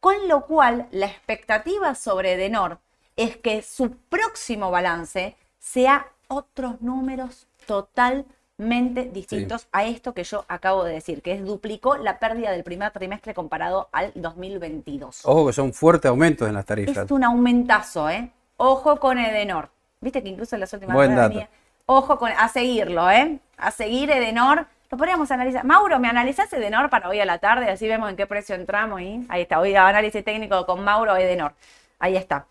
Con 0.00 0.28
lo 0.28 0.44
cual, 0.44 0.88
la 0.90 1.06
expectativa 1.06 1.94
sobre 1.94 2.34
Edenor 2.34 2.78
es 3.16 3.36
que 3.36 3.62
su 3.62 3.92
próximo 3.92 4.70
balance 4.70 5.36
sea 5.58 6.08
otros 6.28 6.82
números 6.82 7.46
totalmente 7.66 9.04
distintos 9.12 9.68
a 9.72 9.84
esto 9.84 10.12
que 10.12 10.24
yo 10.24 10.44
acabo 10.48 10.84
de 10.84 10.94
decir, 10.94 11.22
que 11.22 11.32
es 11.32 11.44
duplicó 11.44 11.96
la 11.96 12.18
pérdida 12.18 12.50
del 12.50 12.64
primer 12.64 12.90
trimestre 12.92 13.34
comparado 13.34 13.88
al 13.92 14.12
2022. 14.14 15.22
Ojo 15.24 15.46
que 15.46 15.52
son 15.52 15.72
fuertes 15.72 16.08
aumentos 16.08 16.48
en 16.48 16.54
las 16.54 16.66
tarifas. 16.66 17.04
Es 17.04 17.10
un 17.10 17.24
aumentazo, 17.24 18.10
¿eh? 18.10 18.30
Ojo 18.56 18.98
con 19.00 19.18
Edenor. 19.18 19.68
Viste 20.00 20.22
que 20.22 20.28
incluso 20.28 20.56
en 20.56 20.60
las 20.60 20.72
últimas 20.72 20.94
Buen 20.94 21.14
dato. 21.16 21.30
venía, 21.30 21.48
Ojo 21.86 22.18
con, 22.18 22.30
a 22.32 22.48
seguirlo, 22.48 23.10
¿eh? 23.10 23.38
A 23.58 23.70
seguir 23.70 24.10
Edenor. 24.10 24.66
Lo 24.90 24.98
podríamos 24.98 25.30
analizar. 25.30 25.64
Mauro, 25.64 25.98
¿me 25.98 26.08
analizás 26.08 26.52
Edenor 26.52 26.88
para 26.88 27.08
hoy 27.08 27.20
a 27.20 27.24
la 27.24 27.38
tarde? 27.38 27.70
Así 27.70 27.88
vemos 27.88 28.08
en 28.10 28.16
qué 28.16 28.26
precio 28.26 28.54
entramos. 28.54 29.00
Y 29.00 29.24
ahí 29.28 29.42
está, 29.42 29.58
hoy 29.60 29.74
análisis 29.74 30.24
técnico 30.24 30.64
con 30.66 30.84
Mauro 30.84 31.16
Edenor. 31.16 31.52
Ahí 31.98 32.16
está. 32.16 32.46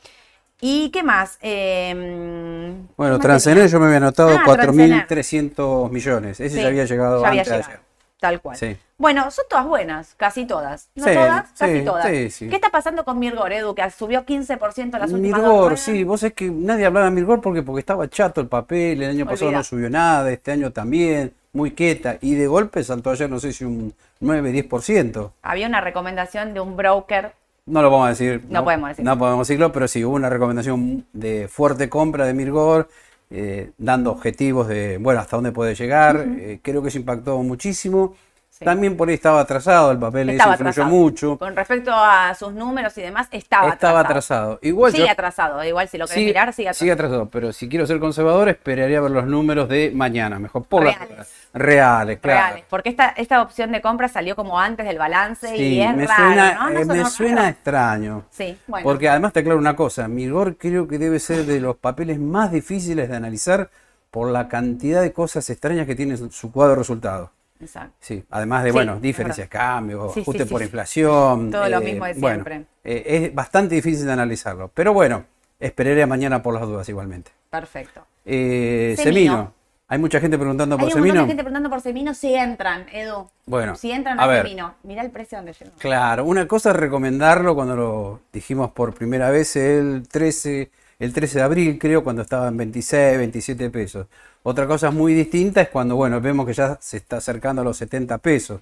¿Y 0.60 0.90
qué 0.92 1.04
más? 1.04 1.38
Eh, 1.42 1.94
¿qué 1.94 2.94
Bueno, 2.96 3.20
tenía? 3.20 3.68
yo 3.68 3.80
me 3.80 3.86
había 3.88 3.98
anotado 3.98 4.30
Ah, 4.30 4.44
4.300 4.46 5.90
millones. 5.90 6.40
Ese 6.40 6.56
Sí, 6.58 6.62
ya 6.62 6.68
había 6.68 6.86
llegado 6.86 7.22
ya 7.22 7.28
había 7.28 7.42
antes 7.42 7.52
de 7.52 7.58
llegado, 7.58 7.74
ayer. 7.74 7.93
Tal 8.24 8.40
cual. 8.40 8.56
Sí. 8.56 8.78
Bueno, 8.98 9.30
son 9.32 9.44
todas 9.50 9.68
buenas, 9.68 10.16
casi 10.16 10.46
todas. 10.46 10.90
No 10.96 11.04
Sí, 11.04 11.14
todas, 11.14 11.52
casi 11.60 11.80
sí, 11.80 11.84
todas. 11.84 12.06
¿Qué 12.06 12.56
está 12.56 12.70
pasando 12.70 13.04
con 13.04 13.20
Mirgor, 13.20 13.52
Edu, 13.52 13.76
que 13.76 13.90
subió 13.90 14.26
15% 14.26 14.80
en 14.80 14.92
las 14.92 15.12
últimas 15.12 15.42
Mirgor, 15.42 15.78
sí, 15.78 16.06
vos 16.06 16.24
es 16.24 16.32
que 16.32 16.50
nadie 16.50 16.86
hablaba 16.86 17.08
de 17.08 17.12
Mirgor 17.12 17.42
porque, 17.42 17.64
porque 17.64 17.82
estaba 17.82 18.08
chato 18.08 18.40
el 18.40 18.48
papel, 18.48 19.04
el 19.04 19.10
año 19.10 19.26
pasado 19.26 19.52
no 19.52 19.62
subió 19.62 19.90
nada, 19.90 20.32
este 20.32 20.54
año 20.54 20.72
también, 20.72 21.34
muy 21.52 21.72
quieta, 21.72 22.18
y 22.22 22.36
de 22.36 22.48
golpe 22.48 22.82
saltó 22.82 23.12
ayer 23.12 23.30
no 23.30 23.42
sé 23.42 23.52
si 23.52 23.66
un 23.66 23.94
9-10%. 24.22 25.32
Había 25.42 25.68
una 25.68 25.82
recomendación 25.82 26.54
de 26.54 26.62
un 26.62 26.78
broker 26.78 27.34
No 27.66 27.82
lo 27.82 27.92
vamos 27.92 28.06
a 28.06 28.10
decir. 28.12 28.46
No 28.48 28.64
podemos 28.64 28.88
decir. 28.88 29.04
No 29.04 29.18
podemos 29.18 29.46
decirlo, 29.46 29.74
pero 29.74 29.90
sí 29.90 30.06
hubo 30.06 30.16
una 30.16 30.30
recomendación 30.30 31.06
de 31.12 31.50
fuerte 31.50 31.90
compra 31.90 32.26
de 32.26 32.34
Mirgor, 32.34 32.88
eh, 33.34 33.72
dando 33.78 34.12
objetivos 34.12 34.68
de, 34.68 34.98
bueno, 35.00 35.20
hasta 35.20 35.38
dónde 35.38 35.52
puede 35.52 35.76
llegar. 35.76 36.26
eh, 36.38 36.60
creo 36.62 36.82
que 36.82 36.90
eso 36.90 37.00
impactó 37.00 37.42
muchísimo. 37.44 38.16
Sí. 38.56 38.64
También 38.66 38.96
por 38.96 39.10
ahí 39.10 39.16
estaba 39.16 39.40
atrasado 39.40 39.92
el 39.92 39.98
papel, 39.98 40.30
eso 40.30 40.34
Estaba 40.38 40.52
influyó 40.54 40.70
atrasado. 40.70 40.96
mucho. 40.96 41.38
Con 41.40 41.56
respecto 41.56 41.92
a 41.92 42.36
sus 42.36 42.54
números 42.54 42.96
y 43.00 43.02
demás, 43.02 43.28
estaba, 43.32 43.70
Estaba 43.70 44.02
atrasado. 44.02 44.52
atrasado. 44.52 44.60
Igual 44.62 44.92
sigue 44.92 45.06
yo- 45.06 45.12
atrasado. 45.12 45.64
Igual 45.64 45.88
si 45.90 45.98
lo 45.98 46.06
querés 46.06 46.20
Sí, 46.20 46.26
mirar, 46.26 46.54
sigue 46.54 46.68
atrasado. 46.70 46.80
sigue 46.84 46.92
atrasado, 46.92 47.30
pero 47.30 47.52
si 47.52 47.68
quiero 47.68 47.88
ser 47.88 48.00
conservador, 48.00 48.50
esperaría 48.50 49.02
ver 49.02 49.10
los 49.10 49.26
números 49.26 49.68
de 49.70 49.92
mañana, 49.96 50.38
mejor 50.38 50.66
por 50.66 50.84
las 50.84 50.94
Reales. 51.00 51.14
horas. 51.16 51.32
Reales, 51.56 52.20
claro. 52.20 52.40
Reales. 52.46 52.66
Porque 52.70 52.90
esta, 52.90 53.08
esta 53.18 53.42
opción 53.42 53.72
de 53.72 53.82
compra 53.82 54.08
salió 54.08 54.36
como 54.36 54.60
antes 54.60 54.86
del 54.86 55.00
balance 55.00 55.58
y 55.58 55.82
es 55.82 55.96
me 55.96 56.06
raro, 56.06 56.24
suena, 56.24 56.54
¿no? 56.54 56.70
¿No 56.70 56.80
eh, 56.80 56.86
me 56.86 57.06
suena 57.06 57.36
raro? 57.38 57.48
extraño. 57.50 58.26
Sí, 58.30 58.56
bueno. 58.68 58.84
Porque 58.84 59.10
además 59.10 59.34
te 59.34 59.40
aclaro 59.40 59.58
una 59.58 59.76
cosa, 59.76 60.08
Mirgor 60.08 60.58
creo 60.58 60.88
que 60.88 61.00
debe 61.00 61.18
ser 61.20 61.46
de 61.48 61.60
los 61.60 61.76
papeles 61.78 62.20
más 62.20 62.52
difíciles 62.52 63.10
de 63.10 63.16
analizar 63.16 63.72
por 64.12 64.30
la 64.30 64.48
cantidad 64.48 65.02
de 65.02 65.12
cosas 65.12 65.50
extrañas 65.50 65.88
que 65.88 65.96
tiene 65.96 66.18
su 66.18 66.52
cuadro 66.52 66.74
de 66.74 66.78
resultados. 66.78 67.32
Exacto. 67.64 67.96
Sí, 68.00 68.24
además 68.30 68.64
de, 68.64 68.70
Sí, 68.70 68.74
bueno, 68.74 69.00
diferencias 69.00 69.46
de 69.46 69.50
cambio, 69.50 70.08
Sí, 70.10 70.14
sí, 70.16 70.22
ajuste 70.22 70.44
sí, 70.46 70.50
por 70.50 70.62
inflación. 70.62 71.52
Todo 71.52 71.68
lo 71.70 71.82
mismo 71.82 72.06
de 72.06 72.14
bueno, 72.14 72.44
siempre. 72.44 72.66
eh, 72.84 73.04
es 73.26 73.36
bastante 73.36 73.76
difícil 73.76 74.06
de 74.06 74.12
analizarlo. 74.14 74.70
Pero 74.74 74.94
bueno, 74.94 75.26
esperaré 75.60 76.04
a 76.04 76.08
mañana 76.08 76.42
por 76.42 76.54
las 76.54 76.64
dudas 76.64 76.88
igualmente. 76.90 77.32
Perfecto. 77.50 78.06
Eh, 78.26 78.96
Semino. 78.98 79.14
Semino. 79.34 79.54
Hay 79.90 80.00
mucha 80.00 80.20
gente 80.20 80.38
preguntando 80.40 80.76
Hay 80.76 80.80
por 80.80 80.88
un 80.88 80.94
Semino. 80.94 81.22
de 81.22 81.28
gente 81.28 81.36
preguntando 81.44 81.70
por 81.70 81.82
Semino 81.82 82.14
si 82.16 82.34
entran, 82.34 82.88
Edu. 82.92 83.30
Bueno, 83.46 83.76
Si 83.76 83.92
entran 83.92 84.20
a. 84.20 84.38
Semino. 84.42 84.76
Mirá 84.84 85.04
el 85.04 85.12
precio 85.12 85.38
donde 85.38 85.54
llegó. 85.54 85.72
Claro, 85.78 86.26
una 86.26 86.48
cosa 86.48 86.72
es 86.72 86.78
recomendarlo 86.78 87.54
cuando 87.54 87.76
lo 87.76 88.20
dijimos 88.32 88.72
por 88.72 88.94
primera 88.96 89.30
vez 89.30 89.56
el 89.56 90.08
13, 90.10 90.72
el 91.04 91.12
13 91.12 91.40
de 91.40 91.44
abril, 91.44 91.78
creo, 91.80 92.04
cuando 92.04 92.22
estaba 92.22 92.48
en 92.48 92.56
26, 92.58 93.18
27 93.18 93.70
pesos. 93.70 94.08
Otra 94.44 94.66
cosa 94.68 94.90
muy 94.90 95.14
distinta 95.14 95.62
es 95.62 95.70
cuando, 95.70 95.96
bueno, 95.96 96.22
vemos 96.22 96.46
que 96.46 96.54
ya 96.54 96.78
se 96.82 96.98
está 96.98 97.18
acercando 97.18 97.62
a 97.62 97.66
los 97.66 97.76
70 97.78 98.18
pesos. 98.20 98.62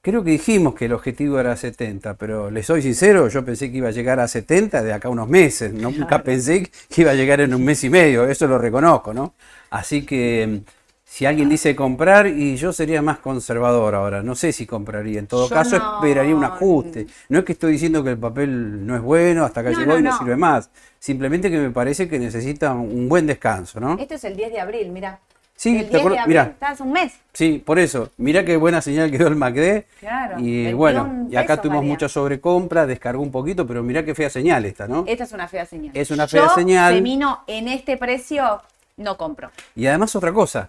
Creo 0.00 0.24
que 0.24 0.30
dijimos 0.32 0.74
que 0.74 0.86
el 0.86 0.92
objetivo 0.92 1.38
era 1.38 1.56
70, 1.56 2.14
pero 2.14 2.50
les 2.50 2.66
soy 2.66 2.82
sincero, 2.82 3.28
yo 3.28 3.44
pensé 3.44 3.70
que 3.70 3.78
iba 3.78 3.88
a 3.88 3.92
llegar 3.92 4.18
a 4.20 4.26
70 4.26 4.82
de 4.82 4.92
acá 4.92 5.08
a 5.08 5.10
unos 5.10 5.28
meses. 5.28 5.72
¿no? 5.72 5.90
Nunca 5.90 6.22
pensé 6.22 6.68
que 6.88 7.02
iba 7.02 7.12
a 7.12 7.14
llegar 7.14 7.40
en 7.40 7.54
un 7.54 7.64
mes 7.64 7.82
y 7.84 7.90
medio, 7.90 8.26
eso 8.26 8.46
lo 8.46 8.58
reconozco, 8.58 9.12
¿no? 9.14 9.34
Así 9.70 10.04
que 10.04 10.62
si 11.10 11.24
alguien 11.24 11.48
dice 11.48 11.74
comprar, 11.74 12.26
y 12.26 12.56
yo 12.56 12.70
sería 12.72 13.00
más 13.00 13.18
conservador 13.18 13.94
ahora, 13.94 14.22
no 14.22 14.34
sé 14.34 14.52
si 14.52 14.66
compraría. 14.66 15.18
En 15.18 15.26
todo 15.26 15.48
Yo 15.48 15.54
caso, 15.54 15.78
no- 15.78 15.94
esperaría 15.96 16.36
un 16.36 16.44
ajuste. 16.44 17.06
No 17.30 17.38
es 17.38 17.44
que 17.46 17.52
estoy 17.52 17.72
diciendo 17.72 18.04
que 18.04 18.10
el 18.10 18.18
papel 18.18 18.86
no 18.86 18.94
es 18.94 19.00
bueno, 19.00 19.44
hasta 19.44 19.60
acá 19.60 19.70
No, 19.70 19.78
llegó 19.78 19.92
no, 19.94 19.98
y 19.98 20.02
no 20.02 20.18
sirve 20.18 20.36
más. 20.36 20.68
Simplemente 20.98 21.50
que 21.50 21.56
me 21.58 21.70
parece 21.70 22.08
que 22.08 22.18
necesita 22.18 22.74
un 22.74 23.08
buen 23.08 23.26
descanso, 23.26 23.80
¿no? 23.80 23.96
Esto 23.98 24.14
es 24.14 24.24
el 24.24 24.36
10 24.36 24.52
de 24.52 24.60
abril, 24.60 24.90
mira. 24.90 25.18
Sí, 25.56 25.70
el 25.70 25.76
¿te 25.76 25.80
10 25.80 25.90
de 25.92 25.98
acuerdas? 25.98 26.20
abril, 26.20 26.28
Mirá. 26.36 26.42
está 26.50 26.68
hace 26.68 26.82
un 26.84 26.92
mes. 26.92 27.12
Sí, 27.32 27.62
por 27.64 27.78
eso. 27.80 28.10
Mirá 28.18 28.44
qué 28.44 28.56
buena 28.58 28.80
señal 28.82 29.10
que 29.10 29.18
dio 29.18 29.26
el 29.28 29.34
MACD. 29.34 29.84
Claro, 29.98 30.38
Y 30.38 30.64
21 30.64 30.76
bueno, 30.76 31.26
y 31.30 31.34
acá 31.36 31.46
pesos 31.54 31.62
tuvimos 31.62 31.78
valía. 31.80 31.92
mucha 31.94 32.08
sobrecompra, 32.08 32.86
descargó 32.86 33.22
un 33.22 33.32
poquito, 33.32 33.66
pero 33.66 33.82
mirá 33.82 34.04
qué 34.04 34.14
fea 34.14 34.30
señal 34.30 34.66
esta, 34.66 34.86
¿no? 34.86 35.04
Esta 35.08 35.24
es 35.24 35.32
una 35.32 35.48
fea 35.48 35.64
señal. 35.66 35.90
Es 35.96 36.10
una 36.12 36.28
fea 36.28 36.42
Yo, 36.48 36.54
señal. 36.54 37.02
En 37.48 37.66
este 37.68 37.96
precio 37.96 38.60
no 38.98 39.16
compro. 39.16 39.50
Y 39.74 39.86
además 39.86 40.14
otra 40.14 40.32
cosa, 40.32 40.68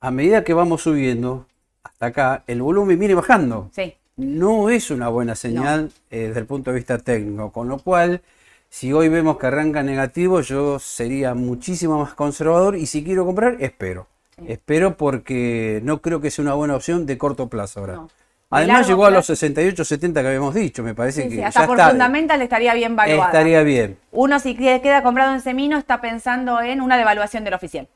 a 0.00 0.10
medida 0.10 0.44
que 0.44 0.54
vamos 0.54 0.82
subiendo 0.82 1.46
hasta 1.82 2.06
acá, 2.06 2.44
el 2.46 2.62
volumen 2.62 2.98
viene 2.98 3.14
bajando. 3.14 3.70
Sí. 3.72 3.94
No 4.16 4.68
es 4.70 4.90
una 4.90 5.08
buena 5.08 5.34
señal 5.34 5.90
eh, 6.10 6.26
desde 6.28 6.40
el 6.40 6.46
punto 6.46 6.70
de 6.70 6.76
vista 6.76 6.98
técnico, 6.98 7.52
con 7.52 7.68
lo 7.68 7.78
cual, 7.78 8.20
si 8.68 8.92
hoy 8.92 9.08
vemos 9.08 9.38
que 9.38 9.46
arranca 9.46 9.82
negativo, 9.82 10.40
yo 10.40 10.78
sería 10.78 11.34
muchísimo 11.34 11.98
más 12.00 12.14
conservador 12.14 12.76
y 12.76 12.86
si 12.86 13.04
quiero 13.04 13.24
comprar, 13.24 13.56
espero. 13.60 14.06
Espero 14.46 14.96
porque 14.96 15.80
no 15.82 16.00
creo 16.00 16.20
que 16.20 16.30
sea 16.30 16.44
una 16.44 16.54
buena 16.54 16.76
opción 16.76 17.06
de 17.06 17.18
corto 17.18 17.48
plazo 17.48 17.80
ahora. 17.80 17.94
No. 17.94 18.08
Además 18.50 18.86
llegó 18.86 19.04
a 19.04 19.10
los 19.10 19.26
plazo. 19.26 19.34
68, 19.36 19.84
70 19.84 20.22
que 20.22 20.26
habíamos 20.28 20.54
dicho, 20.54 20.82
me 20.82 20.94
parece 20.94 21.22
Sí, 21.22 21.28
que 21.28 21.34
sí, 21.34 21.40
ya 21.40 21.48
hasta 21.48 21.66
por 21.66 21.76
está. 21.78 21.90
fundamental 21.90 22.40
estaría 22.40 22.72
bien 22.74 22.94
valuada. 22.96 23.26
Estaría 23.26 23.62
bien. 23.62 23.98
Uno 24.12 24.38
si 24.40 24.54
que- 24.56 24.80
queda 24.80 25.02
comprado 25.02 25.34
en 25.34 25.40
Semino 25.40 25.76
está 25.76 26.00
pensando 26.00 26.60
en 26.60 26.80
una 26.80 26.96
devaluación 26.96 27.44
del 27.44 27.54
oficial. 27.54 27.88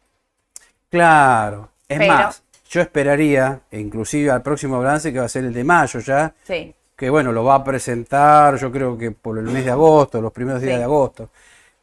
Claro. 0.90 1.70
Es 1.89 1.99
Pero- 1.99 2.12
más, 2.14 2.43
yo 2.70 2.80
esperaría, 2.80 3.61
e 3.70 3.78
inclusive 3.80 4.30
al 4.30 4.43
próximo 4.43 4.78
balance 4.78 5.12
que 5.12 5.18
va 5.18 5.26
a 5.26 5.28
ser 5.28 5.45
el 5.45 5.53
de 5.53 5.64
mayo 5.64 6.01
ya, 6.01 6.33
Sí. 6.45 6.74
que 6.97 7.11
bueno, 7.11 7.33
lo 7.33 7.45
va 7.45 7.57
a 7.57 7.64
presentar 7.64 8.57
yo 8.57 8.70
creo 8.72 8.97
que 8.97 9.11
por 9.11 9.37
el 9.39 9.45
mes 9.45 9.64
de 9.64 9.70
agosto, 9.72 10.20
los 10.22 10.33
primeros 10.33 10.61
días 10.62 10.74
Sí. 10.74 10.78
de 10.78 10.85
agosto, 10.85 11.30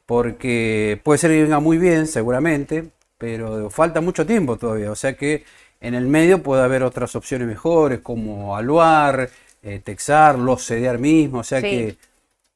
porque 0.06 1.00
puede 1.04 1.20
ser 1.20 1.32
que 1.32 1.44
venga 1.44 1.60
muy 1.60 1.78
bien 1.78 2.08
seguramente, 2.08 2.90
pero 3.18 3.70
falta 3.70 4.02
mucho 4.02 4.26
tiempo 4.26 4.58
todavía, 4.58 4.92
o 4.92 4.96
sea 4.96 5.16
que 5.16 5.44
en 5.82 5.94
el 5.94 6.08
medio 6.08 6.42
puede 6.42 6.64
haber 6.64 6.84
otras 6.84 7.16
opciones 7.16 7.48
mejores 7.48 8.00
como 8.00 8.58
Aluar, 8.58 9.30
eh, 9.62 9.80
Texar, 9.84 10.40
los 10.40 10.66
CDR 10.66 10.98
mismo, 10.98 11.40
o 11.40 11.44
sea 11.44 11.62
Sí. 11.62 11.70
que 11.70 11.98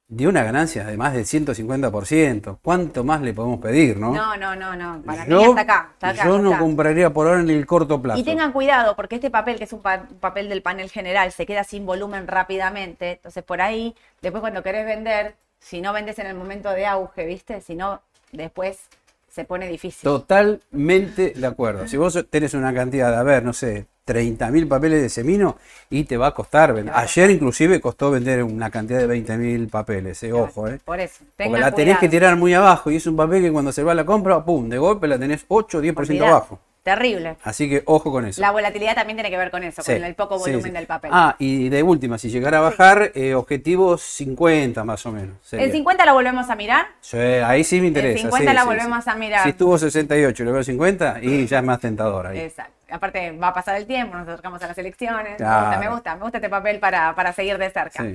de 0.07 0.27
una 0.27 0.43
ganancia 0.43 0.83
de 0.83 0.95
más 0.97 1.13
del 1.13 1.25
150%, 1.25 2.59
¿cuánto 2.61 3.03
más 3.03 3.21
le 3.21 3.33
podemos 3.33 3.59
pedir, 3.59 3.97
no? 3.97 4.13
No, 4.13 4.37
no, 4.37 4.55
no, 4.55 4.75
no. 4.75 5.01
Para 5.01 5.25
mí 5.25 5.31
Yo, 5.31 5.49
hasta 5.49 5.61
acá. 5.61 5.89
hasta 5.93 6.09
acá, 6.09 6.25
yo 6.25 6.39
no 6.39 6.57
compraría 6.59 7.11
por 7.11 7.27
ahora 7.27 7.41
en 7.41 7.49
el 7.49 7.65
corto 7.65 8.01
plazo. 8.01 8.19
Y 8.19 8.23
tengan 8.23 8.51
cuidado, 8.51 8.95
porque 8.95 9.15
este 9.15 9.31
papel, 9.31 9.57
que 9.57 9.63
es 9.63 9.73
un 9.73 9.81
pa- 9.81 10.03
papel 10.19 10.49
del 10.49 10.61
panel 10.61 10.89
general, 10.91 11.31
se 11.31 11.45
queda 11.45 11.63
sin 11.63 11.85
volumen 11.85 12.27
rápidamente. 12.27 13.13
Entonces, 13.13 13.43
por 13.43 13.61
ahí, 13.61 13.95
después 14.21 14.41
cuando 14.41 14.61
querés 14.61 14.85
vender, 14.85 15.35
si 15.59 15.81
no 15.81 15.93
vendes 15.93 16.19
en 16.19 16.27
el 16.27 16.35
momento 16.35 16.69
de 16.71 16.85
auge, 16.85 17.25
¿viste? 17.25 17.61
Si 17.61 17.73
no, 17.73 18.01
después 18.31 18.89
se 19.33 19.45
pone 19.45 19.67
difícil. 19.67 20.03
Totalmente 20.03 21.33
de 21.35 21.47
acuerdo. 21.47 21.87
Si 21.87 21.97
vos 21.97 22.23
tenés 22.29 22.53
una 22.53 22.71
cantidad 22.71 23.09
de, 23.09 23.17
a 23.17 23.23
ver, 23.23 23.43
no 23.43 23.51
sé, 23.51 23.87
30.000 24.05 24.67
papeles 24.67 25.01
de 25.01 25.09
semino 25.09 25.57
y 25.89 26.03
te 26.03 26.17
va 26.17 26.27
a 26.27 26.33
costar 26.35 26.71
vender. 26.71 26.93
Ayer 26.95 27.31
inclusive 27.31 27.81
costó 27.81 28.11
vender 28.11 28.43
una 28.43 28.69
cantidad 28.69 28.99
de 28.99 29.07
20.000 29.07 29.71
papeles, 29.71 30.21
eh, 30.21 30.33
ojo, 30.33 30.67
eh. 30.67 30.79
Por 30.85 30.99
eso. 30.99 31.23
Porque 31.35 31.59
la 31.59 31.71
tenés 31.71 31.97
que 31.97 32.09
tirar 32.09 32.35
muy 32.35 32.53
abajo 32.53 32.91
y 32.91 32.97
es 32.97 33.07
un 33.07 33.15
papel 33.15 33.41
que 33.41 33.51
cuando 33.51 33.71
se 33.71 33.81
va 33.81 33.93
a 33.93 33.95
la 33.95 34.05
compra, 34.05 34.45
pum, 34.45 34.69
de 34.69 34.77
golpe 34.77 35.07
la 35.07 35.17
tenés 35.17 35.45
8 35.47 35.79
o 35.79 35.81
10% 35.81 35.97
Olvidate. 35.97 36.29
abajo. 36.29 36.59
Terrible. 36.83 37.37
Así 37.43 37.69
que 37.69 37.81
ojo 37.85 38.11
con 38.11 38.25
eso. 38.25 38.41
La 38.41 38.51
volatilidad 38.51 38.93
también 38.93 39.15
tiene 39.15 39.29
que 39.29 39.37
ver 39.37 39.49
con 39.51 39.63
eso, 39.63 39.81
Sí, 39.81 39.93
con 39.93 40.03
el 40.03 40.15
poco 40.15 40.37
volumen 40.37 40.63
sí. 40.63 40.69
del 40.71 40.85
papel. 40.85 41.11
Ah, 41.13 41.35
y 41.39 41.69
de 41.69 41.81
última, 41.81 42.17
si 42.17 42.29
llegara 42.29 42.57
a 42.57 42.61
bajar, 42.61 43.11
eh, 43.15 43.33
objetivos 43.35 44.01
50 44.01 44.83
más 44.83 45.05
o 45.05 45.11
menos. 45.13 45.37
sería. 45.41 45.65
¿El 45.65 45.71
50 45.71 46.05
lo 46.05 46.13
volvemos 46.13 46.49
a 46.49 46.55
mirar? 46.55 46.87
Sí, 46.99 47.17
ahí 47.17 47.63
sí 47.63 47.79
me 47.79 47.87
interesa. 47.87 48.23
50 48.23 48.49
sí, 48.49 48.53
la 48.55 48.61
sí, 48.61 48.67
volvemos 48.67 49.07
a 49.07 49.15
mirar. 49.15 49.43
Si 49.43 49.49
estuvo 49.49 49.77
68 49.77 50.43
y 50.43 50.45
luego 50.45 50.61
50, 50.61 51.19
y 51.21 51.47
ya 51.47 51.59
es 51.59 51.63
más 51.63 51.79
tentador 51.79 52.27
ahí. 52.27 52.39
Exacto. 52.39 52.73
Aparte, 52.91 53.31
va 53.31 53.47
a 53.47 53.53
pasar 53.53 53.75
el 53.77 53.87
tiempo, 53.87 54.15
nos 54.17 54.27
acercamos 54.27 54.61
a 54.61 54.67
las 54.67 54.77
elecciones. 54.77 55.37
Claro. 55.37 55.61
Me 55.61 55.65
gusta, 55.65 55.79
me 55.79 55.89
gusta, 55.95 56.15
me 56.15 56.21
gusta 56.23 56.37
este 56.39 56.49
papel 56.49 56.79
para, 56.79 57.15
para 57.15 57.31
seguir 57.31 57.57
de 57.57 57.69
cerca. 57.69 58.05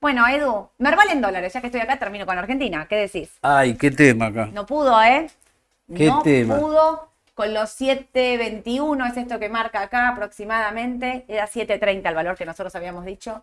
Bueno, 0.00 0.26
Edu, 0.26 0.68
Merval 0.78 1.10
en 1.10 1.20
dólares, 1.20 1.52
ya 1.52 1.60
que 1.60 1.68
estoy 1.68 1.82
acá, 1.82 1.98
termino 1.98 2.26
con 2.26 2.36
Argentina. 2.38 2.86
¿Qué 2.88 2.96
decís? 2.96 3.30
Ay, 3.42 3.74
qué 3.74 3.90
tema 3.90 4.26
acá. 4.26 4.48
No 4.52 4.66
pudo, 4.66 5.00
¿eh? 5.02 5.28
¿Qué 5.94 6.06
no 6.06 6.22
tema? 6.22 6.58
pudo 6.58 7.13
con 7.34 7.52
los 7.52 7.80
7.21, 7.80 9.10
es 9.10 9.16
esto 9.16 9.38
que 9.38 9.48
marca 9.48 9.82
acá 9.82 10.08
aproximadamente. 10.08 11.24
Era 11.28 11.48
7.30 11.48 12.08
el 12.08 12.14
valor 12.14 12.36
que 12.36 12.46
nosotros 12.46 12.74
habíamos 12.76 13.04
dicho. 13.04 13.42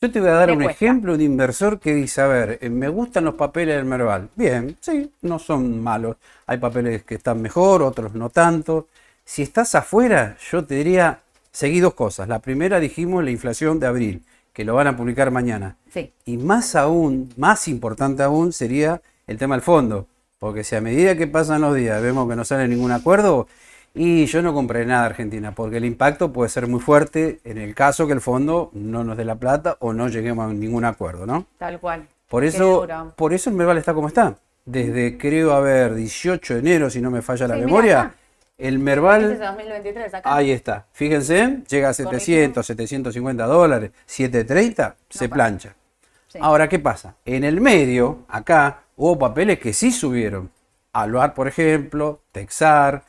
Yo 0.00 0.10
te 0.10 0.20
voy 0.20 0.28
a 0.28 0.34
dar 0.34 0.50
un 0.50 0.56
cuesta. 0.56 0.72
ejemplo 0.72 1.16
de 1.16 1.24
inversor 1.24 1.80
que 1.80 1.94
dice, 1.94 2.20
a 2.20 2.26
ver, 2.26 2.58
eh, 2.60 2.68
me 2.68 2.88
gustan 2.88 3.24
los 3.24 3.34
papeles 3.34 3.76
del 3.76 3.86
Merval. 3.86 4.28
Bien, 4.34 4.76
sí, 4.80 5.10
no 5.22 5.38
son 5.38 5.82
malos. 5.82 6.16
Hay 6.46 6.58
papeles 6.58 7.02
que 7.04 7.14
están 7.14 7.40
mejor, 7.40 7.82
otros 7.82 8.14
no 8.14 8.28
tanto. 8.28 8.88
Si 9.24 9.42
estás 9.42 9.74
afuera, 9.74 10.36
yo 10.50 10.64
te 10.64 10.76
diría, 10.76 11.20
seguí 11.50 11.80
dos 11.80 11.94
cosas. 11.94 12.28
La 12.28 12.40
primera 12.40 12.78
dijimos 12.78 13.24
la 13.24 13.30
inflación 13.30 13.80
de 13.80 13.86
abril, 13.86 14.22
que 14.52 14.64
lo 14.64 14.74
van 14.74 14.86
a 14.86 14.96
publicar 14.96 15.30
mañana. 15.30 15.76
Sí. 15.90 16.12
Y 16.26 16.36
más 16.36 16.74
aún, 16.76 17.32
más 17.36 17.66
importante 17.66 18.22
aún, 18.22 18.52
sería 18.52 19.00
el 19.26 19.38
tema 19.38 19.54
del 19.54 19.62
fondo. 19.62 20.06
Porque 20.38 20.64
si 20.64 20.76
a 20.76 20.80
medida 20.80 21.16
que 21.16 21.26
pasan 21.26 21.62
los 21.62 21.74
días 21.74 22.00
vemos 22.02 22.28
que 22.28 22.36
no 22.36 22.44
sale 22.44 22.68
ningún 22.68 22.92
acuerdo, 22.92 23.46
y 23.94 24.26
yo 24.26 24.42
no 24.42 24.52
compré 24.52 24.84
nada 24.84 25.02
de 25.02 25.06
Argentina, 25.06 25.52
porque 25.52 25.78
el 25.78 25.86
impacto 25.86 26.30
puede 26.32 26.50
ser 26.50 26.66
muy 26.66 26.80
fuerte 26.80 27.40
en 27.44 27.56
el 27.56 27.74
caso 27.74 28.06
que 28.06 28.12
el 28.12 28.20
fondo 28.20 28.70
no 28.74 29.04
nos 29.04 29.16
dé 29.16 29.24
la 29.24 29.36
plata 29.36 29.76
o 29.80 29.94
no 29.94 30.08
lleguemos 30.08 30.50
a 30.50 30.52
ningún 30.52 30.84
acuerdo, 30.84 31.24
¿no? 31.26 31.46
Tal 31.56 31.80
cual. 31.80 32.06
Por 32.28 32.44
eso, 32.44 32.86
por 33.16 33.32
eso 33.32 33.48
el 33.48 33.56
Merval 33.56 33.78
está 33.78 33.94
como 33.94 34.08
está. 34.08 34.36
Desde 34.66 35.16
creo 35.16 35.52
haber 35.52 35.94
18 35.94 36.54
de 36.54 36.60
enero, 36.60 36.90
si 36.90 37.00
no 37.00 37.10
me 37.10 37.22
falla 37.22 37.48
la 37.48 37.54
Sí, 37.54 37.60
memoria, 37.60 38.14
el 38.58 38.74
Este 38.74 38.84
Merval 38.84 39.32
es 39.32 39.38
de 39.38 39.46
2023 39.46 40.14
acá. 40.14 40.34
Ahí 40.34 40.50
está. 40.50 40.86
Fíjense, 40.92 41.62
llega 41.68 41.88
a 41.88 41.94
700, 41.94 42.66
750 42.66 43.46
dólares, 43.46 43.92
730, 44.04 44.96
se 45.08 45.28
pasa. 45.28 45.34
plancha. 45.34 45.74
Sí. 46.28 46.38
Ahora, 46.42 46.68
¿qué 46.68 46.78
pasa? 46.80 47.14
En 47.24 47.44
el 47.44 47.60
medio, 47.60 48.24
acá, 48.28 48.80
hubo 48.96 49.18
papeles 49.18 49.58
que 49.58 49.72
sí 49.72 49.90
subieron. 49.90 50.50
Aluar, 50.92 51.34
por 51.34 51.46
ejemplo, 51.46 52.20
Texar, 52.32 53.02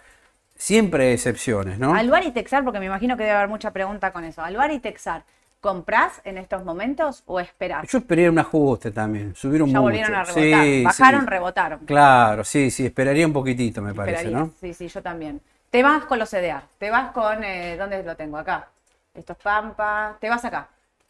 siempre 0.55 1.07
hay 1.07 1.13
excepciones, 1.13 1.79
¿no? 1.79 1.95
Alvar 1.95 2.23
y 2.25 2.31
Texar, 2.31 2.63
porque 2.63 2.79
me 2.79 2.85
imagino 2.85 3.15
que 3.15 3.23
debe 3.23 3.35
haber 3.35 3.47
mucha 3.49 3.71
pregunta 3.71 4.11
con 4.11 4.23
eso. 4.25 4.41
Alvar 4.41 4.71
y 4.71 4.79
Texar, 4.79 5.23
¿comprás 5.61 6.19
en 6.25 6.37
estos 6.37 6.65
momentos 6.65 7.23
o 7.25 7.39
esperás? 7.39 7.87
Yo 7.89 7.99
esperé 7.99 8.29
un 8.29 8.39
ajuste 8.39 8.91
también, 8.91 9.33
subieron 9.35 9.69
Ya 9.69 9.79
mucho. 9.79 9.83
volvieron 9.83 10.15
a 10.15 10.23
rebotar. 10.23 10.63
Sí, 10.65 10.83
Bajaron, 10.83 11.21
sí. 11.21 11.27
rebotaron. 11.27 11.79
Claro, 11.85 12.43
sí, 12.43 12.69
sí, 12.71 12.85
esperaría 12.85 13.25
un 13.25 13.33
poquitito, 13.33 13.81
me 13.81 13.93
parece. 13.93 14.29
¿no? 14.29 14.51
Sí, 14.59 14.73
sí, 14.73 14.87
yo 14.89 15.01
también. 15.01 15.39
Te 15.69 15.83
vas 15.83 16.05
con 16.05 16.19
los 16.19 16.29
CDR, 16.29 16.63
te 16.77 16.89
vas 16.89 17.11
con, 17.11 17.43
eh, 17.43 17.75
¿dónde 17.77 18.03
lo 18.03 18.15
tengo? 18.15 18.37
Acá. 18.37 18.67
Esto 19.13 19.33
es 19.33 19.39
Pampa, 19.39 20.15
te 20.19 20.29
vas 20.29 20.45
acá. 20.45 20.67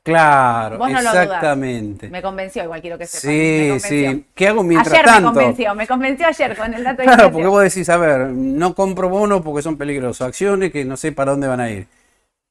Claro, 0.08 0.78
Vos 0.78 0.90
no 0.90 1.02
lo 1.02 1.10
exactamente. 1.10 2.10
Me 2.10 2.22
convenció, 2.22 2.64
igual 2.64 2.80
quiero 2.80 2.98
que 2.98 3.06
sepas. 3.06 3.22
Sí, 3.22 3.70
me 3.74 3.80
sí. 3.80 4.26
¿Qué 4.34 4.48
hago 4.48 4.64
mientras 4.64 4.94
ayer 4.94 5.06
tanto? 5.06 5.30
me 5.30 5.34
convenció, 5.34 5.76
me 5.76 5.88
convenció 5.88 6.28
ayer 6.28 6.56
con 6.56 6.74
el 6.74 6.84
dato 6.84 7.02
de 7.02 7.08
Claro, 7.08 7.32
porque 7.32 7.48
vos 7.48 7.62
decís, 7.62 7.90
a 7.90 7.98
ver, 7.98 8.28
no 8.30 8.74
compro 8.74 9.10
bonos 9.10 9.42
porque 9.42 9.62
son 9.62 9.78
peligrosos, 9.78 10.26
acciones 10.26 10.72
que 10.72 10.86
no 10.86 10.96
sé 10.96 11.12
para 11.12 11.32
dónde 11.32 11.48
van 11.48 11.60
a 11.60 11.70
ir. 11.70 11.88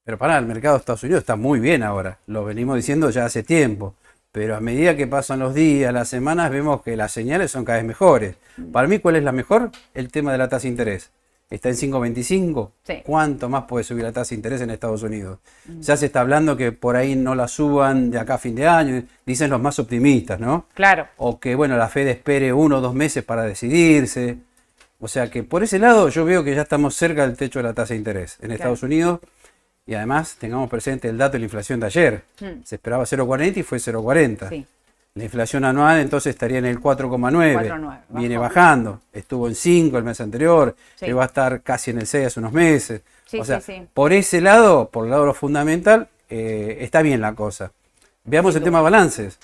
Pero 0.04 0.18
para 0.18 0.36
el 0.36 0.44
mercado 0.44 0.74
de 0.74 0.80
Estados 0.80 1.02
Unidos 1.02 1.20
está 1.22 1.36
muy 1.36 1.59
bien 1.59 1.82
ahora, 1.82 2.18
lo 2.26 2.44
venimos 2.44 2.76
diciendo 2.76 3.09
ya 3.09 3.24
hace 3.24 3.42
tiempo. 3.42 3.94
Pero 4.32 4.54
a 4.54 4.61
medida 4.61 4.94
que 4.94 5.07
pasan 5.07 5.38
los 5.38 5.54
días, 5.54 5.94
las 5.94 6.09
semanas, 6.09 6.50
vemos 6.50 6.82
que 6.82 6.94
las 6.94 7.11
señales 7.11 7.50
son 7.50 7.64
cada 7.64 7.78
vez 7.78 7.86
mejores. 7.86 8.36
Para 8.70 8.86
mí, 8.86 8.98
¿cuál 8.98 9.16
es 9.16 9.24
la 9.24 9.32
mejor? 9.32 9.70
El 9.94 10.11
tema 10.12 10.30
de 10.30 10.36
la 10.36 10.50
tasa 10.50 10.64
de 10.64 10.68
interés. 10.68 11.11
Está 11.49 11.68
en 11.68 11.76
5.25. 11.76 12.70
Sí. 12.82 12.94
¿Cuánto 13.05 13.49
más 13.49 13.64
puede 13.64 13.84
subir 13.84 14.03
la 14.03 14.12
tasa 14.12 14.30
de 14.30 14.36
interés 14.36 14.61
en 14.61 14.70
Estados 14.70 15.03
Unidos? 15.05 15.38
Ya 15.80 15.97
se 15.97 16.07
está 16.07 16.20
hablando 16.20 16.57
que 16.57 16.72
por 16.72 16.97
ahí 16.97 17.14
no 17.14 17.36
la 17.36 17.47
suban 17.47 18.11
de 18.11 18.18
acá 18.18 18.34
a 18.34 18.38
fin 18.38 18.57
de 18.57 18.66
año, 18.66 19.05
dicen 19.24 19.51
los 19.51 19.61
más 19.61 19.78
optimistas, 19.78 20.40
¿no? 20.40 20.66
Claro. 20.74 21.07
o 21.18 21.38
que 21.38 21.55
bueno, 21.55 21.76
la 21.76 21.88
Fed 21.88 22.09
espere 22.09 22.53
uno 22.53 22.78
o 22.78 22.80
dos 22.80 22.94
meses 22.94 23.22
para 23.22 23.44
decidirse. 23.44 24.38
O 24.99 25.09
sea 25.09 25.30
que 25.30 25.44
por 25.44 25.62
ese 25.62 25.78
lado 25.78 26.09
yo 26.09 26.24
veo 26.24 26.42
que 26.42 26.55
ya 26.55 26.62
estamos 26.62 26.97
cerca 26.97 27.26
del 27.26 27.36
techo 27.36 27.61
de 27.61 27.64
la 27.64 27.74
tasa 27.74 27.94
de 27.94 27.99
interés 27.99 28.38
en 28.40 28.51
Estados 28.51 28.82
Unidos 28.82 29.20
y 29.86 29.94
además 29.94 30.36
tengamos 30.40 30.68
presente 30.68 31.09
el 31.09 31.16
dato 31.16 31.34
de 31.34 31.40
la 31.40 31.44
inflación 31.44 31.78
de 31.78 31.86
ayer. 31.86 32.24
Hmm. 32.40 32.62
Se 32.64 32.74
esperaba 32.74 33.05
0,40 33.05 33.59
y 33.59 33.62
fue 33.62 33.78
0,40. 33.78 34.49
Sí. 34.49 34.66
La 35.16 35.24
inflación 35.24 35.64
anual 35.64 35.98
entonces 36.00 36.30
estaría 36.30 36.58
en 36.58 36.66
el 36.66 36.78
4,9. 36.78 37.54
4,9, 37.54 38.00
Viene 38.10 38.36
bajando. 38.36 39.00
Estuvo 39.14 39.48
en 39.48 39.54
5 39.54 39.96
el 39.96 40.04
mes 40.04 40.20
anterior. 40.20 40.76
Sí. 40.94 41.06
Llegó 41.06 41.22
a 41.22 41.24
estar 41.24 41.62
casi 41.62 41.90
en 41.90 41.98
el 41.98 42.06
6 42.06 42.26
hace 42.26 42.40
unos 42.40 42.52
meses. 42.52 43.00
Sí, 43.24 43.40
o 43.40 43.44
sea, 43.44 43.62
sí, 43.62 43.88
por 43.94 44.12
ese 44.12 44.42
lado, 44.42 44.90
por 44.90 45.04
el 45.04 45.10
lado 45.10 45.22
de 45.22 45.28
lo 45.28 45.34
fundamental, 45.34 46.08
eh, 46.28 46.78
está 46.80 47.00
bien 47.00 47.22
la 47.22 47.34
cosa. 47.34 47.72
Veamos 48.24 48.54
el 48.56 48.62
tema 48.62 48.82
balances. 48.82 49.38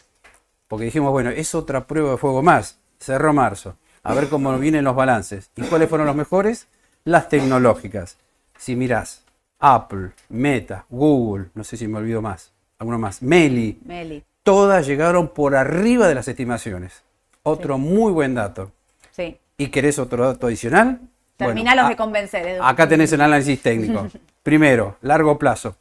Porque 0.68 0.84
dijimos, 0.84 1.10
bueno, 1.10 1.30
es 1.30 1.54
otra 1.54 1.86
prueba 1.86 2.12
de 2.12 2.16
fuego 2.18 2.42
más. 2.42 2.78
Cerró 2.98 3.32
marzo. 3.32 3.76
A 4.02 4.12
ver 4.12 4.28
cómo 4.28 4.56
vienen 4.58 4.84
los 4.84 4.94
balances. 4.94 5.50
¿Y 5.56 5.62
cuáles 5.62 5.88
fueron 5.88 6.06
los 6.06 6.16
mejores? 6.16 6.66
Las 7.04 7.30
tecnológicas. 7.30 8.18
Si 8.58 8.76
mirás, 8.76 9.24
Apple, 9.58 10.10
Meta, 10.28 10.84
Google, 10.90 11.46
no 11.54 11.64
sé 11.64 11.78
si 11.78 11.88
me 11.88 11.96
olvido 11.96 12.20
más, 12.20 12.52
alguno 12.78 12.98
más, 12.98 13.22
Meli, 13.22 13.80
Meli. 13.84 14.22
Todas 14.43 14.86
llegaron 14.86 15.28
por 15.28 15.55
arriba 15.57 16.09
de 16.09 16.14
las 16.14 16.28
estimaciones. 16.28 17.03
Otro 17.43 17.78
muy 17.78 18.12
buen 18.12 18.34
dato. 18.34 18.72
Sí. 19.11 19.38
¿Y 19.57 19.68
querés 19.68 19.99
otro 19.99 20.26
dato 20.26 20.47
adicional? 20.47 21.01
Terminalos 21.36 21.84
Bueno, 21.84 21.88
de 21.90 21.97
convencer, 21.97 22.47
Edu. 22.47 22.62
acá 22.62 22.88
tenés 22.88 23.12
el 23.12 23.20
análisis 23.20 23.61
técnico. 23.61 24.07
Primero, 24.43 24.97
largo 25.03 25.38
plazo. 25.38 25.76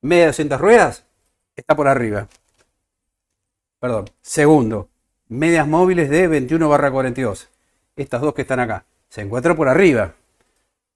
Media 0.00 0.22
de 0.22 0.28
200 0.28 0.60
ruedas 0.60 1.04
está 1.56 1.74
por 1.76 1.88
arriba. 1.88 2.28
Perdón. 3.78 4.06
Segundo, 4.22 4.88
medias 5.28 5.66
móviles 5.66 6.08
de 6.10 6.26
21 6.28 6.68
barra 6.68 6.90
42. 6.90 7.48
Estas 7.96 8.20
dos 8.20 8.34
que 8.34 8.42
están 8.42 8.60
acá. 8.60 8.84
Se 9.08 9.20
encuentran 9.20 9.56
por 9.56 9.68
arriba. 9.68 10.14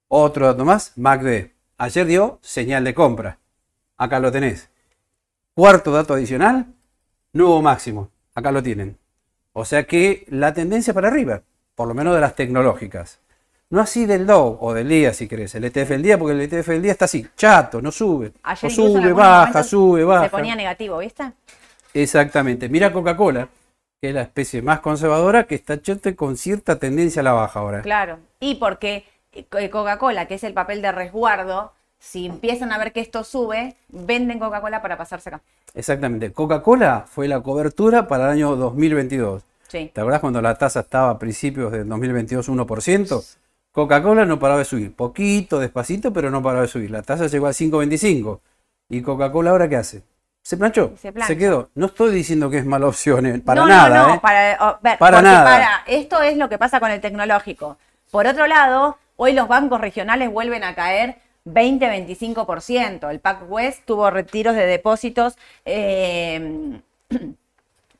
Otro 0.07 0.47
dato 0.47 0.65
más, 0.65 0.93
MACD. 0.97 1.51
Ayer 1.77 2.05
dio 2.05 2.39
señal 2.41 2.83
de 2.83 2.93
compra. 2.93 3.37
Acá 3.97 4.19
lo 4.19 4.31
tenés. 4.31 4.69
Cuarto 5.53 5.91
dato 5.91 6.13
adicional, 6.13 6.67
nuevo 7.33 7.61
máximo. 7.61 8.09
Acá 8.35 8.51
lo 8.51 8.63
tienen. 8.63 8.97
O 9.53 9.65
sea 9.65 9.83
que 9.83 10.25
la 10.29 10.53
tendencia 10.53 10.93
para 10.93 11.07
arriba, 11.07 11.41
por 11.75 11.87
lo 11.87 11.93
menos 11.93 12.15
de 12.15 12.21
las 12.21 12.35
tecnológicas. 12.35 13.19
No 13.71 13.81
así 13.81 14.05
del 14.05 14.25
Dow 14.25 14.57
o 14.61 14.73
del 14.73 14.89
día, 14.89 15.13
si 15.13 15.27
querés, 15.27 15.53
el 15.53 15.65
ETF 15.65 15.89
del 15.89 16.01
día, 16.01 16.17
porque 16.17 16.33
el 16.33 16.41
ETF 16.41 16.69
del 16.69 16.81
día 16.81 16.91
está 16.91 17.05
así, 17.05 17.27
chato, 17.35 17.81
no 17.81 17.91
sube. 17.91 18.33
Ayer 18.41 18.71
o 18.71 18.73
sube, 18.73 19.13
baja, 19.13 19.63
sube, 19.63 20.03
baja. 20.03 20.23
Se 20.23 20.29
ponía 20.31 20.55
negativo, 20.55 20.97
¿viste? 20.97 21.31
Exactamente. 21.93 22.67
Mira 22.67 22.91
Coca-Cola, 22.91 23.47
que 24.01 24.09
es 24.09 24.15
la 24.15 24.23
especie 24.23 24.61
más 24.63 24.79
conservadora, 24.79 25.43
que 25.43 25.55
está 25.55 25.81
chete 25.81 26.15
con 26.15 26.35
cierta 26.37 26.79
tendencia 26.79 27.19
a 27.19 27.23
la 27.23 27.33
baja 27.33 27.59
ahora. 27.59 27.81
Claro. 27.81 28.17
Y 28.39 28.55
porque 28.55 29.05
eh, 29.33 29.69
Coca-Cola, 29.69 30.27
que 30.27 30.35
es 30.35 30.43
el 30.43 30.53
papel 30.53 30.81
de 30.81 30.91
resguardo, 30.91 31.73
si 31.99 32.25
empiezan 32.25 32.71
a 32.71 32.77
ver 32.77 32.91
que 32.93 33.01
esto 33.01 33.23
sube, 33.23 33.75
venden 33.89 34.39
Coca-Cola 34.39 34.81
para 34.81 34.97
pasarse 34.97 35.29
acá. 35.29 35.41
Exactamente. 35.73 36.31
Coca-Cola 36.31 37.05
fue 37.07 37.27
la 37.27 37.41
cobertura 37.41 38.07
para 38.07 38.25
el 38.25 38.31
año 38.31 38.55
2022. 38.55 39.43
Sí. 39.67 39.91
¿Te 39.93 40.01
acordás 40.01 40.21
cuando 40.21 40.41
la 40.41 40.57
tasa 40.57 40.79
estaba 40.79 41.11
a 41.11 41.19
principios 41.19 41.71
del 41.71 41.87
2022 41.87 42.49
1%? 42.49 43.37
Coca-Cola 43.71 44.25
no 44.25 44.39
paraba 44.39 44.59
de 44.59 44.65
subir, 44.65 44.95
poquito, 44.95 45.59
despacito, 45.59 46.11
pero 46.11 46.31
no 46.31 46.41
paraba 46.41 46.63
de 46.63 46.67
subir. 46.67 46.89
La 46.89 47.03
tasa 47.03 47.27
llegó 47.27 47.47
a 47.47 47.51
5.25. 47.51 48.39
¿Y 48.89 49.01
Coca-Cola 49.01 49.51
ahora 49.51 49.69
qué 49.69 49.75
hace? 49.75 50.01
Se 50.41 50.57
planchó, 50.57 50.93
Se 50.97 51.13
se, 51.27 51.37
quedó. 51.37 51.69
No 51.75 51.87
estoy 51.87 52.11
diciendo 52.11 52.49
que 52.49 52.57
es 52.57 52.65
mala 52.65 52.87
opción, 52.87 53.25
eh, 53.27 53.39
para 53.39 53.61
no, 53.61 53.67
nada. 53.67 53.89
No, 54.01 54.07
no, 54.07 54.13
eh. 54.15 54.19
para, 54.19 54.57
oh, 54.61 54.79
ver, 54.81 54.97
Para 54.97 55.21
nada. 55.21 55.43
para- 55.43 55.83
esto 55.85 56.21
es 56.23 56.37
lo 56.37 56.49
que 56.49 56.57
pasa 56.57 56.79
con 56.79 56.89
el 56.89 57.01
tecnológico. 57.01 57.77
Por 58.09 58.25
otro 58.25 58.47
lado, 58.47 58.97
hoy 59.17 59.33
los 59.33 59.47
bancos 59.47 59.79
regionales 59.79 60.31
vuelven 60.31 60.63
a 60.63 60.73
caer 60.73 61.17
20-25%. 61.45 63.09
El 63.09 63.19
PAC 63.19 63.49
West 63.49 63.85
tuvo 63.85 64.09
retiros 64.09 64.55
de 64.55 64.65
depósitos. 64.65 65.37
eh, 65.65 66.81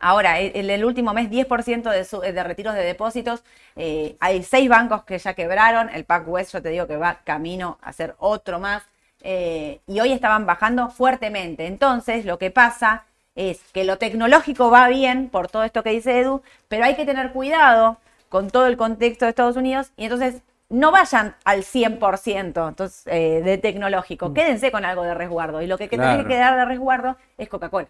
Ahora, 0.01 0.39
en 0.39 0.69
el 0.69 0.85
último 0.85 1.13
mes, 1.13 1.29
10% 1.29 1.89
de, 1.89 2.05
su- 2.05 2.21
de 2.21 2.43
retiros 2.43 2.73
de 2.73 2.83
depósitos. 2.83 3.43
Eh, 3.75 4.15
hay 4.21 4.43
seis 4.43 4.69
bancos 4.69 5.03
que 5.03 5.17
ya 5.19 5.33
quebraron. 5.33 5.89
El 5.89 6.05
PAC 6.05 6.27
West, 6.29 6.53
yo 6.53 6.61
te 6.61 6.69
digo 6.69 6.87
que 6.87 6.95
va 6.97 7.19
camino 7.25 7.77
a 7.81 7.91
ser 7.91 8.15
otro 8.19 8.59
más. 8.59 8.83
Eh, 9.21 9.81
y 9.87 9.99
hoy 9.99 10.13
estaban 10.13 10.45
bajando 10.45 10.89
fuertemente. 10.89 11.65
Entonces, 11.67 12.23
lo 12.25 12.37
que 12.39 12.49
pasa 12.51 13.03
es 13.35 13.59
que 13.73 13.83
lo 13.83 13.97
tecnológico 13.97 14.71
va 14.71 14.87
bien 14.87 15.29
por 15.29 15.49
todo 15.49 15.63
esto 15.63 15.83
que 15.83 15.91
dice 15.91 16.19
Edu, 16.19 16.41
pero 16.69 16.85
hay 16.85 16.95
que 16.95 17.05
tener 17.05 17.31
cuidado 17.33 17.97
con 18.29 18.49
todo 18.51 18.67
el 18.67 18.77
contexto 18.77 19.25
de 19.25 19.29
Estados 19.29 19.57
Unidos. 19.57 19.91
Y 19.97 20.03
entonces, 20.05 20.41
no 20.69 20.91
vayan 20.91 21.35
al 21.45 21.63
100% 21.63 22.67
entonces, 22.69 23.03
eh, 23.07 23.41
de 23.43 23.57
tecnológico. 23.57 24.33
Quédense 24.33 24.71
con 24.71 24.85
algo 24.85 25.03
de 25.03 25.13
resguardo. 25.15 25.61
Y 25.61 25.67
lo 25.67 25.77
que, 25.77 25.89
que 25.89 25.97
tenés 25.97 26.19
que 26.23 26.27
quedar 26.27 26.55
de 26.57 26.65
resguardo 26.65 27.17
es 27.37 27.49
Coca-Cola. 27.49 27.87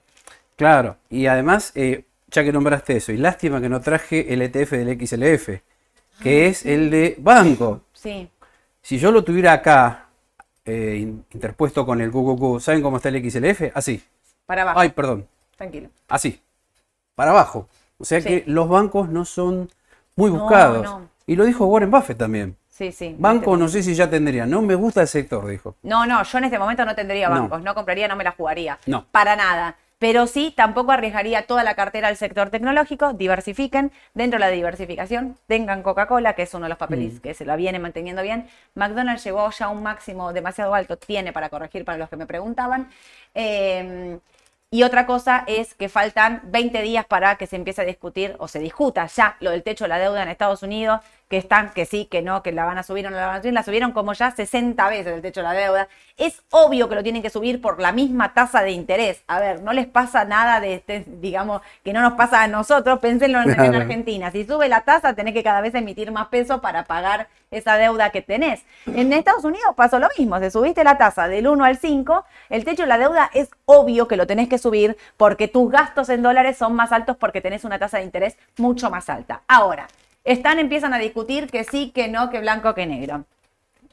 Claro, 0.56 0.98
y 1.10 1.26
además, 1.28 1.72
eh, 1.76 2.06
ya 2.30 2.44
que 2.44 2.52
nombraste 2.52 2.98
eso, 2.98 3.12
y 3.12 3.18
lástima 3.18 3.60
que 3.62 3.70
no 3.70 3.80
traje 3.82 4.34
el 4.34 4.42
ETF 4.42 4.72
del 4.72 4.98
XLF, 5.00 5.62
que 6.22 6.48
es 6.48 6.66
el 6.66 6.90
de 6.90 7.16
banco. 7.20 7.82
Sí. 7.94 8.30
Si 8.82 8.98
yo 8.98 9.12
lo 9.12 9.24
tuviera 9.24 9.54
acá, 9.54 10.06
eh, 10.66 10.98
in- 11.02 11.26
interpuesto 11.32 11.86
con 11.86 12.02
el 12.02 12.12
QQQ, 12.12 12.60
¿saben 12.62 12.82
cómo 12.82 12.98
está 12.98 13.10
el 13.10 13.30
XLF? 13.30 13.72
Así. 13.74 14.04
Para 14.46 14.62
abajo. 14.64 14.80
Ay, 14.80 14.90
perdón. 14.90 15.28
tranquilo. 15.58 15.90
Así, 16.08 16.42
para 17.16 17.32
abajo. 17.32 17.68
O 17.98 18.06
sea 18.06 18.22
Sí. 18.22 18.28
que 18.30 18.44
los 18.48 18.70
bancos 18.70 19.10
no 19.10 19.26
son 19.26 19.70
muy 20.16 20.32
No, 20.32 20.40
buscados. 20.40 20.84
no. 20.86 21.10
Y 21.28 21.36
lo 21.36 21.44
dijo 21.46 21.66
Warren 21.66 21.92
Buffett 21.92 22.18
también. 22.18 22.56
Sí, 22.80 22.94
sí. 22.94 23.14
Banco 23.20 23.52
Este- 23.56 23.60
no 23.62 23.68
sé 23.68 23.84
si 23.84 23.94
ya 23.94 24.10
tendría. 24.10 24.46
No 24.46 24.62
me 24.62 24.74
gusta 24.74 25.02
el 25.02 25.10
sector, 25.10 25.46
dijo. 25.46 25.76
No, 25.84 26.06
no, 26.06 26.24
yo 26.24 26.38
en 26.38 26.46
este 26.46 26.58
momento 26.58 26.86
no 26.86 26.96
tendría 26.96 27.28
No. 27.28 27.42
bancos, 27.42 27.62
no, 27.62 27.76
compraría, 27.76 28.08
no 28.08 28.16
me 28.16 28.24
la 28.24 28.32
jugaría. 28.32 28.80
No. 28.86 29.06
Para 29.12 29.36
nada. 29.36 29.76
Pero 29.98 30.28
sí, 30.28 30.54
tampoco 30.56 30.94
arriesgaría 30.94 31.46
toda 31.46 31.66
la 31.66 31.76
cartera 31.76 32.08
al 32.08 32.16
sector 32.16 32.50
tecnológico, 32.50 33.12
diversifiquen. 33.12 33.92
Dentro 34.14 34.40
de 34.40 34.46
la 34.46 34.50
diversificación, 34.50 35.36
tengan 35.46 35.84
Coca-Cola, 35.84 36.36
que 36.36 36.44
es 36.44 36.54
uno 36.54 36.64
de 36.64 36.70
los 36.70 36.78
papeles 36.78 37.16
Mm. 37.16 37.18
que 37.18 37.34
se 37.34 37.44
la 37.44 37.58
viene 37.58 37.80
manteniendo 37.80 38.22
bien. 38.22 38.48
McDonald's 38.76 39.26
llegó 39.26 39.50
ya 39.52 39.66
a 39.66 39.70
un 39.70 39.84
máximo 39.84 40.32
demasiado 40.32 40.74
alto, 40.74 40.96
tiene 40.98 41.34
para 41.34 41.50
corregir 41.50 41.84
para 41.84 41.98
los 41.98 42.08
que 42.10 42.16
me 42.16 42.26
preguntaban. 42.26 42.88
Eh, 43.36 44.18
y 44.72 44.84
otra 44.84 45.08
cosa 45.08 45.44
es 45.48 45.74
que 45.74 45.90
faltan 45.90 46.42
20 46.44 46.82
días 46.84 47.04
para 47.06 47.38
que 47.38 47.48
se 47.48 47.56
empiece 47.56 47.82
a 47.82 47.86
discutir 47.86 48.36
o 48.38 48.48
se 48.48 48.60
discuta 48.60 49.08
ya 49.08 49.36
lo 49.40 49.50
del 49.50 49.64
techo 49.64 49.86
de 49.86 49.90
la 49.90 49.98
deuda 49.98 50.22
en 50.22 50.30
Estados 50.30 50.62
Unidos, 50.62 51.02
que 51.28 51.38
están, 51.38 51.72
que 51.72 51.86
sí, 51.86 52.06
que 52.06 52.22
no, 52.22 52.44
que 52.44 52.52
la 52.52 52.66
van 52.66 52.78
a 52.78 52.84
subir 52.84 53.06
o 53.08 53.10
no 53.10 53.16
la 53.18 53.26
van 53.28 53.36
a 53.38 53.42
subir. 53.42 53.54
La 53.54 53.64
subieron 53.64 53.92
como 53.94 54.14
ya 54.14 54.30
60 54.30 54.90
veces 54.90 55.08
el 55.14 55.22
techo 55.24 55.40
de 55.40 55.44
la 55.44 55.54
deuda. 55.54 55.88
Es 56.18 56.44
obvio 56.52 56.88
que 56.88 56.96
lo 56.96 57.02
tienen 57.04 57.22
que 57.24 57.30
subir 57.32 57.62
por 57.62 57.80
la 57.80 57.92
misma 57.92 58.34
tasa 58.36 58.62
de 58.62 58.72
interés. 58.72 59.24
A 59.28 59.40
ver, 59.40 59.62
no 59.64 59.74
les 59.74 59.88
pasa 59.88 60.24
nada 60.26 60.60
de, 60.60 60.76
este, 60.76 61.04
digamos, 61.08 61.62
que 61.84 61.92
no 61.94 62.02
nos 62.02 62.14
pasa 62.14 62.44
a 62.44 62.48
nosotros. 62.48 63.00
Pénsenlo 63.00 63.42
en, 63.42 63.50
en 63.50 63.56
Claro. 63.56 63.78
Argentina. 63.78 64.32
Si 64.32 64.46
sube 64.46 64.70
la 64.70 64.82
tasa, 64.82 65.14
tenés 65.14 65.34
que 65.34 65.44
cada 65.44 65.62
vez 65.62 65.74
emitir 65.76 66.12
más 66.12 66.28
peso 66.28 66.62
para 66.62 66.84
pagar 66.86 67.28
esa 67.52 67.78
deuda 67.78 68.12
que 68.12 68.22
tenés. 68.22 68.64
En 68.86 69.12
Estados 69.14 69.44
Unidos 69.44 69.74
pasó 69.76 70.00
lo 70.00 70.08
mismo. 70.18 70.40
Si 70.40 70.52
subiste 70.52 70.84
la 70.84 70.98
tasa 70.98 71.28
del 71.28 71.48
1 71.48 71.64
al 71.64 71.78
5, 71.78 72.26
el 72.50 72.64
techo 72.64 72.84
de 72.84 72.90
la 72.90 72.98
deuda 72.98 73.30
es 73.34 73.50
obvio 73.66 74.08
que 74.08 74.18
lo 74.18 74.28
tenés 74.28 74.50
que 74.50 74.58
subir 74.58 74.98
porque 75.18 75.48
tus 75.48 75.72
gastos 75.72 76.10
en 76.10 76.22
dólares 76.22 76.58
son 76.58 76.74
más 76.76 76.92
altos 76.92 77.18
porque 77.18 77.42
tenés 77.42 77.64
una 77.64 77.80
tasa 77.80 77.98
de 77.98 78.04
interés 78.04 78.38
mucho 78.58 78.90
más 78.90 79.10
alta. 79.10 79.42
Ahora, 79.48 79.88
están, 80.24 80.60
empiezan 80.60 80.94
a 80.94 81.00
discutir 81.00 81.50
que 81.50 81.64
sí, 81.64 81.92
que 81.92 82.08
no, 82.08 82.30
que 82.30 82.40
blanco, 82.40 82.74
que 82.76 82.86
negro. 82.86 83.26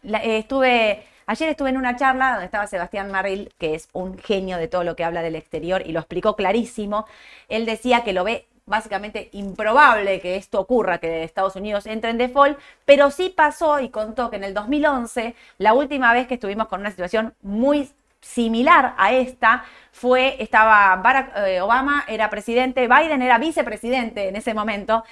Eh, 0.02 0.38
estuve, 0.38 1.04
ayer 1.26 1.48
estuve 1.48 1.70
en 1.70 1.78
una 1.78 1.96
charla 1.96 2.32
donde 2.32 2.44
estaba 2.44 2.66
Sebastián 2.66 3.10
Marril, 3.10 3.52
que 3.58 3.74
es 3.74 3.88
un 3.92 4.18
genio 4.18 4.58
de 4.58 4.68
todo 4.68 4.84
lo 4.84 4.96
que 4.96 5.04
habla 5.04 5.22
del 5.22 5.36
exterior 5.36 5.82
y 5.86 5.92
lo 5.92 6.00
explicó 6.00 6.36
clarísimo. 6.36 7.06
Él 7.48 7.64
decía 7.64 8.04
que 8.04 8.12
lo 8.12 8.24
ve 8.24 8.46
básicamente 8.66 9.28
improbable 9.32 10.20
que 10.20 10.34
esto 10.36 10.60
ocurra, 10.60 10.98
que 10.98 11.22
Estados 11.22 11.54
Unidos 11.54 11.86
entre 11.86 12.10
en 12.10 12.18
default, 12.18 12.58
pero 12.84 13.12
sí 13.12 13.30
pasó 13.30 13.78
y 13.78 13.90
contó 13.90 14.28
que 14.28 14.36
en 14.36 14.44
el 14.44 14.54
2011, 14.54 15.36
la 15.58 15.72
última 15.72 16.12
vez 16.12 16.26
que 16.26 16.34
estuvimos 16.34 16.66
con 16.66 16.80
una 16.80 16.90
situación 16.90 17.34
muy 17.42 17.88
similar 18.20 18.94
a 18.98 19.12
esta 19.12 19.64
fue, 19.92 20.42
estaba 20.42 20.96
Barack 20.96 21.36
eh, 21.46 21.60
Obama, 21.60 22.04
era 22.08 22.28
presidente, 22.28 22.88
Biden 22.88 23.22
era 23.22 23.38
vicepresidente 23.38 24.28
en 24.28 24.34
ese 24.34 24.52
momento, 24.52 25.04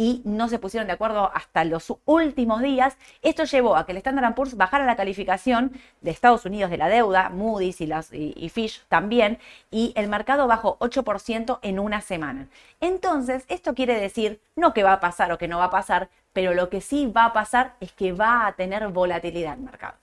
y 0.00 0.22
no 0.24 0.48
se 0.48 0.58
pusieron 0.58 0.86
de 0.86 0.94
acuerdo 0.94 1.30
hasta 1.34 1.62
los 1.62 1.92
últimos 2.06 2.62
días. 2.62 2.96
Esto 3.20 3.44
llevó 3.44 3.76
a 3.76 3.84
que 3.84 3.92
el 3.92 3.98
Standard 3.98 4.34
Poor's 4.34 4.56
bajara 4.56 4.86
la 4.86 4.96
calificación 4.96 5.72
de 6.00 6.10
Estados 6.10 6.46
Unidos 6.46 6.70
de 6.70 6.78
la 6.78 6.88
deuda, 6.88 7.28
Moody's 7.28 7.82
y, 7.82 7.86
las, 7.86 8.10
y, 8.10 8.32
y 8.34 8.48
Fitch 8.48 8.82
también, 8.88 9.38
y 9.70 9.92
el 9.96 10.08
mercado 10.08 10.46
bajó 10.46 10.78
8% 10.78 11.58
en 11.60 11.78
una 11.78 12.00
semana. 12.00 12.48
Entonces, 12.80 13.44
esto 13.48 13.74
quiere 13.74 14.00
decir 14.00 14.40
no 14.56 14.72
que 14.72 14.84
va 14.84 14.94
a 14.94 15.00
pasar 15.00 15.32
o 15.32 15.36
que 15.36 15.48
no 15.48 15.58
va 15.58 15.64
a 15.64 15.70
pasar, 15.70 16.08
pero 16.32 16.54
lo 16.54 16.70
que 16.70 16.80
sí 16.80 17.06
va 17.06 17.26
a 17.26 17.32
pasar 17.34 17.74
es 17.80 17.92
que 17.92 18.12
va 18.12 18.46
a 18.46 18.52
tener 18.54 18.88
volatilidad 18.88 19.52
el 19.52 19.60
mercado. 19.60 19.98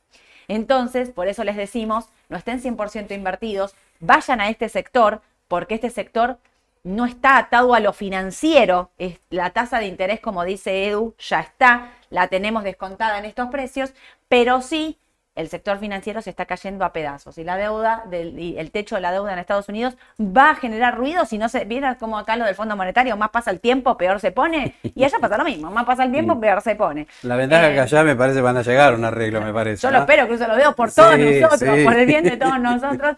Entonces, 0.47 1.09
por 1.09 1.27
eso 1.27 1.43
les 1.43 1.55
decimos, 1.55 2.09
no 2.29 2.37
estén 2.37 2.61
100% 2.61 3.15
invertidos, 3.15 3.73
vayan 3.99 4.41
a 4.41 4.49
este 4.49 4.69
sector, 4.69 5.23
porque 5.47 5.73
este 5.73 5.89
sector 5.89 6.37
no 6.83 7.05
está 7.05 7.37
atado 7.37 7.73
a 7.73 7.79
lo 7.79 7.93
financiero. 7.93 8.91
Es, 8.97 9.19
la 9.29 9.51
tasa 9.51 9.79
de 9.79 9.87
interés, 9.87 10.19
como 10.19 10.43
dice 10.43 10.87
Edu, 10.87 11.15
ya 11.19 11.39
está, 11.41 11.93
la 12.09 12.27
tenemos 12.27 12.63
descontada 12.63 13.19
en 13.19 13.25
estos 13.25 13.49
precios, 13.49 13.93
pero 14.27 14.61
sí 14.61 14.99
el 15.37 15.49
sector 15.49 15.77
financiero 15.79 16.21
se 16.21 16.29
está 16.31 16.45
cayendo 16.45 16.83
a 16.83 16.91
pedazos 16.91 17.37
y 17.37 17.43
la 17.43 17.55
deuda, 17.55 18.03
del, 18.09 18.37
y 18.39 18.57
el 18.57 18.71
techo 18.71 18.95
de 18.95 19.01
la 19.01 19.11
deuda 19.11 19.31
en 19.33 19.39
Estados 19.39 19.69
Unidos 19.69 19.95
va 20.19 20.49
a 20.49 20.55
generar 20.55 20.97
ruido 20.97 21.25
si 21.25 21.37
no 21.37 21.47
se 21.47 21.63
viera 21.65 21.95
como 21.95 22.17
acá 22.17 22.35
lo 22.35 22.43
del 22.45 22.55
Fondo 22.55 22.75
Monetario, 22.75 23.15
más 23.17 23.29
pasa 23.29 23.51
el 23.51 23.59
tiempo, 23.59 23.97
peor 23.97 24.19
se 24.19 24.31
pone, 24.31 24.75
y 24.83 25.03
allá 25.03 25.19
pasa 25.19 25.37
lo 25.37 25.43
mismo, 25.45 25.71
más 25.71 25.85
pasa 25.85 26.03
el 26.03 26.11
tiempo, 26.11 26.39
peor 26.39 26.61
se 26.61 26.75
pone. 26.75 27.07
La 27.23 27.35
ventaja 27.35 27.69
Eh, 27.69 27.73
que 27.75 27.79
allá 27.81 28.03
me 28.03 28.15
parece 28.15 28.41
van 28.41 28.57
a 28.57 28.61
llegar 28.63 28.95
un 28.95 29.05
arreglo, 29.05 29.41
me 29.41 29.53
parece. 29.53 29.81
yo 29.83 29.91
¿no? 29.91 29.97
lo 29.97 30.03
espero, 30.03 30.27
cruzo 30.27 30.47
los 30.47 30.57
dedos 30.57 30.75
por 30.75 30.91
todos 30.91 31.15
Sí, 31.15 31.39
nosotros, 31.39 31.59
sí. 31.77 31.83
por 31.83 31.93
el 31.95 32.05
bien 32.05 32.23
de 32.23 32.37
todos 32.37 32.59
nosotros. 32.59 33.17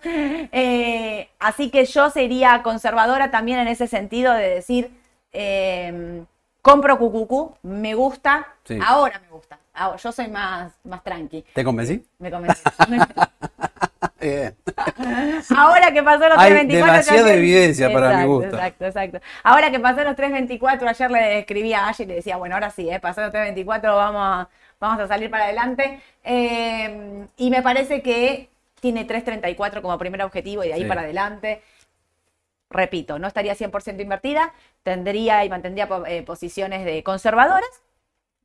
Eh, 0.52 1.30
así 1.40 1.70
que 1.70 1.86
yo 1.86 2.10
sería 2.10 2.62
conservadora 2.64 3.32
también 3.32 3.60
en 3.60 3.68
ese 3.68 3.88
sentido 3.88 4.34
de 4.34 4.50
decir, 4.50 4.92
eh, 5.32 6.24
compro 6.62 6.98
cucucú, 6.98 7.56
me 7.64 7.94
gusta, 7.94 8.48
Sí. 8.64 8.80
ahora 8.86 9.20
me 9.20 9.30
gusta. 9.30 9.59
Ahora, 9.80 9.98
yo 9.98 10.12
soy 10.12 10.28
más, 10.28 10.74
más 10.84 11.04
tranqui, 11.04 11.44
¿Te 11.54 11.64
convencí? 11.64 12.06
me 12.20 12.30
convencí. 12.30 12.62
Bien. 14.22 14.54
Ahora 15.56 15.94
que 15.94 16.04
pasó 16.04 16.28
los 16.28 16.38
Hay 16.38 16.52
324. 16.52 16.86
demasiada 16.92 17.26
ayer- 17.30 17.38
evidencia 17.38 17.94
para 17.94 18.08
mi 18.10 18.14
Exacto, 18.16 18.28
gusto. 18.34 18.56
Exacto, 18.58 18.86
exacto. 18.86 19.20
Ahora 19.44 19.72
que 19.72 19.80
pasó 19.80 20.04
los 20.04 20.16
324, 20.18 20.90
ayer 20.90 21.12
le 21.12 21.40
escribí 21.40 21.74
a 21.74 21.88
Ash 21.88 22.02
y 22.02 22.06
le 22.06 22.16
decía, 22.16 22.36
bueno, 22.36 22.56
ahora 22.56 22.70
sí, 22.70 22.90
eh, 22.90 23.00
pasó 23.00 23.22
los 23.22 23.32
324, 23.32 23.96
vamos 23.96 24.22
a, 24.22 24.50
vamos 24.80 25.00
a 25.00 25.08
salir 25.08 25.30
para 25.32 25.46
adelante. 25.46 26.02
Eh, 26.26 27.26
y 27.38 27.50
me 27.50 27.62
parece 27.62 28.02
que 28.02 28.50
tiene 28.82 29.06
334 29.06 29.82
como 29.82 29.98
primer 29.98 30.22
objetivo 30.24 30.64
y 30.66 30.68
de 30.68 30.74
ahí 30.74 30.82
Sí. 30.82 30.88
para 30.88 31.02
adelante. 31.02 31.62
Repito, 32.70 33.18
no 33.20 33.28
estaría 33.28 33.56
100% 33.56 34.02
invertida, 34.02 34.54
tendría 34.84 35.44
y 35.46 35.50
mantendría 35.50 35.88
eh, 36.08 36.24
posiciones 36.24 36.84
de 36.86 37.04
conservadoras, 37.04 37.70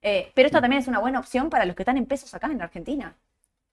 eh, 0.05 0.33
pero 0.35 0.47
esto 0.49 0.61
también 0.63 0.83
es 0.83 0.89
una 0.89 1.01
buena 1.01 1.21
opción 1.21 1.51
para 1.51 1.67
los 1.67 1.77
que 1.77 1.83
están 1.85 1.99
en 1.99 2.07
pesos 2.07 2.35
acá 2.35 2.49
en 2.49 2.63
Argentina. 2.63 3.17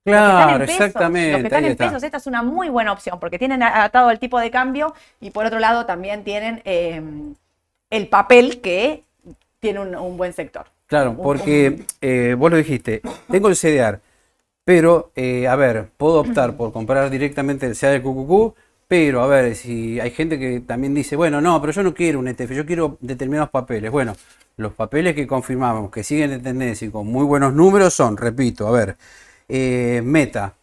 Los 0.09 0.21
que 0.23 0.31
están 0.31 0.49
Claro, 0.49 0.55
en 0.55 0.65
pesos, 0.65 0.81
exactamente. 0.85 1.31
Los 1.31 1.41
que 1.41 1.47
están 1.47 1.65
en 1.65 1.71
está. 1.71 1.85
pesos, 1.85 2.03
esta 2.03 2.17
es 2.17 2.27
una 2.27 2.43
muy 2.43 2.69
buena 2.69 2.93
opción 2.93 3.19
porque 3.19 3.39
tienen 3.39 3.63
atado 3.63 4.11
el 4.11 4.19
tipo 4.19 4.39
de 4.39 4.51
cambio 4.51 4.93
y 5.21 5.31
por 5.31 5.45
otro 5.45 5.59
lado 5.59 5.85
también 5.85 6.23
tienen 6.23 6.61
eh, 6.65 7.01
el 7.91 8.07
papel 8.07 8.61
que 8.61 9.03
tiene 9.59 9.79
un, 9.81 9.95
un 9.95 10.17
buen 10.17 10.33
sector. 10.33 10.67
Claro, 10.87 11.17
porque 11.21 11.85
eh, 12.01 12.35
vos 12.37 12.51
lo 12.51 12.57
dijiste, 12.57 13.01
tengo 13.29 13.47
el 13.47 13.55
CDR, 13.55 14.01
pero, 14.65 15.11
eh, 15.15 15.47
a 15.47 15.55
ver, 15.55 15.89
puedo 15.97 16.19
optar 16.19 16.57
por 16.57 16.73
comprar 16.73 17.09
directamente 17.09 17.65
el 17.67 17.75
CDR 17.75 18.01
QQQ, 18.01 18.55
pero, 18.87 19.21
a 19.21 19.27
ver, 19.27 19.55
si 19.55 19.99
hay 20.01 20.11
gente 20.11 20.37
que 20.37 20.59
también 20.61 20.93
dice, 20.93 21.15
bueno, 21.15 21.39
no, 21.41 21.61
pero 21.61 21.71
yo 21.73 21.83
no 21.83 21.93
quiero 21.93 22.19
un 22.19 22.27
ETF, 22.27 22.51
yo 22.51 22.65
quiero 22.65 22.97
determinados 23.01 23.49
papeles. 23.49 23.89
Bueno, 23.89 24.15
los 24.57 24.73
papeles 24.73 25.15
que 25.15 25.25
confirmamos 25.27 25.89
que 25.91 26.03
siguen 26.03 26.29
de 26.31 26.39
tendencia 26.39 26.87
y 26.87 26.91
con 26.91 27.07
muy 27.07 27.25
buenos 27.25 27.53
números 27.53 27.93
son, 27.93 28.17
repito, 28.17 28.67
a 28.67 28.71
ver, 28.71 28.97
eh, 29.49 30.01
Meta, 30.03 30.53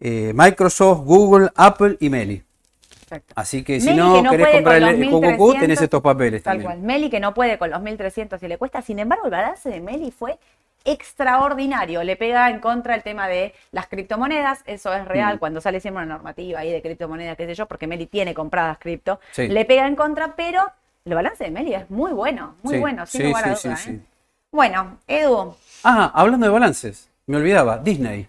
eh, 0.00 0.32
Microsoft, 0.34 1.00
Google, 1.04 1.48
Apple 1.54 1.96
y 2.00 2.10
Meli. 2.10 2.42
Exacto. 3.02 3.32
Así 3.36 3.62
que 3.62 3.80
si 3.80 3.86
Meli 3.88 3.98
no 3.98 4.14
que 4.14 4.22
no 4.22 4.30
querés 4.30 4.48
comprar 4.48 4.76
el, 4.82 4.98
1300, 4.98 5.58
tenés 5.60 5.80
estos 5.82 6.00
papeles 6.02 6.42
Tal 6.42 6.52
también. 6.54 6.70
cual. 6.72 6.78
Meli 6.80 7.10
que 7.10 7.20
no 7.20 7.34
puede 7.34 7.58
con 7.58 7.70
los 7.70 7.80
1300 7.82 8.42
y 8.42 8.48
le 8.48 8.58
cuesta, 8.58 8.82
sin 8.82 8.98
embargo, 8.98 9.26
el 9.26 9.30
balance 9.30 9.68
de 9.68 9.80
Meli 9.80 10.10
fue 10.10 10.38
extraordinario. 10.84 12.02
Le 12.02 12.16
pega 12.16 12.50
en 12.50 12.58
contra 12.60 12.94
el 12.94 13.02
tema 13.02 13.28
de 13.28 13.54
las 13.70 13.86
criptomonedas, 13.86 14.60
eso 14.66 14.92
es 14.94 15.06
real, 15.06 15.36
Mm. 15.36 15.38
cuando 15.38 15.60
sale 15.60 15.80
siempre 15.80 16.02
una 16.04 16.14
normativa 16.14 16.60
ahí 16.60 16.72
de 16.72 16.82
criptomonedas, 16.82 17.36
qué 17.36 17.46
sé 17.46 17.54
yo, 17.54 17.66
porque 17.66 17.86
Meli 17.86 18.06
tiene 18.06 18.34
compradas 18.34 18.78
cripto, 18.78 19.20
Sí. 19.32 19.46
le 19.48 19.64
pega 19.64 19.86
en 19.86 19.94
contra, 19.96 20.34
pero 20.36 20.64
el 21.04 21.14
balance 21.14 21.44
de 21.44 21.50
Meli 21.50 21.74
es 21.74 21.90
muy 21.90 22.12
bueno, 22.12 22.54
muy 22.62 22.74
Sí, 22.74 22.80
bueno, 22.80 23.06
sin 23.06 23.20
sí, 23.22 23.26
lugar 23.28 23.48
a 23.48 23.56
sí, 23.56 23.68
duda. 23.68 23.76
sí, 23.76 23.90
¿eh? 23.90 23.94
sí. 23.94 24.00
Bueno, 24.52 24.98
Edu, 25.06 25.54
Ah, 25.84 26.12
hablando 26.14 26.46
de 26.46 26.52
balances, 26.52 27.08
me 27.26 27.36
olvidaba, 27.36 27.78
Disney. 27.78 28.28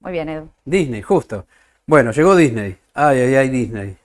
muy 0.00 0.12
bien, 0.12 0.28
Edu. 0.28 0.48
Disney, 0.64 1.02
justo. 1.02 1.46
Bueno, 1.86 2.12
llegó 2.12 2.36
Disney. 2.36 2.76
Ay, 2.94 3.18
ay, 3.20 3.34
ay, 3.34 3.48
Disney. 3.48 3.96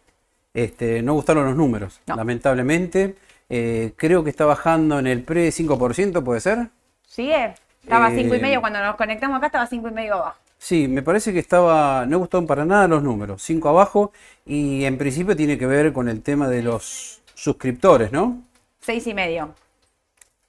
Este, 0.54 1.02
no 1.04 1.14
gustaron 1.14 1.46
los 1.46 1.56
números, 1.56 2.00
No. 2.08 2.16
lamentablemente. 2.16 3.16
Eh, 3.50 3.94
creo 3.96 4.24
que 4.24 4.30
está 4.32 4.46
bajando 4.46 5.00
en 5.00 5.08
el 5.08 5.24
pre 5.24 5.52
5%, 5.52 6.24
¿puede 6.24 6.40
ser? 6.42 6.70
¿Sigue? 7.06 7.54
Estaba 7.84 8.10
Eh, 8.10 8.16
cinco 8.16 8.36
y 8.36 8.40
medio, 8.40 8.60
cuando 8.62 8.80
nos 8.82 8.96
conectamos 8.96 9.38
acá 9.38 9.46
estaba 9.48 9.68
cinco 9.68 9.88
y 9.90 9.92
medio 9.92 10.16
abajo. 10.16 10.38
Sí, 10.58 10.88
me 10.88 11.04
parece 11.04 11.34
que 11.34 11.40
estaba, 11.40 12.06
no 12.08 12.18
gustaron 12.18 12.48
para 12.48 12.66
nada 12.66 12.88
los 12.88 13.04
números, 13.04 13.44
5 13.44 13.70
abajo, 13.70 14.12
y 14.46 14.86
en 14.86 14.98
principio 14.98 15.36
tiene 15.36 15.58
que 15.58 15.68
ver 15.68 15.94
con 15.94 16.10
el 16.10 16.24
tema 16.24 16.50
de 16.50 16.64
los 16.64 17.22
suscriptores, 17.42 18.12
¿no? 18.12 18.42
Seis 18.82 19.06
y 19.08 19.14
medio. 19.14 19.54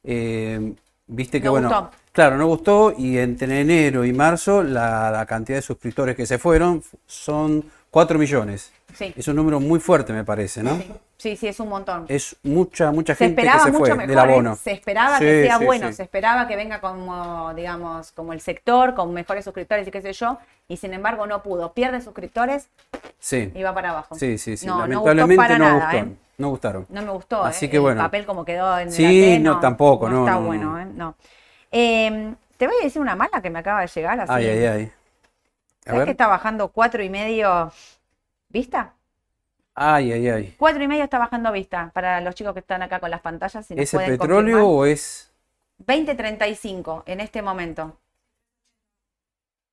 Eh, 0.04 0.72
Viste 1.10 1.40
que, 1.40 1.46
No 1.46 1.52
bueno, 1.52 1.68
gustó. 1.68 1.90
claro, 2.12 2.36
no 2.36 2.46
gustó 2.46 2.92
y 2.96 3.16
entre 3.18 3.60
enero 3.62 4.04
y 4.04 4.12
marzo 4.12 4.62
la, 4.62 5.10
la 5.10 5.24
cantidad 5.24 5.56
de 5.58 5.62
suscriptores 5.62 6.14
que 6.14 6.26
se 6.26 6.36
fueron 6.38 6.82
son 7.06 7.64
4 7.90 8.18
millones. 8.18 8.70
Sí. 8.94 9.14
Es 9.16 9.26
un 9.28 9.36
número 9.36 9.58
muy 9.58 9.80
fuerte, 9.80 10.12
me 10.12 10.24
parece, 10.24 10.62
¿no? 10.62 10.76
Sí, 10.76 10.92
sí, 11.16 11.36
sí, 11.36 11.48
es 11.48 11.60
un 11.60 11.70
montón. 11.70 12.04
Es 12.08 12.36
mucha, 12.42 12.90
mucha 12.92 13.14
se 13.14 13.24
gente 13.24 13.40
que 13.40 13.48
esperaba 13.48 13.64
se 13.64 13.72
mucho 13.72 13.84
fue 13.86 13.94
mejor, 13.94 14.08
del 14.08 14.18
abono. 14.18 14.56
se 14.56 14.72
esperaba 14.72 15.18
Sí, 15.18 15.24
que 15.24 15.44
sea 15.46 15.58
bueno, 15.58 15.92
se 15.94 16.02
esperaba 16.02 16.46
que 16.46 16.56
venga 16.56 16.80
como, 16.82 17.54
digamos, 17.54 18.12
como 18.12 18.34
el 18.34 18.42
sector, 18.42 18.94
con 18.94 19.12
mejores 19.14 19.44
suscriptores 19.44 19.88
y 19.88 19.90
qué 19.90 20.02
sé 20.02 20.12
yo, 20.12 20.38
y 20.68 20.76
sin 20.76 20.92
embargo 20.92 21.26
no 21.26 21.42
pudo. 21.42 21.72
Pierde 21.72 22.02
suscriptores 22.02 22.68
Sí. 23.18 23.50
y 23.54 23.62
va 23.62 23.72
para 23.72 23.90
abajo. 23.90 24.14
Sí, 24.14 24.36
sí, 24.36 24.58
sí. 24.58 24.66
No, 24.66 24.86
no 24.86 25.00
gustó 25.00 25.14
Lamentablemente 25.14 25.34
no, 25.34 25.42
para 25.42 25.58
nada, 25.58 25.92
gustó. 25.92 25.96
¿eh? 26.12 26.16
No 26.38 26.50
gustaron. 26.50 26.86
No 26.88 27.02
me 27.02 27.10
gustó, 27.10 27.42
Así 27.44 27.66
¿eh? 27.66 27.70
que 27.70 27.78
bueno. 27.80 28.00
El 28.00 28.06
papel 28.06 28.24
como 28.24 28.44
quedó 28.44 28.78
en 28.78 28.90
Sí, 28.92 29.24
el 29.34 29.42
no, 29.42 29.58
tampoco, 29.60 30.08
no, 30.08 30.20
está 30.20 30.34
no, 30.34 30.40
no. 30.40 30.46
bueno, 30.46 30.78
¿eh? 30.80 30.84
No. 30.86 31.16
Eh, 31.72 32.34
te 32.56 32.66
voy 32.66 32.76
a 32.80 32.84
decir 32.84 33.02
una 33.02 33.16
mala 33.16 33.42
que 33.42 33.50
me 33.50 33.58
acaba 33.58 33.80
de 33.80 33.88
llegar 33.88 34.20
así. 34.20 34.32
Ay, 34.32 34.46
ay, 34.46 34.64
ay. 34.64 34.92
¿Sabes 35.84 36.04
que 36.04 36.10
está 36.12 36.26
bajando 36.26 36.68
cuatro 36.68 37.02
y 37.02 37.10
medio 37.10 37.72
vista? 38.48 38.94
Ay, 39.74 40.12
ay, 40.12 40.28
ay. 40.28 40.54
Cuatro 40.58 40.82
y 40.82 40.88
medio 40.88 41.04
está 41.04 41.18
bajando 41.18 41.50
vista 41.52 41.90
para 41.92 42.20
los 42.20 42.34
chicos 42.34 42.52
que 42.52 42.60
están 42.60 42.82
acá 42.82 43.00
con 43.00 43.10
las 43.10 43.20
pantallas. 43.20 43.64
Si 43.66 43.74
¿Es 43.76 43.92
el 43.94 44.00
petróleo 44.04 44.58
confirmar. 44.58 44.62
o 44.62 44.86
es.? 44.86 45.32
20.35 45.86 47.02
en 47.06 47.20
este 47.20 47.42
momento. 47.42 47.96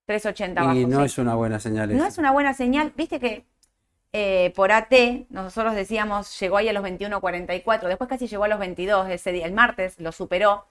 3.80 0.08 0.58
abajo. 0.60 0.76
Y 0.76 0.86
no 0.86 1.00
sí. 1.00 1.06
es 1.06 1.18
una 1.18 1.36
buena 1.36 1.60
señal. 1.60 1.90
No 1.90 1.98
esa. 1.98 2.08
es 2.08 2.18
una 2.18 2.32
buena 2.32 2.54
señal. 2.54 2.94
Viste 2.96 3.20
que 3.20 3.46
eh, 4.14 4.54
por 4.56 4.72
AT 4.72 4.94
nosotros 5.30 5.76
decíamos 5.76 6.40
llegó 6.40 6.56
ahí 6.58 6.70
a 6.70 6.74
los 6.74 6.84
21.44, 6.86 7.88
después 7.88 8.10
casi 8.10 8.28
llegó 8.28 8.46
a 8.46 8.48
los 8.48 8.60
22 8.60 9.10
ese 9.10 9.32
día, 9.34 9.46
el 9.46 9.52
martes 9.54 10.00
lo 10.00 10.12
superó. 10.14 10.66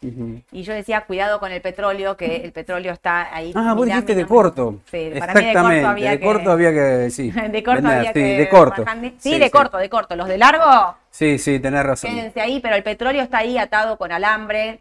Y 0.51 0.63
yo 0.63 0.73
decía, 0.73 1.03
cuidado 1.03 1.41
con 1.41 1.53
el 1.53 1.61
petróleo, 1.61 2.17
que 2.17 2.37
el 2.37 2.53
petróleo 2.53 2.93
está 2.93 3.35
ahí. 3.35 3.53
Ah, 3.55 3.75
vos 3.75 3.85
dijiste 3.87 4.15
de 4.15 4.27
corto. 4.27 4.81
Sí, 4.91 5.11
para 5.19 5.35
mí 5.35 5.45
de 5.45 5.53
corto 5.53 5.89
había 5.89 6.11
de 6.13 6.19
que- 6.21 6.25
corto 6.25 6.51
había 6.53 6.73
que. 6.73 7.11
Sí. 7.11 7.31
De 7.55 7.63
corto 7.63 7.83
vender, 7.83 7.99
había 7.99 8.09
sí, 8.09 8.15
que 8.15 8.39
de 8.39 8.49
corto. 8.49 8.85
Sí, 9.19 9.39
de 9.39 9.51
corto, 9.51 9.77
de 9.79 9.89
corto. 9.91 10.17
Los 10.17 10.29
de 10.29 10.39
largo, 10.39 10.97
Sí, 11.11 11.39
sí, 11.39 11.61
tenés 11.61 11.85
razón. 11.85 12.11
quédense 12.15 12.41
ahí, 12.41 12.61
pero 12.61 12.75
el 12.77 12.83
petróleo 12.83 13.23
está 13.23 13.39
ahí 13.39 13.59
atado 13.59 13.99
con 13.99 14.11
alambre. 14.11 14.81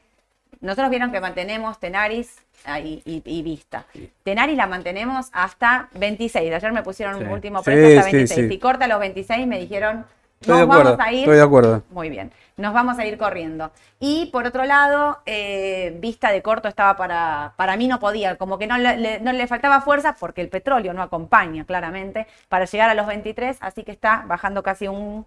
Nosotros 0.61 0.89
vieron 0.89 1.11
que 1.11 1.19
mantenemos 1.19 1.79
Tenaris 1.79 2.37
ahí 2.65 3.01
y, 3.05 3.21
y 3.25 3.41
Vista. 3.43 3.85
Tenaris 4.23 4.57
la 4.57 4.67
mantenemos 4.67 5.29
hasta 5.33 5.89
26. 5.93 6.49
De 6.49 6.55
ayer 6.55 6.71
me 6.71 6.83
pusieron 6.83 7.15
un 7.15 7.25
Sí. 7.25 7.29
último 7.31 7.59
Sí, 7.59 7.65
precio 7.65 7.99
hasta 7.99 8.09
sí, 8.11 8.15
26. 8.17 8.47
sí. 8.47 8.53
Si 8.53 8.59
corta 8.59 8.87
los 8.87 8.99
26 8.99 9.47
me 9.47 9.59
dijeron, 9.59 10.05
Estoy 10.41 10.55
nos 10.57 10.63
acuerdo. 10.69 10.83
vamos 10.97 11.05
a 11.07 11.11
ir. 11.13 11.19
Estoy 11.19 11.35
de 11.37 11.41
acuerdo. 11.41 11.83
Muy 11.89 12.09
bien, 12.09 12.31
nos 12.57 12.73
vamos 12.73 12.99
a 12.99 13.05
ir 13.05 13.17
corriendo. 13.17 13.71
Y 13.99 14.25
por 14.27 14.45
otro 14.45 14.65
lado, 14.65 15.19
eh, 15.25 15.95
vista 16.01 16.31
de 16.31 16.41
corto 16.41 16.67
estaba 16.67 16.97
para, 16.97 17.53
para 17.55 17.77
mí 17.77 17.87
no 17.87 17.99
podía, 17.99 18.35
como 18.37 18.57
que 18.57 18.67
no 18.67 18.77
le, 18.77 18.97
le- 18.97 19.19
no 19.21 19.31
le 19.31 19.47
faltaba 19.47 19.79
fuerza 19.81 20.15
porque 20.19 20.41
el 20.41 20.49
petróleo 20.49 20.93
no 20.93 21.01
acompaña 21.01 21.63
claramente 21.65 22.27
para 22.49 22.65
llegar 22.65 22.89
a 22.89 22.93
los 22.93 23.07
23, 23.07 23.57
así 23.61 23.83
que 23.83 23.91
está 23.93 24.25
bajando 24.27 24.63
casi 24.63 24.87
un 24.89 25.25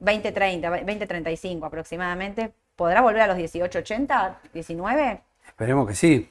20-30, 0.00 0.84
20-35 0.84 1.66
aproximadamente. 1.66 2.52
¿Podrá 2.76 3.00
volver 3.02 3.22
a 3.22 3.26
los 3.26 3.36
18-80, 3.36 4.34
19? 4.54 5.20
Esperemos 5.46 5.88
que 5.88 5.94
sí. 5.94 6.30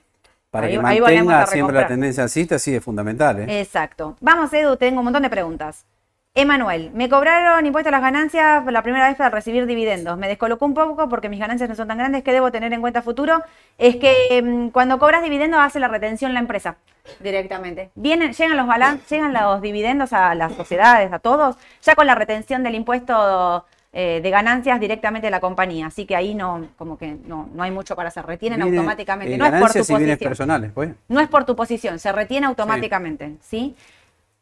Para 0.57 0.67
Ahí- 0.67 0.73
que 0.73 0.81
mantenga 0.81 1.45
siempre 1.47 1.75
la 1.75 1.87
tendencia 1.87 2.23
alcista, 2.23 2.57
sí 2.59 2.75
es 2.75 2.83
fundamental. 2.83 3.39
¿eh? 3.41 3.59
Exacto. 3.61 4.17
Vamos, 4.21 4.51
Edu, 4.53 4.75
tengo 4.77 4.99
un 4.99 5.05
montón 5.05 5.23
de 5.23 5.29
preguntas. 5.29 5.85
Emanuel, 6.33 6.91
me 6.93 7.09
cobraron 7.09 7.65
impuesto 7.65 7.89
a 7.89 7.91
las 7.91 8.01
ganancias 8.01 8.63
la 8.65 8.83
primera 8.83 9.07
vez 9.07 9.17
para 9.17 9.31
recibir 9.31 9.65
dividendos. 9.65 10.19
Me 10.19 10.27
descolocó 10.27 10.65
un 10.65 10.75
poco 10.75 11.09
porque 11.09 11.29
mis 11.29 11.39
ganancias 11.39 11.67
no 11.67 11.75
son 11.75 11.87
tan 11.87 11.97
grandes. 11.97 12.23
¿Qué 12.23 12.31
debo 12.31 12.51
tener 12.51 12.71
en 12.73 12.81
cuenta 12.81 13.01
futuro? 13.01 13.41
Es 13.79 13.95
que 13.95 14.43
mm, 14.43 14.67
cuando 14.69 14.99
cobras 14.99 15.23
dividendos 15.23 15.59
hace 15.59 15.79
la 15.79 15.87
retención 15.87 16.33
la 16.35 16.39
empresa 16.39 16.75
directamente. 17.21 17.89
Vienen, 17.95 18.33
llegan 18.33 18.57
los 18.57 18.67
balan 18.67 18.99
llegan 19.09 19.33
los 19.33 19.61
dividendos 19.61 20.13
a 20.13 20.35
las 20.35 20.53
sociedades, 20.53 21.11
a 21.11 21.19
todos, 21.19 21.55
ya 21.81 21.95
con 21.95 22.05
la 22.05 22.13
retención 22.15 22.61
del 22.63 22.75
impuesto 22.75 23.65
eh, 23.93 24.19
de 24.21 24.29
ganancias 24.29 24.79
directamente 24.79 25.27
de 25.27 25.31
la 25.31 25.39
compañía. 25.39 25.87
Así 25.87 26.05
que 26.05 26.15
ahí 26.15 26.35
no, 26.35 26.67
como 26.77 26.97
que 26.97 27.17
no, 27.25 27.49
no 27.53 27.63
hay 27.63 27.71
mucho 27.71 27.95
para 27.95 28.09
hacer. 28.09 28.25
Retienen 28.25 28.59
Viene, 28.61 28.77
automáticamente. 28.77 29.33
eh, 29.33 29.37
no 29.37 29.45
es 29.45 29.51
por 29.61 29.71
tu 29.71 29.79
posición. 29.79 30.17
personales, 30.17 30.71
pues. 30.73 30.91
No 31.07 31.19
es 31.19 31.27
por 31.27 31.45
tu 31.45 31.55
posición, 31.55 31.99
se 31.99 32.11
retiene 32.11 32.45
automáticamente, 32.47 33.33
¿sí? 33.41 33.75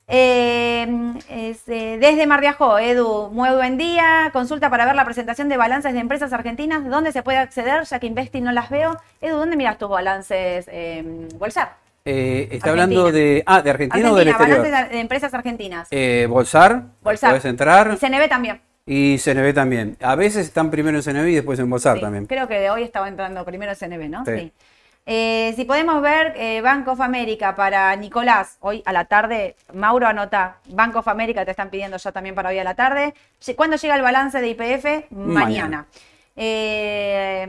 Eh, 0.08 0.88
es, 1.30 1.66
desde 1.66 2.28
Mar 2.28 2.40
de 2.42 2.48
Ajó, 2.50 2.78
Edu, 2.78 3.30
muy 3.32 3.50
buen 3.50 3.78
día. 3.78 4.30
Consulta 4.34 4.70
para 4.70 4.86
ver 4.86 4.96
la 4.96 5.04
presentación 5.06 5.50
de 5.50 5.58
balances 5.58 5.94
de 5.94 6.00
empresas 6.00 6.32
argentinas. 6.32 6.86
¿Dónde 6.88 7.12
se 7.12 7.24
puede 7.24 7.40
acceder? 7.40 7.84
Ya 7.86 8.00
que 8.00 8.08
Investi 8.08 8.40
no 8.42 8.52
las 8.52 8.70
veo. 8.70 8.98
Edu, 9.22 9.38
¿dónde 9.38 9.56
miras 9.56 9.78
tus 9.80 9.90
balances? 9.90 10.70
Bolsar. 11.40 11.78
Eh, 12.08 12.50
está 12.52 12.70
Argentina. 12.70 12.72
hablando 12.72 13.12
de. 13.12 13.44
Ah, 13.48 13.64
de 13.64 13.70
Argentina, 13.72 14.12
o 14.12 14.16
del 14.16 14.28
Argentina, 14.28 14.56
exterior. 14.58 14.72
balances 14.72 14.92
de 14.92 15.00
empresas 15.00 15.34
argentinas. 15.34 15.88
Eh, 15.90 16.28
Bolsar, 16.30 16.84
Bolsar. 17.02 17.32
puedes 17.32 17.46
entrar. 17.46 17.92
Y 17.92 17.98
CNB 17.98 18.30
también. 18.30 18.62
Y 18.86 19.18
CNB 19.18 19.54
también. 19.54 19.98
A 20.02 20.16
veces 20.16 20.46
están 20.46 20.70
primero 20.70 20.98
en 20.98 21.04
CNB 21.04 21.28
y 21.30 21.36
después 21.36 21.58
en 21.60 21.70
Bolsar 21.70 21.96
Sí, 21.96 22.02
también. 22.02 22.28
Creo 22.28 22.48
que 22.48 22.70
hoy 22.70 22.84
estaba 22.84 23.08
entrando 23.08 23.44
primero 23.44 23.74
CNB, 23.74 24.10
¿no? 24.10 24.26
Sí. 24.26 24.52
Eh, 25.08 25.54
si 25.56 25.66
podemos 25.66 26.02
ver 26.02 26.34
eh, 26.36 26.62
Bank 26.62 26.88
of 26.88 27.00
America 27.02 27.56
para 27.56 27.96
Nicolás, 27.96 28.58
hoy 28.60 28.82
a 28.86 28.94
la 28.94 29.06
tarde, 29.06 29.56
Mauro 29.74 30.08
anota, 30.08 30.58
Bank 30.70 30.96
of 30.96 31.08
America 31.08 31.46
te 31.46 31.52
están 31.52 31.70
pidiendo 31.70 31.98
ya 31.98 32.12
también 32.12 32.34
para 32.34 32.50
hoy 32.50 32.60
a 32.60 32.64
la 32.64 32.76
tarde. 32.76 33.14
¿Cuándo 33.56 33.78
llega 33.78 33.96
el 33.96 34.02
balance 34.02 34.40
de 34.40 34.50
IPF? 34.50 35.12
Mañana. 35.12 35.44
Mañana. 35.44 35.86
Eh, 36.36 37.48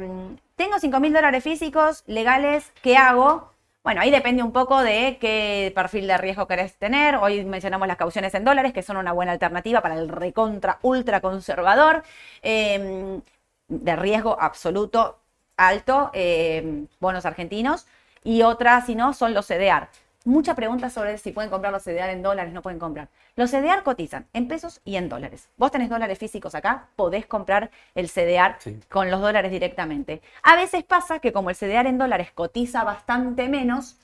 tengo 0.54 0.78
5 0.78 1.00
mil 1.00 1.12
dólares 1.12 1.44
físicos, 1.44 2.02
legales, 2.06 2.72
¿qué 2.82 2.96
hago? 2.96 3.52
Bueno, 3.86 4.00
ahí 4.00 4.10
depende 4.10 4.42
un 4.42 4.50
poco 4.50 4.82
de 4.82 5.16
qué 5.20 5.70
perfil 5.72 6.08
de 6.08 6.18
riesgo 6.18 6.48
querés 6.48 6.74
tener. 6.76 7.14
Hoy 7.14 7.44
mencionamos 7.44 7.86
las 7.86 7.96
cauciones 7.96 8.34
en 8.34 8.44
dólares, 8.44 8.72
que 8.72 8.82
son 8.82 8.96
una 8.96 9.12
buena 9.12 9.30
alternativa 9.30 9.80
para 9.80 9.94
el 9.94 10.08
recontra 10.08 10.80
ultra 10.82 11.20
conservador. 11.20 12.02
Eh, 12.42 13.20
de 13.68 13.96
riesgo 13.96 14.36
absoluto 14.40 15.20
alto, 15.56 16.10
eh, 16.14 16.86
bonos 16.98 17.26
argentinos. 17.26 17.86
Y 18.24 18.42
otra, 18.42 18.80
si 18.80 18.96
no, 18.96 19.14
son 19.14 19.34
los 19.34 19.46
CDR. 19.46 19.88
Mucha 20.26 20.56
pregunta 20.56 20.90
sobre 20.90 21.18
si 21.18 21.30
pueden 21.30 21.50
comprar 21.50 21.72
los 21.72 21.84
CDR 21.84 22.10
en 22.10 22.20
dólares, 22.20 22.52
no 22.52 22.60
pueden 22.60 22.80
comprar. 22.80 23.06
Los 23.36 23.52
CDR 23.52 23.84
cotizan 23.84 24.26
en 24.32 24.48
pesos 24.48 24.80
y 24.84 24.96
en 24.96 25.08
dólares. 25.08 25.48
Vos 25.56 25.70
tenés 25.70 25.88
dólares 25.88 26.18
físicos 26.18 26.56
acá, 26.56 26.88
podés 26.96 27.26
comprar 27.26 27.70
el 27.94 28.08
CDR 28.08 28.56
Sí. 28.58 28.80
con 28.90 29.08
los 29.08 29.20
dólares 29.20 29.52
directamente. 29.52 30.20
A 30.42 30.56
veces 30.56 30.82
pasa 30.82 31.20
que 31.20 31.32
como 31.32 31.48
el 31.50 31.54
CDR 31.54 31.88
en 31.88 31.96
dólares 31.98 32.32
cotiza 32.34 32.82
bastante 32.82 33.48
menos, 33.48 33.98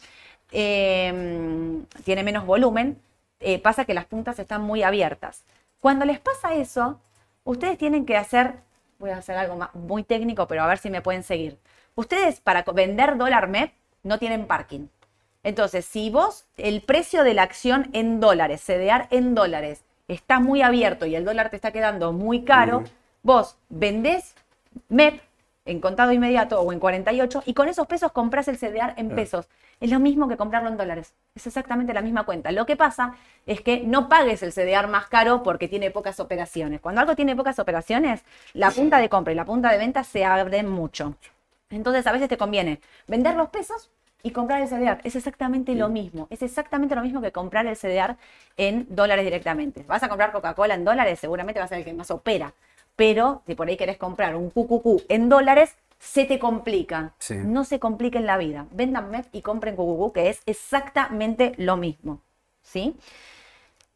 eh, 0.53 1.83
tiene 2.05 2.23
menos 2.23 2.47
volumen, 2.47 3.01
eh, 3.41 3.59
pasa 3.59 3.85
que 3.85 3.93
las 3.93 4.05
puntas 4.05 4.39
están 4.39 4.63
muy 4.63 4.85
abiertas. 4.85 5.43
Cuando 5.81 6.05
les 6.05 6.21
pasa 6.21 6.55
eso, 6.55 7.01
ustedes 7.43 7.77
tienen 7.79 8.07
que 8.07 8.17
hacer, 8.17 8.55
voy 9.01 9.11
a 9.11 9.17
hacer 9.17 9.37
algo 9.37 9.57
más- 9.57 9.75
muy 9.75 10.05
técnico, 10.05 10.47
pero 10.47 10.63
a 10.63 10.69
ver 10.69 10.79
si 10.79 10.89
me 10.89 11.03
pueden 11.03 11.25
seguir. 11.25 11.59
Ustedes 11.97 12.41
para 12.41 12.63
vender 12.63 13.17
dólar 13.17 13.49
MEP 13.49 13.75
no 14.05 14.21
tienen 14.21 14.47
parking. 14.47 14.87
Entonces, 15.43 15.85
si 15.85 16.11
vos 16.11 16.47
el 16.57 16.83
precio 16.83 17.25
de 17.25 17.35
la 17.35 17.43
acción 17.43 17.91
en 17.93 18.21
dólares, 18.21 18.63
CDR 18.65 19.09
en 19.11 19.35
dólares, 19.35 19.83
está 20.09 20.41
muy 20.41 20.63
abierto 20.63 21.07
y 21.07 21.17
el 21.17 21.25
dólar 21.25 21.51
te 21.51 21.57
está 21.57 21.73
quedando 21.73 22.13
muy 22.13 22.43
caro, 22.43 22.85
vos 23.23 23.57
vendés 23.69 24.35
MEP 24.89 25.21
en 25.65 25.81
contado 25.81 26.13
inmediato 26.13 26.61
o 26.61 26.73
en 26.73 26.81
48 26.81 27.43
y 27.47 27.55
con 27.55 27.69
esos 27.69 27.87
pesos 27.87 28.13
compras 28.13 28.49
el 28.49 28.59
CDR 28.59 28.95
en 28.97 29.07
Claro. 29.09 29.17
pesos. 29.17 29.49
Es 29.81 29.91
lo 29.91 29.99
mismo 29.99 30.29
que 30.29 30.37
comprarlo 30.37 30.69
en 30.69 30.77
dólares. 30.77 31.13
Es 31.35 31.47
exactamente 31.47 31.93
la 31.93 32.03
misma 32.03 32.25
cuenta. 32.25 32.53
Lo 32.53 32.67
que 32.67 32.77
pasa 32.77 33.17
es 33.47 33.61
que 33.63 33.81
no 33.81 34.09
pagues 34.09 34.45
el 34.45 34.53
CDR 34.53 34.87
más 34.87 35.07
caro 35.07 35.43
porque 35.43 35.67
tiene 35.67 35.91
pocas 35.91 36.21
operaciones. 36.21 36.81
Cuando 36.81 37.01
algo 37.01 37.17
tiene 37.17 37.35
pocas 37.35 37.59
operaciones, 37.59 38.23
la 38.55 38.71
punta 38.71 38.99
de 38.99 39.09
compra 39.09 39.33
y 39.33 39.37
la 39.37 39.45
punta 39.45 39.73
de 39.73 39.79
venta 39.79 40.05
se 40.05 40.25
abren 40.25 40.69
mucho. 40.69 41.17
Entonces 41.69 42.07
a 42.07 42.13
veces 42.13 42.29
te 42.29 42.37
conviene 42.37 42.81
vender 43.09 43.35
los 43.35 43.49
pesos 43.49 43.91
y 44.23 44.31
comprar 44.31 44.63
el 44.63 44.69
CDR. 44.69 45.01
Es 45.05 45.17
exactamente 45.17 45.75
lo 45.75 45.89
mismo. 45.89 46.27
Es 46.31 46.43
exactamente 46.43 46.95
lo 46.95 47.03
mismo 47.03 47.21
que 47.21 47.33
comprar 47.33 47.67
el 47.67 47.77
CDR 47.77 48.17
en 48.57 48.87
dólares 48.89 49.25
directamente. 49.25 49.85
Vas 49.89 50.03
a 50.03 50.09
comprar 50.09 50.33
Coca-Cola 50.33 50.75
en 50.75 50.85
dólares, 50.85 51.19
seguramente 51.19 51.59
va 51.59 51.65
a 51.65 51.69
ser 51.69 51.79
el 51.79 51.85
que 51.85 51.93
más 51.93 52.11
opera. 52.11 52.53
Pero 52.95 53.43
si 53.47 53.55
por 53.55 53.69
ahí 53.69 53.77
querés 53.77 53.97
comprar 53.97 54.37
un 54.37 54.51
QQQ 54.51 55.07
en 55.09 55.29
dólares, 55.29 55.75
se 55.99 56.25
te 56.25 56.39
complica. 56.39 57.13
Sí. 57.19 57.35
No 57.37 57.65
se 57.65 57.79
compliquen 57.81 58.27
la 58.27 58.37
vida. 58.37 58.67
Vendan 58.73 59.11
MEP 59.11 59.27
y 59.33 59.43
compren 59.43 59.75
QQQ, 59.77 60.13
que 60.13 60.29
es 60.31 60.41
exactamente 60.47 61.55
lo 61.57 61.77
mismo. 61.77 62.21
¿Sí? 62.63 62.97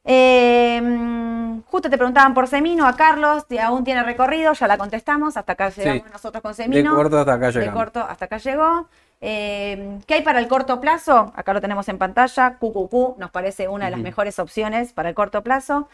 Eh, 0.08 0.80
mm, 0.80 1.62
justo 1.68 1.90
te 1.90 1.96
preguntaban 1.98 2.32
por 2.32 2.46
Semino 2.46 2.86
a 2.86 2.94
Carlos, 2.96 3.44
si 3.48 3.58
aún 3.58 3.82
tiene 3.82 4.04
recorrido, 4.04 4.52
ya 4.52 4.68
la 4.68 4.78
contestamos, 4.78 5.36
hasta 5.36 5.52
acá 5.52 5.68
llegamos 5.70 6.04
Sí. 6.06 6.12
nosotros 6.12 6.42
con 6.42 6.52
De 6.52 6.54
Semino. 6.56 6.94
corto 6.94 7.18
hasta 7.18 7.34
acá 7.34 7.46
De 7.46 7.52
llegamos. 7.60 7.74
corto 7.74 8.00
hasta 8.00 8.24
acá 8.26 8.38
llegó. 8.38 8.88
Eh, 9.28 9.98
¿Qué 10.06 10.14
hay 10.14 10.22
para 10.22 10.38
el 10.38 10.46
corto 10.46 10.80
plazo? 10.80 11.32
Acá 11.34 11.52
lo 11.52 11.60
tenemos 11.60 11.88
en 11.88 11.98
pantalla. 11.98 12.58
QQQ 12.60 13.18
nos 13.18 13.30
parece 13.32 13.66
una 13.66 13.86
de 13.86 13.90
las 13.90 13.98
mejores 14.04 14.38
opciones 14.38 14.92
para 14.92 15.08
el 15.08 15.16
corto 15.16 15.42
plazo. 15.42 15.88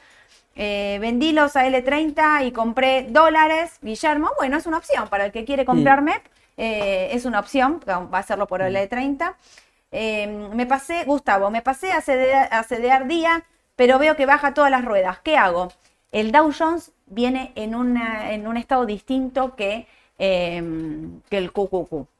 Eh, 0.54 0.98
vendí 1.00 1.32
los 1.32 1.56
a 1.56 1.66
L30 1.66 2.44
y 2.44 2.52
compré 2.52 3.04
dólares. 3.08 3.78
Guillermo, 3.80 4.30
bueno, 4.36 4.58
es 4.58 4.66
una 4.66 4.76
opción 4.76 5.08
para 5.08 5.24
el 5.24 5.32
que 5.32 5.46
quiere 5.46 5.64
comprar 5.64 6.02
MEP. 6.02 6.22
eh, 6.58 7.08
es 7.12 7.24
una 7.24 7.40
opción, 7.40 7.80
va 7.88 8.18
a 8.18 8.20
hacerlo 8.20 8.46
por 8.46 8.60
L30. 8.60 9.34
Eh, 9.92 10.26
me 10.52 10.66
pasé, 10.66 11.04
Gustavo, 11.04 11.50
me 11.50 11.62
pasé 11.62 11.90
a 11.92 12.02
CDR, 12.02 12.48
a 12.50 13.00
día 13.04 13.44
pero 13.76 13.98
veo 13.98 14.14
que 14.14 14.26
baja 14.26 14.52
todas 14.52 14.70
las 14.70 14.84
ruedas. 14.84 15.20
¿Qué 15.20 15.38
hago? 15.38 15.72
El 16.12 16.32
Dow 16.32 16.52
Jones 16.56 16.92
viene 17.06 17.52
en, 17.54 17.74
una- 17.74 18.32
en 18.32 18.46
un 18.46 18.58
estado 18.58 18.84
distinto 18.84 19.56
que, 19.56 19.86
eh, 20.18 20.62
que 21.30 21.38
el 21.38 21.50
QQQ. 21.52 22.11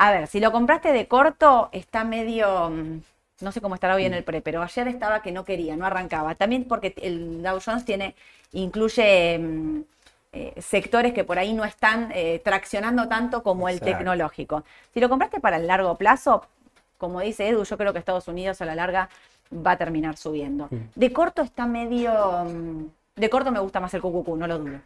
A 0.00 0.12
ver, 0.12 0.28
si 0.28 0.38
lo 0.38 0.52
compraste 0.52 0.92
de 0.92 1.08
corto, 1.08 1.68
está 1.72 2.04
medio. 2.04 2.70
mm, 2.70 3.00
No 3.40 3.52
sé 3.52 3.60
cómo 3.60 3.74
estará 3.76 3.94
hoy 3.94 4.04
en 4.04 4.14
el 4.14 4.24
pre, 4.24 4.40
pero 4.40 4.62
ayer 4.62 4.88
estaba 4.88 5.22
que 5.22 5.30
no 5.32 5.44
quería, 5.44 5.76
no 5.76 5.86
arrancaba. 5.86 6.34
También 6.34 6.64
porque 6.64 6.94
el 7.02 7.42
Dow 7.42 7.58
Jones 7.64 7.84
tiene, 7.84 8.14
incluye 8.52 9.38
mm, 9.38 9.80
eh, 10.32 10.54
sectores 10.60 11.12
que 11.12 11.24
por 11.24 11.38
ahí 11.38 11.52
no 11.52 11.64
están 11.64 12.10
eh, 12.14 12.40
traccionando 12.44 13.06
tanto 13.08 13.42
como 13.42 13.68
el 13.68 13.76
tecnológico. 13.98 14.64
Si 14.94 15.00
lo 15.00 15.08
compraste 15.08 15.40
para 15.40 15.56
el 15.56 15.66
largo 15.66 15.94
plazo, 15.96 16.44
como 16.96 17.20
dice 17.20 17.48
Edu, 17.48 17.64
yo 17.64 17.76
creo 17.78 17.92
que 17.92 17.98
Estados 18.00 18.26
Unidos 18.28 18.60
a 18.60 18.66
la 18.66 18.74
larga 18.74 19.08
va 19.52 19.72
a 19.72 19.76
terminar 19.78 20.16
subiendo. 20.16 20.68
De 20.96 21.12
corto 21.12 21.42
está 21.42 21.66
medio. 21.66 22.12
mm, 22.44 22.84
De 23.16 23.30
corto 23.30 23.50
me 23.52 23.58
gusta 23.60 23.80
más 23.80 23.92
el 23.94 24.00
QQQ, 24.00 24.36
no 24.36 24.46
lo 24.46 24.58
dudo. 24.58 24.80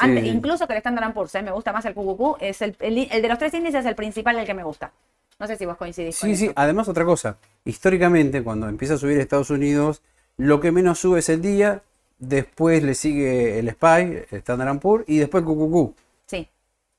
Antes- 0.00 0.24
Sí. 0.24 0.30
incluso 0.30 0.66
que 0.66 0.72
el 0.74 0.78
Standard 0.78 1.12
Poor's, 1.12 1.34
¿eh? 1.34 1.42
me 1.42 1.50
gusta 1.52 1.72
más 1.72 1.84
el 1.84 1.94
QQQ, 1.94 2.36
es 2.40 2.62
el, 2.62 2.76
el- 2.80 3.08
el 3.10 3.22
de 3.22 3.28
los 3.28 3.38
tres 3.38 3.52
índices 3.54 3.80
es 3.80 3.86
el 3.86 3.94
principal 3.94 4.36
el 4.38 4.46
que 4.46 4.54
me 4.54 4.64
gusta. 4.64 4.92
No 5.38 5.46
sé 5.46 5.56
si 5.56 5.66
vos 5.66 5.76
coincidís 5.76 6.18
con 6.18 6.28
Sí, 6.30 6.36
sí, 6.36 6.44
eso. 6.46 6.52
además 6.56 6.88
otra 6.88 7.04
cosa, 7.04 7.36
históricamente 7.64 8.42
cuando 8.42 8.68
empieza 8.68 8.94
a 8.94 8.98
subir 8.98 9.18
Estados 9.18 9.50
Unidos, 9.50 10.02
lo 10.36 10.60
que 10.60 10.72
menos 10.72 10.98
sube 10.98 11.20
es 11.20 11.28
el 11.28 11.40
día, 11.40 11.82
después 12.18 12.82
le 12.82 12.94
sigue 12.96 13.58
el 13.60 13.68
SPY, 13.68 14.24
el 14.30 14.38
Standard 14.38 14.78
Poor's 14.80 15.04
y 15.06 15.18
después 15.18 15.42
el 15.42 15.48
QQQ. 15.48 15.94
Sí, 16.26 16.48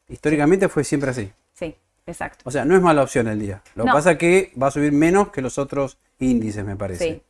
Históricamente 0.07 0.69
fue 0.69 0.83
siempre 0.85 1.09
así. 1.11 1.31
sí, 1.53 1.75
exacto. 2.07 2.41
O 2.45 2.51
sea, 2.51 2.63
no 2.65 2.75
es 2.75 2.81
mala 2.81 3.03
opción 3.03 3.27
el 3.27 3.39
día. 3.39 3.61
Lo 3.75 3.83
que 3.85 3.91
pasa 3.91 4.11
es 4.11 4.17
que 4.17 4.53
va 4.61 4.67
a 4.67 4.71
subir 4.71 4.91
menos 4.93 5.29
que 5.29 5.41
los 5.41 5.57
otros 5.57 5.97
índices, 6.19 6.63
me 6.63 6.75
parece. 6.77 7.03
Sí. 7.05 7.21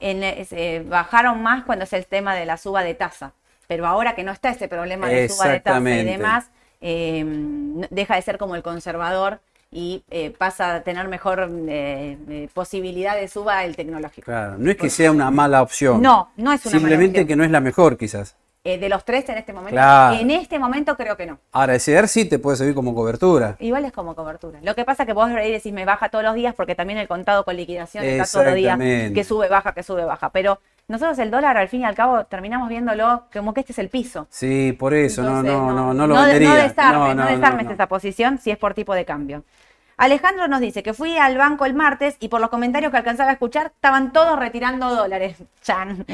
En, 0.00 0.22
eh, 0.22 0.84
bajaron 0.88 1.42
más 1.42 1.64
cuando 1.64 1.84
es 1.84 1.92
el 1.92 2.06
tema 2.06 2.34
de 2.34 2.44
la 2.46 2.56
suba 2.56 2.82
de 2.82 2.94
tasa, 2.94 3.34
pero 3.72 3.86
ahora 3.86 4.14
que 4.14 4.22
no 4.22 4.32
está 4.32 4.50
ese 4.50 4.68
problema 4.68 5.08
de 5.08 5.30
suba 5.30 5.48
de 5.48 5.60
tasa 5.60 5.80
y 5.90 6.04
demás, 6.04 6.50
eh, 6.82 7.20
n- 7.20 7.88
deja 7.90 8.16
de 8.16 8.22
ser 8.22 8.36
como 8.36 8.54
el 8.54 8.62
conservador 8.62 9.40
y 9.70 10.04
eh, 10.10 10.30
pasa 10.36 10.74
a 10.74 10.80
tener 10.82 11.08
mejor 11.08 11.48
eh, 11.68 12.18
eh, 12.28 12.48
posibilidad 12.52 13.16
de 13.16 13.28
suba 13.28 13.64
el 13.64 13.74
tecnológico. 13.76 14.26
Claro, 14.26 14.56
no 14.58 14.70
es 14.70 14.76
que 14.76 14.90
sea 14.90 15.10
una 15.10 15.30
mala 15.30 15.62
opción. 15.62 16.02
No, 16.02 16.30
no 16.36 16.52
es 16.52 16.66
una 16.66 16.72
mala 16.74 16.80
Simplemente 16.80 17.20
opción. 17.20 17.26
que 17.28 17.36
no 17.36 17.44
es 17.44 17.50
la 17.50 17.60
mejor, 17.60 17.96
quizás. 17.96 18.36
Eh, 18.64 18.76
de 18.78 18.88
los 18.90 19.04
tres 19.06 19.26
en 19.30 19.38
este 19.38 19.52
momento, 19.54 19.72
Claro. 19.74 20.16
en 20.20 20.30
este 20.30 20.58
momento 20.58 20.94
creo 20.96 21.16
que 21.16 21.24
no. 21.26 21.38
Ahora, 21.50 21.74
ese 21.74 21.94
ER 21.94 22.06
sí 22.06 22.26
te 22.26 22.38
puede 22.38 22.58
servir 22.58 22.74
como 22.74 22.94
cobertura. 22.94 23.56
Igual 23.58 23.86
es 23.86 23.92
como 23.92 24.14
cobertura. 24.14 24.58
Lo 24.62 24.74
que 24.74 24.84
pasa 24.84 25.02
es 25.04 25.06
que 25.08 25.14
vos 25.14 25.30
ahí 25.30 25.50
decís 25.50 25.72
me 25.72 25.84
baja 25.86 26.10
todos 26.10 26.22
los 26.22 26.34
días 26.34 26.54
porque 26.54 26.74
también 26.74 26.98
el 26.98 27.08
contado 27.08 27.44
con 27.44 27.56
liquidación 27.56 28.04
está 28.04 28.24
todos 28.30 28.44
los 28.44 28.54
días 28.54 28.78
que 28.78 29.24
sube, 29.24 29.48
baja, 29.48 29.72
que 29.72 29.82
sube, 29.82 30.04
baja. 30.04 30.28
Pero 30.30 30.60
nosotros 30.88 31.18
el 31.18 31.30
dólar 31.30 31.56
al 31.56 31.68
fin 31.68 31.82
y 31.82 31.84
al 31.84 31.94
cabo 31.94 32.24
terminamos 32.26 32.68
viéndolo 32.68 33.26
como 33.32 33.54
que 33.54 33.60
este 33.60 33.72
es 33.72 33.78
el 33.78 33.88
piso. 33.88 34.26
Sí, 34.30 34.72
por 34.78 34.94
eso, 34.94 35.22
Entonces, 35.22 35.52
no, 35.52 35.72
no, 35.72 35.72
no, 35.72 35.94
no 35.94 36.06
lo 36.06 36.14
no, 36.14 36.22
vendería. 36.22 36.48
no 36.48 36.54
desarmes, 36.56 37.08
No, 37.08 37.14
no, 37.14 37.24
no, 37.24 37.30
desarmes 37.30 37.70
esa 37.70 37.88
posición 37.88 38.38
si 38.38 38.50
es 38.50 38.58
por 38.58 38.74
tipo 38.74 38.94
de 38.94 39.04
cambio. 39.04 39.44
Alejandro 39.96 40.48
nos 40.48 40.60
dice 40.60 40.82
que 40.82 40.94
fui 40.94 41.16
al 41.16 41.36
banco 41.36 41.64
el 41.64 41.74
martes 41.74 42.16
y 42.20 42.28
por 42.28 42.40
los 42.40 42.50
comentarios 42.50 42.90
que 42.90 42.98
alcanzaba 42.98 43.30
a 43.30 43.34
escuchar 43.34 43.72
estaban 43.74 44.12
todos 44.12 44.38
retirando 44.38 44.94
dólares. 44.94 45.36
Chan, 45.62 46.04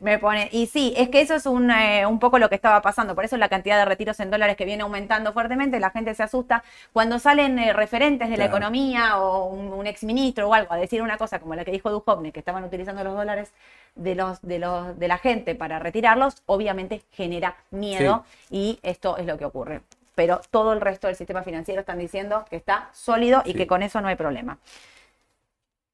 me 0.00 0.18
pone. 0.18 0.48
Y 0.52 0.66
sí, 0.66 0.94
es 0.96 1.08
que 1.08 1.20
eso 1.20 1.34
es 1.34 1.46
un, 1.46 1.70
eh, 1.70 2.06
un 2.06 2.18
poco 2.18 2.38
lo 2.38 2.48
que 2.48 2.54
estaba 2.54 2.80
pasando. 2.82 3.14
Por 3.14 3.24
eso 3.24 3.36
la 3.36 3.48
cantidad 3.48 3.78
de 3.78 3.84
retiros 3.84 4.20
en 4.20 4.30
dólares 4.30 4.56
que 4.56 4.64
viene 4.64 4.82
aumentando 4.82 5.32
fuertemente, 5.32 5.80
la 5.80 5.90
gente 5.90 6.14
se 6.14 6.22
asusta. 6.22 6.62
Cuando 6.92 7.18
salen 7.18 7.58
eh, 7.58 7.72
referentes 7.72 8.30
de 8.30 8.36
la 8.36 8.44
economía 8.44 9.18
o 9.18 9.46
un, 9.46 9.72
un 9.72 9.86
exministro 9.86 10.48
o 10.48 10.54
algo 10.54 10.72
a 10.72 10.76
decir 10.76 11.02
una 11.02 11.16
cosa 11.16 11.40
como 11.40 11.54
la 11.54 11.64
que 11.64 11.72
dijo 11.72 11.90
Duhovne, 11.90 12.32
que 12.32 12.38
estaban 12.38 12.62
utilizando 12.64 13.02
los 13.02 13.14
dólares 13.14 13.52
de, 13.96 14.14
los, 14.14 14.40
de, 14.42 14.58
los, 14.58 14.98
de 14.98 15.08
la 15.08 15.18
gente 15.18 15.54
para 15.54 15.78
retirarlos, 15.78 16.42
obviamente 16.46 17.02
genera 17.10 17.56
miedo 17.70 18.24
y 18.50 18.78
esto 18.82 19.16
es 19.16 19.26
lo 19.26 19.36
que 19.38 19.44
ocurre. 19.44 19.80
Pero 20.16 20.40
todo 20.50 20.72
el 20.72 20.80
resto 20.80 21.06
del 21.06 21.14
sistema 21.14 21.44
financiero 21.44 21.80
están 21.82 21.98
diciendo 22.00 22.44
que 22.50 22.56
está 22.56 22.88
sólido 22.92 23.42
y 23.44 23.52
Sí. 23.52 23.58
que 23.58 23.66
con 23.68 23.84
eso 23.84 24.00
no 24.00 24.08
hay 24.08 24.16
problema. 24.16 24.58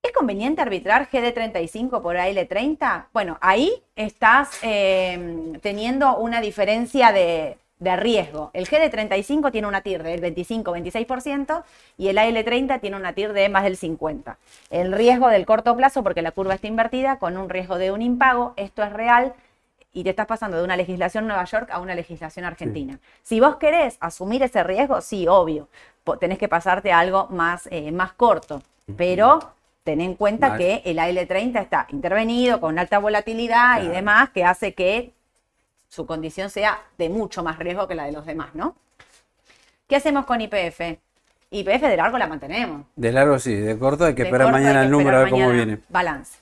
¿Es 0.02 0.12
conveniente 0.12 0.62
arbitrar 0.62 1.08
GD35 1.10 2.00
por 2.00 2.16
AL30? 2.16 3.06
Bueno, 3.12 3.36
ahí 3.40 3.82
estás 3.94 4.58
eh, 4.62 5.52
teniendo 5.60 6.16
una 6.16 6.40
diferencia 6.40 7.12
de, 7.12 7.56
de 7.78 7.96
riesgo. 7.96 8.50
El 8.52 8.66
GD35 8.66 9.50
tiene 9.52 9.68
una 9.68 9.80
TIR 9.80 10.02
del 10.02 10.20
25-26% 10.22 11.62
y 11.98 12.08
el 12.08 12.18
AL30 12.18 12.80
tiene 12.80 12.96
una 12.96 13.12
TIR 13.12 13.32
de 13.32 13.48
más 13.48 13.64
del 13.64 13.76
50%. 13.78 14.36
El 14.70 14.92
riesgo 14.92 15.28
del 15.28 15.46
corto 15.46 15.76
plazo, 15.76 16.02
porque 16.02 16.22
la 16.22 16.32
curva 16.32 16.54
está 16.54 16.66
invertida, 16.68 17.18
con 17.18 17.36
un 17.36 17.48
riesgo 17.48 17.78
de 17.78 17.90
un 17.92 18.02
impago, 18.02 18.54
esto 18.56 18.82
es 18.82 18.92
real 18.92 19.34
y 19.92 20.04
te 20.04 20.10
estás 20.10 20.26
pasando 20.26 20.56
de 20.56 20.64
una 20.64 20.76
legislación 20.76 21.26
Nueva 21.26 21.44
York 21.44 21.68
a 21.70 21.78
una 21.78 21.94
legislación 21.94 22.44
argentina. 22.44 22.98
Si 23.22 23.40
vos 23.40 23.56
querés 23.56 23.96
asumir 24.00 24.42
ese 24.42 24.62
riesgo, 24.62 25.00
sí, 25.00 25.26
obvio, 25.28 25.68
tenés 26.18 26.38
que 26.38 26.48
pasarte 26.48 26.92
a 26.92 26.98
algo 26.98 27.28
más, 27.28 27.68
eh, 27.70 27.92
más 27.92 28.12
corto, 28.12 28.62
pero 28.96 29.54
ten 29.84 30.00
en 30.00 30.14
cuenta 30.14 30.56
que 30.56 30.82
el 30.84 30.98
AL30 30.98 31.60
está 31.60 31.86
intervenido 31.90 32.60
con 32.60 32.78
alta 32.78 32.98
volatilidad 32.98 33.82
y 33.82 33.88
demás, 33.88 34.30
que 34.30 34.44
hace 34.44 34.74
que 34.74 35.12
su 35.88 36.06
condición 36.06 36.48
sea 36.48 36.80
de 36.96 37.10
mucho 37.10 37.42
más 37.42 37.58
riesgo 37.58 37.86
que 37.86 37.94
la 37.94 38.06
de 38.06 38.12
los 38.12 38.24
demás, 38.24 38.54
¿no? 38.54 38.76
¿Qué 39.86 39.96
hacemos 39.96 40.24
con 40.24 40.40
IPF? 40.40 40.80
IPF 41.50 41.82
de 41.82 41.96
largo 41.98 42.16
la 42.16 42.26
mantenemos. 42.26 42.86
De 42.96 43.12
largo 43.12 43.38
sí, 43.38 43.54
de 43.54 43.78
corto 43.78 44.06
hay 44.06 44.14
que 44.14 44.22
De 44.22 44.28
esperar 44.28 44.46
hay 44.46 44.52
mañana 44.54 44.80
que 44.80 44.86
el 44.86 44.90
número 44.90 45.18
a 45.18 45.20
ver 45.20 45.30
cómo 45.30 45.50
viene. 45.50 45.80
Balance. 45.90 46.38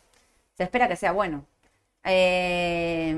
Se 0.57 0.63
espera 0.63 0.87
que 0.87 0.95
sea 0.95 1.11
bueno. 1.11 1.45
Eh, 2.05 3.17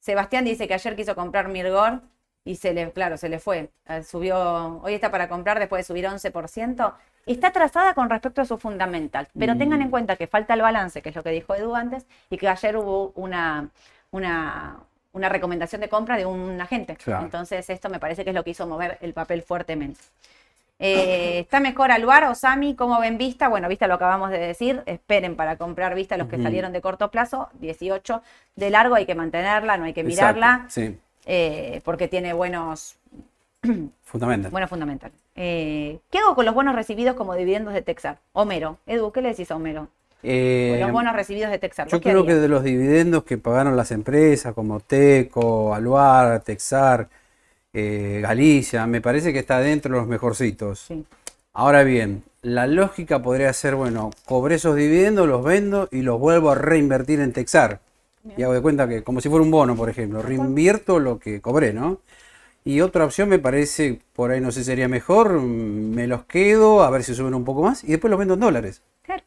Sebastián 0.00 0.44
dice 0.44 0.66
que 0.66 0.74
ayer 0.74 0.96
quiso 0.96 1.14
comprar 1.14 1.48
Mirgor 1.48 2.00
y 2.44 2.56
se 2.56 2.72
le, 2.72 2.90
claro, 2.92 3.16
se 3.16 3.28
le 3.28 3.38
fue. 3.38 3.70
Eh, 3.88 4.02
Subió, 4.02 4.80
hoy 4.82 4.94
está 4.94 5.10
para 5.10 5.28
comprar 5.28 5.58
después 5.58 5.80
de 5.80 5.84
subir 5.84 6.06
11%. 6.06 6.94
Está 7.26 7.48
atrasada 7.48 7.92
con 7.94 8.08
respecto 8.08 8.40
a 8.40 8.46
su 8.46 8.56
fundamental, 8.56 9.28
pero 9.38 9.56
tengan 9.56 9.80
Mm. 9.80 9.82
en 9.82 9.90
cuenta 9.90 10.16
que 10.16 10.26
falta 10.26 10.54
el 10.54 10.62
balance, 10.62 11.02
que 11.02 11.10
es 11.10 11.14
lo 11.14 11.22
que 11.22 11.30
dijo 11.30 11.54
Edu 11.54 11.74
antes, 11.74 12.06
y 12.30 12.38
que 12.38 12.48
ayer 12.48 12.76
hubo 12.78 13.12
una, 13.14 13.68
una, 14.10 14.78
una 15.12 15.28
recomendación 15.28 15.82
de 15.82 15.90
compra 15.90 16.16
de 16.16 16.24
un 16.24 16.58
agente. 16.60 16.96
Claro. 16.96 17.24
Entonces 17.26 17.68
esto 17.68 17.90
me 17.90 18.00
parece 18.00 18.24
que 18.24 18.30
es 18.30 18.34
lo 18.36 18.42
que 18.42 18.50
hizo 18.50 18.66
mover 18.66 18.96
el 19.02 19.12
papel 19.12 19.42
fuertemente. 19.42 20.00
Eh, 20.82 21.40
¿Está 21.40 21.60
mejor 21.60 21.92
Aluar 21.92 22.24
o 22.24 22.34
Sami? 22.34 22.74
¿Cómo 22.74 22.98
ven 22.98 23.18
Vista? 23.18 23.48
Bueno, 23.48 23.68
Vista 23.68 23.86
lo 23.86 23.94
acabamos 23.94 24.30
de 24.30 24.38
decir. 24.38 24.82
Esperen 24.86 25.36
para 25.36 25.56
comprar 25.56 25.94
Vista 25.94 26.16
los 26.16 26.26
que 26.26 26.42
salieron 26.42 26.72
de 26.72 26.80
corto 26.80 27.10
plazo. 27.10 27.50
18 27.60 28.22
de 28.56 28.70
largo, 28.70 28.94
hay 28.94 29.04
que 29.04 29.14
mantenerla, 29.14 29.76
no 29.76 29.84
hay 29.84 29.92
que 29.92 30.00
Exacto, 30.00 30.36
mirarla, 30.36 30.66
Sí, 30.68 30.98
eh, 31.26 31.82
porque 31.84 32.08
tiene 32.08 32.32
buenos, 32.32 32.96
fundamental. 34.04 34.50
buenos 34.50 34.70
fundamentales. 34.70 35.16
Eh, 35.36 35.98
¿Qué 36.10 36.18
hago 36.18 36.34
con 36.34 36.46
los 36.46 36.54
bonos 36.54 36.74
recibidos 36.74 37.14
como 37.14 37.34
dividendos 37.34 37.74
de 37.74 37.82
Texar? 37.82 38.18
Homero. 38.32 38.78
Edu, 38.86 39.12
¿qué 39.12 39.20
le 39.20 39.28
decís 39.28 39.50
a 39.50 39.56
Homero? 39.56 39.88
Los 40.22 40.92
bonos 40.92 41.14
recibidos 41.14 41.50
de 41.50 41.58
Texar. 41.58 41.86
¿vos 41.86 41.92
yo 41.92 42.00
creo 42.00 42.26
que 42.26 42.34
de 42.34 42.48
los 42.48 42.62
dividendos 42.62 43.24
que 43.24 43.38
pagaron 43.38 43.76
las 43.76 43.90
empresas 43.90 44.52
como 44.54 44.80
Teco, 44.80 45.74
Aluar, 45.74 46.40
Texar, 46.40 47.08
eh, 47.72 48.20
Galicia, 48.22 48.86
me 48.86 49.00
parece 49.00 49.32
que 49.32 49.38
está 49.38 49.58
dentro 49.60 49.92
de 49.94 49.98
los 50.00 50.08
mejorcitos. 50.08 50.80
Sí. 50.80 51.04
Ahora 51.52 51.82
bien, 51.82 52.22
la 52.42 52.66
lógica 52.66 53.20
podría 53.22 53.52
ser, 53.52 53.74
bueno, 53.74 54.10
cobré 54.24 54.56
esos 54.56 54.76
dividendos, 54.76 55.28
los 55.28 55.44
vendo 55.44 55.88
y 55.90 56.02
los 56.02 56.18
vuelvo 56.18 56.50
a 56.50 56.54
reinvertir 56.54 57.20
en 57.20 57.32
Texar. 57.32 57.80
Y 58.36 58.42
hago 58.42 58.52
de 58.52 58.60
cuenta 58.60 58.86
que, 58.86 59.02
como 59.02 59.20
si 59.20 59.28
fuera 59.30 59.42
un 59.42 59.50
bono, 59.50 59.74
por 59.74 59.88
ejemplo, 59.88 60.20
reinvierto 60.22 60.98
lo 61.00 61.18
que 61.18 61.40
cobré, 61.40 61.72
¿no? 61.72 61.98
Y 62.64 62.82
otra 62.82 63.06
opción 63.06 63.30
me 63.30 63.38
parece, 63.38 63.98
por 64.12 64.30
ahí 64.30 64.40
no 64.40 64.52
sé, 64.52 64.62
sería 64.62 64.86
mejor, 64.88 65.32
mm, 65.40 65.94
me 65.94 66.06
los 66.06 66.24
quedo, 66.24 66.82
a 66.82 66.90
ver 66.90 67.02
si 67.02 67.14
suben 67.14 67.32
un 67.34 67.44
poco 67.44 67.62
más 67.62 67.82
y 67.82 67.88
después 67.88 68.10
los 68.10 68.18
vendo 68.18 68.34
en 68.34 68.40
dólares. 68.40 68.82
Claro. 69.02 69.22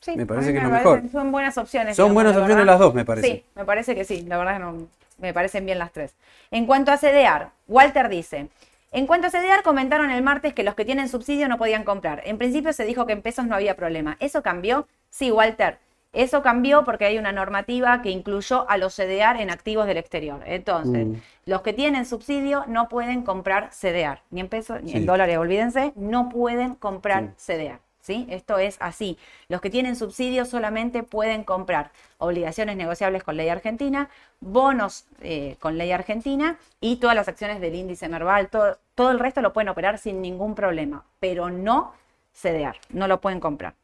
Sí, 0.00 0.14
Me 0.14 0.26
parece 0.26 0.52
que 0.52 0.58
es 0.58 0.64
me 0.64 0.68
lo 0.68 0.74
parecen- 0.76 1.02
mejor. 1.02 1.10
Son 1.10 1.32
buenas 1.32 1.56
opciones. 1.56 1.96
Son 1.96 2.04
digamos, 2.04 2.14
buenas 2.14 2.32
opciones 2.36 2.56
verdad. 2.58 2.72
las 2.72 2.78
dos, 2.78 2.94
me 2.94 3.04
parece. 3.06 3.26
Sí, 3.28 3.44
me 3.56 3.64
parece 3.64 3.94
que 3.94 4.04
sí. 4.04 4.22
La 4.28 4.36
verdad 4.36 4.52
que 4.54 4.58
no, 4.60 4.86
me 5.18 5.32
parecen 5.34 5.64
bien 5.66 5.78
las 5.78 5.92
tres. 5.92 6.14
En 6.50 6.66
cuanto 6.66 6.92
a 6.92 6.96
CDR, 6.98 7.50
Walter 7.68 8.08
dice, 8.08 8.48
en 8.92 9.06
cuanto 9.06 9.26
a 9.26 9.30
CDR, 9.30 9.62
comentaron 9.62 10.10
el 10.10 10.22
martes 10.22 10.54
que 10.54 10.62
los 10.62 10.74
que 10.74 10.84
tienen 10.84 11.08
subsidio 11.08 11.48
no 11.48 11.58
podían 11.58 11.84
comprar. 11.84 12.22
En 12.24 12.38
principio 12.38 12.72
se 12.72 12.84
dijo 12.84 13.04
que 13.06 13.12
en 13.12 13.22
pesos 13.22 13.46
no 13.46 13.54
había 13.54 13.76
problema. 13.76 14.16
¿Eso 14.20 14.42
cambió? 14.42 14.86
Sí, 15.10 15.30
Walter. 15.30 15.78
Eso 16.12 16.40
cambió 16.40 16.84
porque 16.84 17.04
hay 17.04 17.18
una 17.18 17.30
normativa 17.32 18.00
que 18.00 18.08
incluyó 18.10 18.68
a 18.70 18.78
los 18.78 18.94
CDR 18.94 19.42
en 19.42 19.50
activos 19.50 19.86
del 19.86 19.98
exterior. 19.98 20.40
Entonces, 20.46 21.06
Mm. 21.08 21.14
los 21.44 21.60
que 21.60 21.74
tienen 21.74 22.06
subsidio 22.06 22.64
no 22.68 22.88
pueden 22.88 23.22
comprar 23.22 23.68
CDR, 23.70 24.22
ni 24.30 24.40
en 24.40 24.48
pesos 24.48 24.82
ni 24.82 24.92
en 24.92 25.04
dólares, 25.04 25.36
olvídense, 25.36 25.92
no 25.94 26.30
pueden 26.30 26.74
comprar 26.74 27.34
Sí. 27.36 27.52
CDR. 27.52 27.80
Esto 28.08 28.58
es 28.58 28.76
así. 28.80 29.18
Los 29.48 29.60
que 29.60 29.70
tienen 29.70 29.96
subsidio 29.96 30.44
solamente 30.44 31.02
pueden 31.02 31.44
comprar 31.44 31.90
obligaciones 32.18 32.76
negociables 32.76 33.24
con 33.24 33.36
ley 33.36 33.48
argentina, 33.48 34.08
bonos 34.40 35.04
eh, 35.20 35.56
con 35.60 35.76
ley 35.76 35.92
argentina 35.92 36.58
y 36.80 36.96
todas 36.96 37.16
las 37.16 37.28
acciones 37.28 37.60
del 37.60 37.74
índice 37.74 38.08
Merval. 38.08 38.48
Todo, 38.48 39.10
el 39.10 39.18
resto 39.18 39.42
lo 39.42 39.52
pueden 39.52 39.68
operar 39.68 39.98
sin 39.98 40.22
ningún 40.22 40.54
problema, 40.54 41.04
pero 41.20 41.50
no 41.50 41.92
CDR, 42.32 42.76
no 42.90 43.08
lo 43.08 43.20
pueden 43.20 43.40
comprar. 43.40 43.74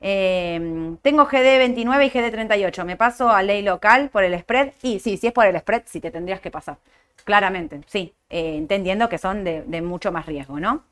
Eh, 0.00 0.96
tengo 1.02 1.26
GD29 1.26 2.06
y 2.06 2.10
GD38. 2.10 2.84
¿Me 2.84 2.96
paso 2.96 3.30
a 3.30 3.42
ley 3.42 3.62
local 3.62 4.10
por 4.10 4.24
el 4.24 4.38
spread? 4.38 4.72
Y 4.82 5.00
sí, 5.00 5.16
si 5.16 5.26
es 5.26 5.32
por 5.32 5.46
el 5.46 5.58
spread, 5.58 5.82
sí 5.86 6.00
te 6.00 6.10
tendrías 6.10 6.40
que 6.40 6.50
pasar. 6.50 6.78
Claramente, 7.24 7.80
sí. 7.86 8.14
Eh, 8.30 8.56
entendiendo 8.56 9.08
que 9.08 9.18
son 9.18 9.44
de 9.44 9.82
mucho 9.82 10.12
más 10.12 10.26
riesgo, 10.26 10.60
¿no? 10.60 10.84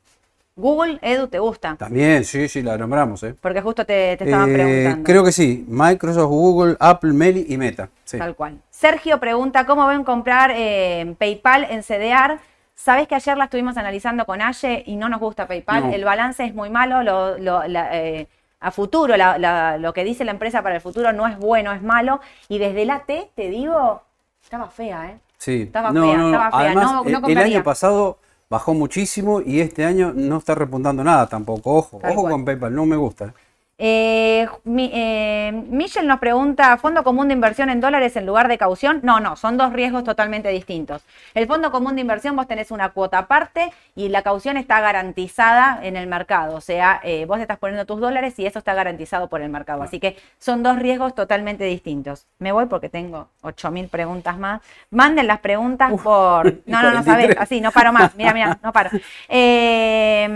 Google, 0.59 1.01
Edu, 1.03 1.27
¿te 1.27 1.41
gusta? 1.41 1.75
También, 1.75 2.25
sí, 2.25 2.47
sí, 2.49 2.63
la 2.63 2.79
nombramos, 2.79 3.21
¿eh? 3.25 3.35
Porque 3.41 3.61
justo 3.61 3.85
te, 3.85 4.17
te 4.17 4.25
estaban 4.25 4.51
Eh, 4.51 4.55
preguntando. 4.55 5.03
creo 5.05 5.25
que 5.25 5.33
sí. 5.33 5.65
Microsoft, 5.67 6.29
Google, 6.31 6.77
Apple, 6.79 7.13
Meli 7.13 7.45
y 7.49 7.57
Meta. 7.57 7.89
Sí. 8.05 8.19
Tal 8.19 8.37
cual. 8.37 8.61
Sergio 8.71 9.19
pregunta, 9.19 9.67
¿cómo 9.67 9.85
ven 9.89 10.05
comprar 10.05 10.53
eh, 10.55 11.17
PayPal 11.19 11.65
en 11.71 11.83
CDR? 11.83 12.39
Sabes 12.77 13.09
que 13.09 13.17
ayer 13.17 13.37
la 13.37 13.45
estuvimos 13.45 13.77
analizando 13.77 14.25
con 14.27 14.41
Aye 14.43 14.85
y 14.87 14.95
no 14.95 15.09
nos 15.09 15.19
gusta 15.19 15.49
PayPal. 15.49 15.89
No. 15.89 15.93
El 15.93 16.05
balance 16.05 16.45
es 16.45 16.55
muy 16.55 16.71
malo. 16.71 17.03
Lo, 17.03 17.37
lo- 17.39 17.67
la, 17.67 17.89
eh, 17.99 18.29
a 18.61 18.71
futuro, 18.71 19.17
la- 19.17 19.39
la- 19.39 19.77
lo 19.79 19.93
que 19.93 20.05
dice 20.05 20.25
la 20.25 20.31
empresa 20.31 20.63
para 20.63 20.77
el 20.77 20.81
futuro 20.81 21.13
no 21.13 21.27
es 21.27 21.37
bueno, 21.37 21.73
es 21.73 21.83
malo. 21.83 22.21
Y 22.49 22.59
desde 22.59 22.85
la 22.85 23.01
T, 23.01 23.29
te 23.35 23.49
digo, 23.49 24.03
estaba 24.41 24.69
fea, 24.69 25.11
¿eh? 25.11 25.19
Sí. 25.37 25.63
Estaba 25.63 25.93
fea, 25.93 26.13
estaba 26.13 26.51
fea, 26.53 26.61
Además, 26.61 26.93
no- 26.93 27.21
no 27.21 27.27
el- 27.29 27.39
año 27.39 27.65
pasado 27.65 28.19
bajó 28.51 28.75
muchísimo 28.75 29.41
y 29.41 29.61
este 29.61 29.85
año 29.85 30.13
no 30.15 30.39
está 30.39 30.55
repuntando 30.55 31.05
nada 31.05 31.29
tampoco. 31.29 31.75
Ojo, 31.77 31.99
Tal 32.01 32.13
ojo 32.13 32.21
cual. 32.21 32.33
con 32.33 32.45
PayPal, 32.45 32.75
no 32.75 32.87
me 32.87 32.97
gusta. 32.97 33.35
Eh, 33.77 34.47
mi- 34.63 34.91
eh, 34.95 35.51
Michelle 35.69 36.07
nos 36.07 36.21
pregunta, 36.21 36.77
¿fondo 36.77 37.03
común 37.03 37.27
de 37.29 37.35
inversión 37.35 37.71
en 37.71 37.81
dólares 37.81 38.15
en 38.17 38.25
lugar 38.25 38.47
de 38.47 38.57
caución? 38.57 39.01
No, 39.03 39.19
no, 39.19 39.35
son 39.35 39.57
dos 39.57 39.73
riesgos 39.73 40.05
totalmente 40.05 40.49
distintos. 40.51 41.03
El 41.35 41.49
fondo 41.49 41.73
común 41.73 41.97
de 41.97 42.03
inversión 42.03 42.37
vos 42.37 42.47
tenés 42.47 42.71
una 42.71 42.91
cuota 42.91 43.19
aparte 43.19 43.73
y 43.97 44.11
la 44.11 44.23
caución 44.23 44.57
está 44.57 44.81
garantizada 44.81 45.81
en 45.83 45.97
el 45.97 46.07
mercado. 46.07 46.55
O 46.57 46.61
sea, 46.61 47.01
eh, 47.03 47.25
vos 47.27 47.41
estás 47.41 47.59
poniendo 47.59 47.85
tus 47.85 48.01
dólares 48.01 48.39
y 48.39 48.47
eso 48.47 48.61
está 48.61 48.75
garantizado 48.75 49.29
por 49.29 49.41
el 49.43 49.49
mercado. 49.51 49.83
Así 49.83 49.99
que 49.99 50.17
son 50.39 50.63
dos 50.63 50.79
riesgos 50.79 51.15
totalmente 51.15 51.65
distintos. 51.65 52.27
Me 52.39 52.53
voy 52.53 52.67
porque 52.67 52.89
tengo 52.89 53.29
8.000 53.43 53.89
preguntas 53.89 54.39
más. 54.39 54.61
Manden 54.91 55.27
las 55.27 55.41
preguntas 55.41 55.93
por... 56.03 56.45
No, 56.67 56.81
no, 56.83 56.91
no 56.93 57.03
43. 57.03 57.05
sabés, 57.05 57.37
así, 57.39 57.61
no 57.61 57.73
paro 57.73 57.93
más. 57.93 58.15
Mira, 58.15 58.33
mira, 58.33 58.59
no 58.63 58.73
paro. 58.73 58.91
Eh, 59.29 60.29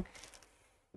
mm, 0.00 0.13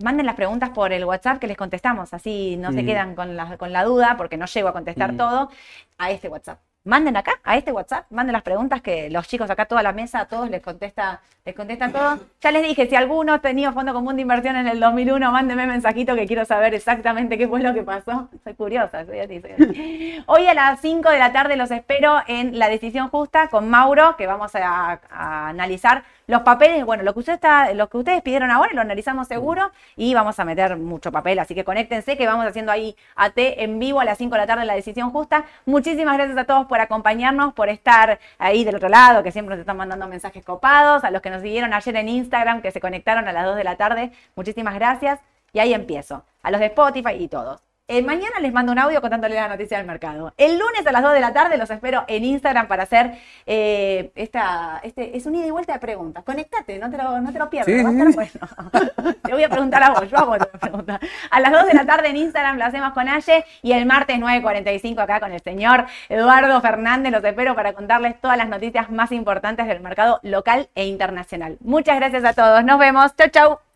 Manden 0.01 0.25
las 0.25 0.35
preguntas 0.35 0.69
por 0.69 0.93
el 0.93 1.03
WhatsApp 1.05 1.39
que 1.39 1.47
les 1.47 1.57
contestamos, 1.57 2.13
así 2.13 2.55
no 2.57 2.71
se 2.71 2.83
Mm. 2.83 2.85
quedan 2.85 3.15
con 3.15 3.35
la, 3.35 3.57
con 3.57 3.71
la 3.73 3.83
duda 3.83 4.15
porque 4.17 4.37
no 4.37 4.45
llego 4.45 4.67
a 4.69 4.73
contestar 4.73 5.13
Mm. 5.13 5.17
todo 5.17 5.49
a 5.97 6.11
este 6.11 6.27
WhatsApp. 6.29 6.59
Manden 6.83 7.17
acá, 7.17 7.33
a 7.43 7.57
este 7.57 7.73
WhatsApp, 7.73 8.05
manden 8.11 8.31
las 8.31 8.43
preguntas 8.43 8.81
que 8.81 9.09
los 9.09 9.27
chicos 9.27 9.49
acá, 9.49 9.65
toda 9.65 9.83
la 9.83 9.91
mesa, 9.91 10.21
a 10.21 10.25
todos 10.27 10.49
les 10.49 10.61
contesta, 10.61 11.19
les 11.43 11.53
contestan 11.53 11.91
todo. 11.91 12.17
Ya 12.39 12.51
les 12.51 12.63
dije, 12.63 12.87
si 12.87 12.95
alguno 12.95 13.33
ha 13.33 13.39
tenido 13.39 13.73
fondo 13.73 13.91
común 13.93 14.15
de 14.15 14.21
inversión 14.21 14.55
en 14.55 14.67
el 14.69 14.79
2001, 14.79 15.29
mándenme 15.33 15.67
mensajito 15.67 16.15
que 16.15 16.25
quiero 16.25 16.45
saber 16.45 16.73
exactamente 16.73 17.37
qué 17.37 17.45
fue 17.45 17.59
lo 17.61 17.73
que 17.73 17.83
pasó. 17.83 18.29
Soy 18.41 18.53
curiosa, 18.53 19.05
soy 19.05 19.19
así, 19.19 19.41
soy 19.41 19.51
así. 19.51 20.23
Hoy 20.27 20.47
a 20.47 20.53
las 20.53 20.79
5 20.79 21.09
de 21.09 21.19
la 21.19 21.33
tarde 21.33 21.57
los 21.57 21.71
espero 21.71 22.21
en 22.25 22.57
La 22.57 22.69
Decisión 22.69 23.09
Justa 23.09 23.49
con 23.49 23.67
Mauro, 23.67 24.15
que 24.15 24.25
vamos 24.25 24.55
a, 24.55 25.01
a 25.11 25.49
analizar 25.49 26.05
los 26.27 26.41
papeles. 26.41 26.85
Bueno, 26.85 27.03
lo 27.03 27.13
que, 27.13 27.19
usted 27.19 27.33
está, 27.33 27.73
lo 27.73 27.89
que 27.89 27.97
ustedes 27.97 28.21
pidieron 28.21 28.51
ahora 28.51 28.73
lo 28.73 28.81
analizamos 28.81 29.27
seguro 29.27 29.71
y 29.95 30.13
vamos 30.13 30.39
a 30.39 30.45
meter 30.45 30.77
mucho 30.77 31.11
papel. 31.11 31.39
Así 31.39 31.55
que 31.55 31.63
conéctense 31.63 32.17
que 32.17 32.27
vamos 32.27 32.45
haciendo 32.45 32.71
ahí 32.71 32.95
AT 33.15 33.37
en 33.37 33.79
vivo 33.79 34.01
a 34.01 34.05
las 34.05 34.17
5 34.17 34.35
de 34.35 34.41
la 34.41 34.47
tarde 34.47 34.65
La 34.65 34.75
Decisión 34.75 35.09
Justa. 35.11 35.45
Muchísimas 35.65 36.17
gracias 36.17 36.37
a 36.37 36.43
todos 36.43 36.67
por 36.67 36.81
acompañarnos, 36.81 37.53
por 37.53 37.69
estar 37.69 38.19
ahí 38.37 38.65
del 38.65 38.75
otro 38.75 38.89
lado, 38.89 39.23
que 39.23 39.31
siempre 39.31 39.55
nos 39.55 39.61
están 39.61 39.77
mandando 39.77 40.07
mensajes 40.07 40.43
copados. 40.43 41.03
A 41.03 41.11
los 41.11 41.21
que 41.21 41.29
nos 41.29 41.41
siguieron 41.41 41.73
ayer 41.73 41.95
en 41.95 42.09
Instagram, 42.09 42.61
que 42.61 42.71
se 42.71 42.81
conectaron 42.81 43.27
a 43.27 43.31
las 43.31 43.45
2 43.45 43.55
de 43.55 43.63
la 43.63 43.77
tarde, 43.77 44.11
muchísimas 44.35 44.75
gracias. 44.75 45.19
Y 45.53 45.59
ahí 45.59 45.73
empiezo. 45.73 46.25
A 46.43 46.51
los 46.51 46.59
de 46.59 46.67
Spotify 46.67 47.13
y 47.17 47.29
todos. 47.29 47.66
Eh, 47.89 48.01
mañana 48.01 48.41
les 48.41 48.51
mando 48.51 48.73
un 48.73 48.79
audio 48.79 48.99
contándoles 48.99 49.37
la 49.37 49.47
noticia 49.47 49.77
del 49.77 49.87
mercado. 49.87 50.33
El 50.35 50.59
lunes 50.59 50.85
a 50.85 50.91
las 50.91 51.01
2 51.01 51.13
de 51.13 51.21
la 51.21 51.31
tarde 51.31 51.57
los 51.57 51.69
espero 51.69 52.03
en 52.09 52.25
Instagram 52.25 52.67
para 52.67 52.83
hacer 52.83 53.13
eh, 53.45 54.11
esta, 54.15 54.81
este, 54.83 55.15
es 55.15 55.25
un 55.25 55.35
ida 55.35 55.47
y 55.47 55.51
vuelta 55.51 55.71
de 55.71 55.79
preguntas. 55.79 56.25
Conectate, 56.25 56.79
no 56.79 56.91
te 56.91 56.97
lo, 56.97 57.21
no 57.21 57.31
te 57.31 57.39
lo 57.39 57.49
pierdas, 57.49 57.73
Sí, 57.73 57.81
va 57.81 57.89
a 57.89 57.93
estar 57.93 58.13
bueno. 58.13 59.15
te 59.23 59.31
voy 59.31 59.43
a 59.43 59.47
preguntar 59.47 59.83
a 59.83 59.91
vos, 59.91 60.11
yo 60.11 60.17
a 60.17 60.25
vos 60.25 60.37
te 60.37 60.43
voy 60.43 60.55
a 60.55 60.59
preguntar. 60.59 60.99
A 61.31 61.39
las 61.39 61.51
2 61.53 61.65
de 61.67 61.73
la 61.75 61.85
tarde 61.85 62.09
en 62.09 62.17
Instagram 62.17 62.57
lo 62.57 62.65
hacemos 62.65 62.91
con 62.91 63.07
Aye 63.07 63.45
y 63.61 63.71
el 63.71 63.85
martes 63.85 64.17
9.45 64.17 64.99
acá 64.99 65.21
con 65.21 65.31
el 65.31 65.39
señor 65.39 65.85
Eduardo 66.09 66.59
Fernández. 66.59 67.13
Los 67.13 67.23
espero 67.23 67.55
para 67.55 67.71
contarles 67.71 68.19
todas 68.19 68.35
las 68.35 68.49
noticias 68.49 68.91
más 68.91 69.13
importantes 69.13 69.65
del 69.65 69.79
mercado 69.79 70.19
local 70.23 70.67
e 70.75 70.87
internacional. 70.87 71.55
Muchas 71.61 71.95
gracias 71.95 72.25
a 72.25 72.33
todos, 72.33 72.65
nos 72.65 72.79
vemos, 72.79 73.15
chau 73.15 73.29
chau. 73.29 73.66